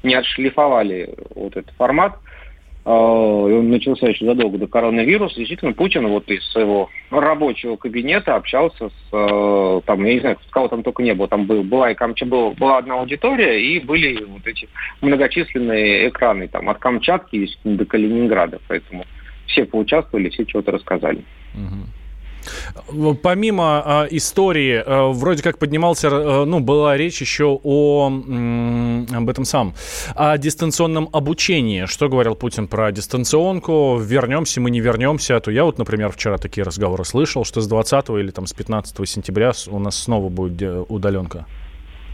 не 0.04 0.16
отшлифовали 0.16 1.16
вот 1.34 1.56
этот 1.56 1.74
формат. 1.78 2.18
А, 2.86 2.92
он 2.92 3.70
начался 3.70 4.08
еще 4.08 4.26
задолго 4.26 4.58
до 4.58 4.68
коронавируса, 4.68 5.36
действительно 5.36 5.72
Путин 5.74 6.08
вот 6.08 6.30
из 6.30 6.44
своего 6.52 6.90
рабочего 7.12 7.78
кабинета 7.78 8.36
общался 8.36 8.90
с, 8.90 8.94
а, 9.14 9.82
там, 9.86 10.04
я 10.04 10.14
не 10.16 10.20
знаю, 10.20 10.38
кого 10.50 10.68
там 10.68 10.84
только 10.84 11.02
не 11.02 11.14
было, 11.14 11.30
там 11.30 11.46
был, 11.46 11.64
была, 11.64 11.92
и 11.92 11.96
Камча, 11.96 12.26
была, 12.26 12.52
была 12.52 12.80
одна 12.80 12.96
аудитория, 12.96 13.62
и 13.62 13.80
были 13.80 14.24
вот 14.26 14.46
эти 14.46 14.68
многочисленные 15.02 16.10
экраны 16.10 16.50
там, 16.50 16.70
от 16.70 16.80
Камчатки 16.80 17.50
до 17.64 17.86
Калининграда, 17.86 18.60
поэтому 18.68 19.06
все 19.48 19.66
поучаствовали, 19.66 20.30
все 20.30 20.46
чего-то 20.46 20.72
рассказали. 20.72 21.24
Угу. 21.54 22.03
Помимо 23.22 23.84
э, 23.86 24.08
истории, 24.12 24.84
э, 24.86 25.12
вроде 25.14 25.44
как 25.44 25.58
поднимался, 25.58 26.08
э, 26.08 26.46
ну, 26.46 26.60
была 26.60 26.98
речь 26.98 27.22
еще 27.22 27.60
о, 27.64 28.10
э, 28.12 29.06
об 29.16 29.30
этом 29.30 29.46
самом, 29.46 29.74
о 30.16 30.38
дистанционном 30.38 31.10
обучении. 31.12 31.86
Что 31.86 32.10
говорил 32.10 32.36
Путин 32.36 32.68
про 32.68 32.92
дистанционку? 32.92 33.98
Вернемся, 34.00 34.62
мы 34.62 34.72
не 34.72 34.80
вернемся. 34.80 35.38
А 35.38 35.40
то 35.40 35.52
я 35.52 35.64
вот, 35.64 35.78
например, 35.78 36.12
вчера 36.12 36.38
такие 36.38 36.64
разговоры 36.64 37.06
слышал, 37.06 37.46
что 37.46 37.62
с 37.62 37.68
20 37.68 38.10
или 38.10 38.32
там 38.32 38.48
с 38.48 38.54
15 38.54 39.10
сентября 39.10 39.52
у 39.68 39.80
нас 39.80 39.96
снова 39.96 40.30
будет 40.30 40.62
э, 40.62 40.86
удаленка. 40.88 41.46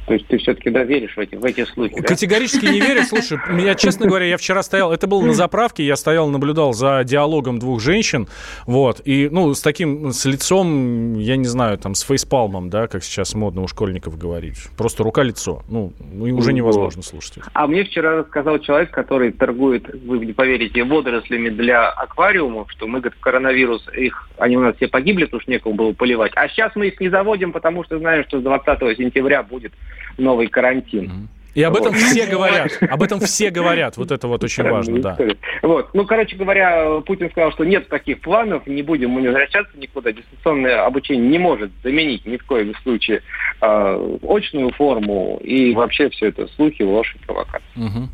То 0.09 0.15
есть 0.15 0.25
ты 0.25 0.39
все-таки 0.39 0.71
да, 0.71 0.83
веришь 0.83 1.15
в 1.15 1.19
эти, 1.19 1.35
в 1.35 1.45
эти 1.45 1.63
слухи, 1.65 2.01
Категорически 2.01 2.65
да? 2.65 2.71
не 2.71 2.81
верю. 2.81 3.03
Слушай, 3.03 3.37
я, 3.63 3.75
честно 3.75 4.07
говоря, 4.07 4.25
я 4.25 4.37
вчера 4.37 4.63
стоял, 4.63 4.91
это 4.91 5.05
было 5.05 5.23
на 5.23 5.33
заправке, 5.33 5.83
я 5.85 5.95
стоял, 5.95 6.27
наблюдал 6.29 6.73
за 6.73 7.03
диалогом 7.03 7.59
двух 7.59 7.79
женщин, 7.79 8.27
вот, 8.65 9.01
и, 9.05 9.29
ну, 9.31 9.53
с 9.53 9.61
таким, 9.61 10.11
с 10.11 10.25
лицом, 10.25 11.19
я 11.19 11.37
не 11.37 11.45
знаю, 11.45 11.77
там, 11.77 11.93
с 11.93 12.01
фейспалмом, 12.01 12.71
да, 12.71 12.87
как 12.87 13.03
сейчас 13.03 13.35
модно 13.35 13.61
у 13.61 13.67
школьников 13.67 14.17
говорить. 14.17 14.57
Просто 14.75 15.03
рука-лицо. 15.03 15.61
Ну, 15.69 15.93
ну 16.11 16.35
уже 16.35 16.53
невозможно 16.53 17.03
слушать. 17.03 17.43
А 17.53 17.67
мне 17.67 17.83
вчера 17.83 18.17
рассказал 18.17 18.57
человек, 18.57 18.89
который 18.89 19.31
торгует, 19.31 19.93
вы 19.93 20.25
не 20.25 20.33
поверите, 20.33 20.83
водорослями 20.85 21.49
для 21.49 21.87
аквариумов, 21.87 22.71
что 22.71 22.87
мы, 22.87 22.99
говорит, 22.99 23.19
коронавирус, 23.21 23.87
их, 23.95 24.27
они 24.39 24.57
у 24.57 24.61
нас 24.61 24.75
все 24.77 24.87
погибли, 24.87 25.25
потому 25.25 25.41
что 25.41 25.51
некому 25.51 25.75
было 25.75 25.93
поливать. 25.93 26.31
А 26.33 26.49
сейчас 26.49 26.75
мы 26.75 26.87
их 26.87 26.99
не 26.99 27.09
заводим, 27.09 27.51
потому 27.51 27.83
что 27.83 27.99
знаем, 27.99 28.23
что 28.27 28.39
с 28.39 28.43
20 28.43 28.97
сентября 28.97 29.43
будет 29.43 29.71
новый 30.17 30.47
карантин. 30.47 31.29
И 31.55 31.63
об 31.63 31.75
этом 31.75 31.93
вот. 31.93 32.01
все 32.01 32.25
говорят. 32.25 32.71
Об 32.89 33.01
этом 33.03 33.19
все 33.19 33.49
говорят. 33.49 33.97
Вот 33.97 34.11
это 34.11 34.27
вот 34.27 34.43
очень 34.43 34.63
важно, 34.63 35.01
да. 35.01 35.17
Вот. 35.61 35.93
Ну, 35.93 36.05
короче 36.05 36.35
говоря, 36.35 37.01
Путин 37.01 37.29
сказал, 37.31 37.51
что 37.51 37.63
нет 37.63 37.89
таких 37.89 38.21
планов, 38.21 38.67
не 38.67 38.81
будем 38.83 39.09
мы 39.09 39.21
возвращаться 39.23 39.77
никуда. 39.77 40.11
Дистанционное 40.11 40.85
обучение 40.85 41.27
не 41.27 41.39
может 41.39 41.71
заменить 41.83 42.25
ни 42.25 42.37
в 42.37 42.45
коем 42.45 42.73
случае 42.83 43.23
э, 43.61 44.17
очную 44.23 44.71
форму. 44.73 45.39
И 45.43 45.73
вообще 45.73 46.09
все 46.09 46.27
это 46.27 46.47
слухи, 46.55 46.83
ложь 46.83 47.15
и 47.15 47.25
провокация. 47.25 47.63
Угу. 47.75 48.09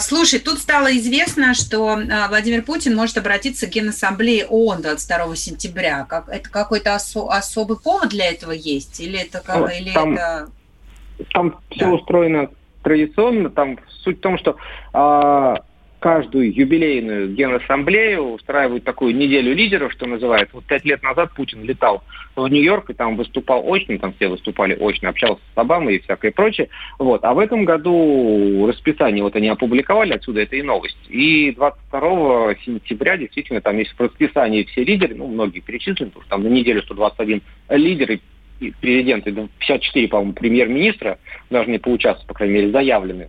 Слушай, 0.00 0.40
тут 0.40 0.58
стало 0.58 0.96
известно, 0.96 1.54
что 1.54 1.90
а, 1.90 2.28
Владимир 2.28 2.62
Путин 2.62 2.96
может 2.96 3.16
обратиться 3.18 3.68
к 3.68 3.70
Генассамблее 3.70 4.46
ООН 4.46 4.82
22 4.82 5.36
сентября. 5.36 6.04
Как, 6.08 6.28
это 6.28 6.50
какой-то 6.50 6.96
осо- 6.96 7.28
особый 7.30 7.78
повод 7.78 8.08
для 8.08 8.26
этого 8.26 8.50
есть? 8.50 8.98
Или 8.98 9.20
это, 9.20 9.40
как, 9.40 9.58
ну, 9.58 9.68
или 9.68 9.92
там... 9.92 10.14
это 10.14 10.48
там 11.32 11.56
все 11.70 11.86
да. 11.86 11.92
устроено 11.94 12.50
традиционно. 12.82 13.50
Там 13.50 13.78
суть 14.02 14.18
в 14.18 14.20
том, 14.20 14.38
что 14.38 14.56
а, 14.92 15.62
каждую 16.00 16.54
юбилейную 16.54 17.34
генассамблею 17.34 18.34
устраивают 18.34 18.84
такую 18.84 19.16
неделю 19.16 19.54
лидеров, 19.54 19.92
что 19.92 20.06
называется. 20.06 20.54
Вот 20.54 20.64
пять 20.64 20.84
лет 20.84 21.02
назад 21.02 21.32
Путин 21.34 21.64
летал 21.64 22.02
в 22.36 22.46
Нью-Йорк 22.46 22.90
и 22.90 22.94
там 22.94 23.16
выступал 23.16 23.64
очно, 23.66 23.98
там 23.98 24.12
все 24.14 24.28
выступали 24.28 24.76
очно, 24.78 25.08
общался 25.08 25.40
с 25.54 25.58
Обамой 25.58 25.96
и 25.96 25.98
всякое 26.00 26.30
прочее. 26.30 26.68
Вот. 26.98 27.24
А 27.24 27.34
в 27.34 27.38
этом 27.38 27.64
году 27.64 28.66
расписание 28.66 29.22
вот 29.22 29.34
они 29.36 29.48
опубликовали, 29.48 30.12
отсюда 30.12 30.42
это 30.42 30.56
и 30.56 30.62
новость. 30.62 30.98
И 31.08 31.52
22 31.52 32.54
сентября 32.64 33.16
действительно 33.16 33.60
там 33.60 33.76
есть 33.78 33.92
в 33.92 34.00
расписании 34.00 34.64
все 34.64 34.84
лидеры, 34.84 35.14
ну, 35.16 35.26
многие 35.26 35.60
перечислены, 35.60 36.10
потому 36.10 36.22
что 36.22 36.30
там 36.30 36.42
на 36.44 36.48
неделю 36.48 36.82
121 36.82 37.42
лидер 37.70 38.12
и 38.12 38.20
президенты, 38.80 39.32
54, 39.32 40.08
по-моему, 40.08 40.32
премьер-министра 40.32 41.18
должны 41.50 41.78
поучаствовать, 41.78 42.26
по 42.26 42.34
крайней 42.34 42.54
мере, 42.54 42.70
заявлены. 42.70 43.28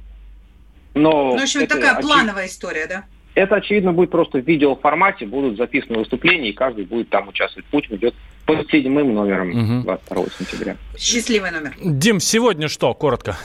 Но 0.96 1.12
ну, 1.12 1.38
в 1.38 1.42
общем, 1.42 1.62
это 1.62 1.76
такая 1.76 2.02
плановая 2.02 2.48
история, 2.48 2.88
да? 2.88 3.06
Это, 3.36 3.56
очевидно, 3.56 3.94
будет 3.94 4.10
просто 4.10 4.40
в 4.40 4.48
видеоформате, 4.48 5.26
будут 5.26 5.58
записаны 5.58 6.00
выступления, 6.00 6.50
и 6.50 6.54
каждый 6.54 6.86
будет 6.86 7.10
там 7.10 7.28
участвовать. 7.30 7.66
Путин 7.68 7.96
идет 7.96 8.16
под 8.46 8.70
седьмым 8.70 9.14
номером 9.14 9.50
угу. 9.78 9.84
22 9.84 10.26
сентября. 10.40 10.76
Счастливый 10.98 11.52
номер. 11.52 11.74
Дим, 11.80 12.20
сегодня 12.20 12.68
что, 12.68 12.94
коротко? 12.94 13.38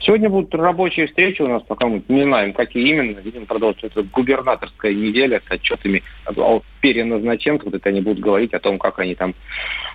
Сегодня 0.00 0.28
будут 0.28 0.54
рабочие 0.54 1.06
встречи 1.06 1.40
у 1.42 1.48
нас, 1.48 1.62
пока 1.66 1.86
мы 1.86 2.02
не 2.08 2.24
знаем, 2.24 2.52
какие 2.52 2.88
именно. 2.88 3.18
Видимо, 3.20 3.46
продолжится 3.46 3.86
это 3.86 4.02
губернаторская 4.02 4.92
неделя 4.92 5.40
с 5.46 5.50
отчетами 5.50 6.02
о 6.26 6.62
переназначенцах. 6.80 7.66
Вот 7.66 7.74
это 7.74 7.88
они 7.88 8.00
будут 8.02 8.20
говорить 8.20 8.52
о 8.54 8.58
том, 8.58 8.78
как 8.78 8.98
они 8.98 9.14
там 9.14 9.34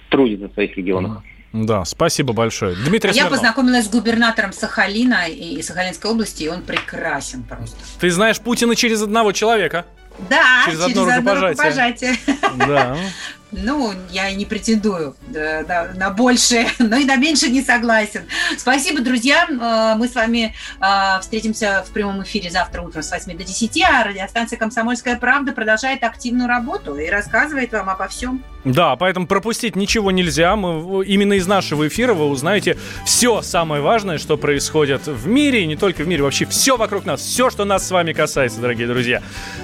трудятся 0.10 0.50
в 0.50 0.54
своих 0.54 0.76
регионах. 0.76 1.24
Да, 1.54 1.84
спасибо 1.86 2.34
большое. 2.34 2.76
Дмитрий 2.76 3.10
Я 3.10 3.24
Смирнов. 3.24 3.32
познакомилась 3.34 3.86
с 3.86 3.90
губернатором 3.90 4.54
Сахалина 4.54 5.28
и 5.28 5.62
Сахалинской 5.62 6.10
области, 6.10 6.44
и 6.44 6.48
он 6.48 6.64
прекрасен 6.64 7.44
просто. 7.44 7.78
Ты 8.00 8.10
знаешь 8.10 8.40
Путина 8.40 8.76
через 8.76 9.02
одного 9.02 9.34
человека? 9.34 9.86
Да, 10.30 10.64
через, 10.66 10.80
через 10.80 10.98
одно, 10.98 11.04
одно 11.04 11.34
рукопожатие. 11.36 12.12
рукопожатие. 12.12 12.68
Да. 12.68 12.98
Ну, 13.52 13.94
я 14.10 14.30
и 14.30 14.36
не 14.36 14.46
претендую 14.46 15.16
да, 15.28 15.92
на 15.96 16.10
большее, 16.10 16.68
но 16.80 16.96
и 16.98 17.06
на 17.06 17.18
меньше 17.18 17.50
не 17.50 17.62
согласен. 17.62 18.22
Спасибо, 18.58 19.02
друзья. 19.02 19.46
Э, 19.50 19.98
мы 19.98 20.08
с 20.08 20.16
вами 20.16 20.56
э, 20.80 21.20
встретимся 21.20 21.84
в 21.88 21.92
прямом 21.92 22.24
эфире 22.24 22.50
завтра 22.50 22.82
утром 22.82 23.04
с 23.04 23.12
8 23.12 23.38
до 23.38 23.44
10, 23.44 23.84
а 23.84 24.04
радиостанция 24.04 24.58
«Комсомольская 24.58 25.18
правда» 25.18 25.52
продолжает 25.52 26.04
активную 26.04 26.48
работу 26.48 26.96
и 26.96 27.10
рассказывает 27.10 27.72
вам 27.74 27.90
обо 27.90 28.08
всем. 28.08 28.44
Да, 28.64 28.96
поэтому 28.96 29.26
пропустить 29.26 29.76
ничего 29.76 30.12
нельзя. 30.12 30.56
Мы, 30.56 31.04
именно 31.06 31.34
из 31.34 31.48
нашего 31.48 31.88
эфира 31.88 32.14
вы 32.14 32.26
узнаете 32.26 32.78
все 33.06 33.42
самое 33.42 33.82
важное, 33.82 34.20
что 34.20 34.38
происходит 34.38 35.08
в 35.08 35.28
мире, 35.28 35.64
и 35.64 35.66
не 35.66 35.76
только 35.76 36.04
в 36.04 36.08
мире, 36.08 36.24
вообще 36.24 36.46
все 36.46 36.78
вокруг 36.78 37.06
нас, 37.06 37.22
все, 37.22 37.50
что 37.50 37.66
нас 37.66 37.88
с 37.88 37.92
вами 37.92 38.14
касается, 38.14 38.62
дорогие 38.62 38.88
друзья. 38.88 39.24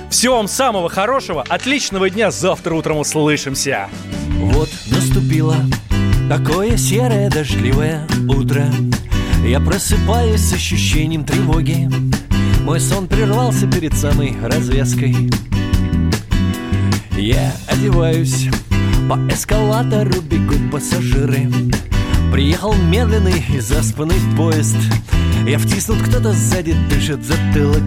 Всего 0.09 0.37
вам 0.37 0.47
самого 0.47 0.89
хорошего, 0.89 1.43
отличного 1.47 2.09
дня, 2.09 2.31
завтра 2.31 2.73
утром 2.73 2.97
услышимся. 2.97 3.89
Вот 4.39 4.69
наступило 4.87 5.57
такое 6.29 6.77
серое 6.77 7.29
дождливое 7.29 8.07
утро. 8.27 8.65
Я 9.45 9.59
просыпаюсь 9.59 10.41
с 10.41 10.53
ощущением 10.53 11.23
тревоги. 11.23 11.89
Мой 12.63 12.79
сон 12.79 13.07
прервался 13.07 13.67
перед 13.67 13.93
самой 13.93 14.35
развязкой. 14.41 15.15
Я 17.17 17.51
одеваюсь 17.67 18.47
по 19.09 19.15
эскалатору 19.33 20.21
бегут 20.21 20.69
пассажиры 20.71 21.49
Приехал 22.31 22.75
медленный 22.75 23.43
и 23.53 23.59
заспанный 23.59 24.19
поезд 24.35 24.75
Я 25.47 25.57
втиснут, 25.57 26.03
кто-то 26.03 26.33
сзади 26.33 26.75
дышит 26.89 27.25
затылок 27.25 27.83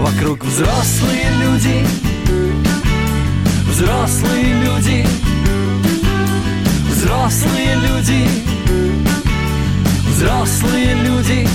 Вокруг 0.00 0.42
взрослые 0.42 1.26
люди. 1.42 1.86
Взрослые 3.68 4.54
люди. 4.64 5.06
Взрослые 6.88 7.74
люди. 7.76 8.26
Взрослые 10.08 10.94
люди. 10.94 11.48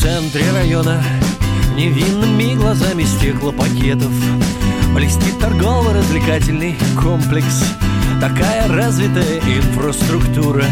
Центре 0.00 0.50
района 0.52 1.02
Невинными 1.76 2.54
глазами 2.54 3.04
стеклопакетов 3.04 4.10
Блестит 4.94 5.38
торгово-развлекательный 5.38 6.74
комплекс. 6.98 7.64
Такая 8.18 8.66
развитая 8.66 9.40
инфраструктура. 9.40 10.64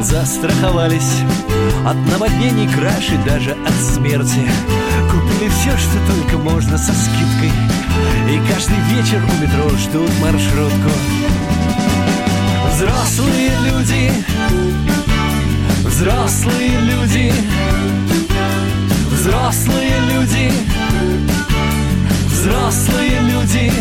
Застраховались 0.00 1.18
от 1.84 1.96
наводнений, 2.10 2.66
краш 2.66 3.10
и 3.10 3.28
даже 3.28 3.50
от 3.50 3.74
смерти. 3.94 4.48
Купили 5.10 5.50
все, 5.50 5.76
что 5.76 5.98
только 6.08 6.38
можно 6.38 6.78
со 6.78 6.94
скидкой. 6.94 7.52
И 8.30 8.40
каждый 8.50 8.78
вечер 8.88 9.22
у 9.22 9.42
метро 9.42 9.68
ждут 9.76 10.10
маршрутку. 10.22 10.90
Взрослые 12.72 13.50
люди. 13.66 14.10
Взрослые 15.84 16.80
люди, 16.80 17.32
взрослые 19.24 19.94
люди, 20.12 20.52
взрослые 22.26 23.20
люди. 23.22 23.72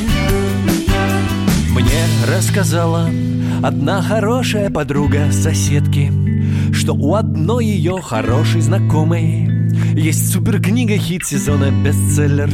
Мне 1.70 2.34
рассказала 2.34 3.10
одна 3.62 4.02
хорошая 4.02 4.70
подруга 4.70 5.34
соседки, 5.34 6.14
что 6.74 6.94
у 6.94 7.16
одной 7.16 7.66
ее 7.66 8.02
хорошей 8.02 8.62
знакомой 8.62 9.50
есть 10.00 10.32
суперкнига 10.32 10.98
хит 10.98 11.26
сезона 11.26 11.72
бестселлер. 11.72 12.50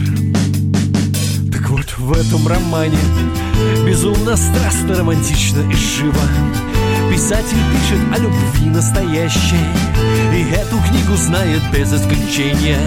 Так 1.52 1.70
вот, 1.70 1.96
в 1.96 2.12
этом 2.14 2.48
романе 2.48 2.98
безумно 3.86 4.36
страстно, 4.36 4.96
романтично 4.96 5.60
и 5.72 5.76
живо 5.76 6.24
Писатель 7.10 7.58
пишет 7.74 8.00
о 8.14 8.20
любви 8.20 8.70
настоящей 8.70 9.66
И 10.34 10.52
эту 10.52 10.78
книгу 10.88 11.16
знает 11.18 11.62
без 11.74 11.92
исключения. 11.92 12.80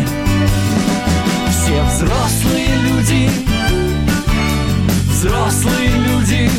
Все 1.50 1.82
взрослые 1.82 2.68
люди 2.88 3.30
Взрослые 5.10 5.90
люди 6.08 6.50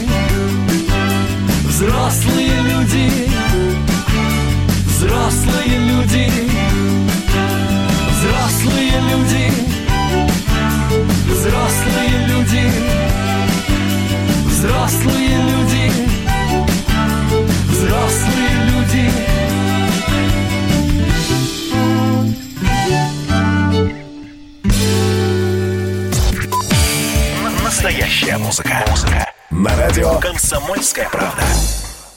Взрослые 1.67 2.51
люди 2.69 3.09
Взрослые 4.87 5.77
люди 5.79 6.31
Взрослые 8.11 8.93
люди 9.09 9.51
Взрослые 11.27 12.27
люди 12.27 12.71
Взрослые 14.47 15.37
люди 15.49 16.22
Взрослые 18.03 18.49
люди 18.65 19.09
Настоящая 27.63 28.37
музыка. 28.37 28.83
Музыка. 28.89 29.31
На 29.51 29.75
радио 29.77 30.19
«Комсомольская 30.19 31.07
правда». 31.09 31.43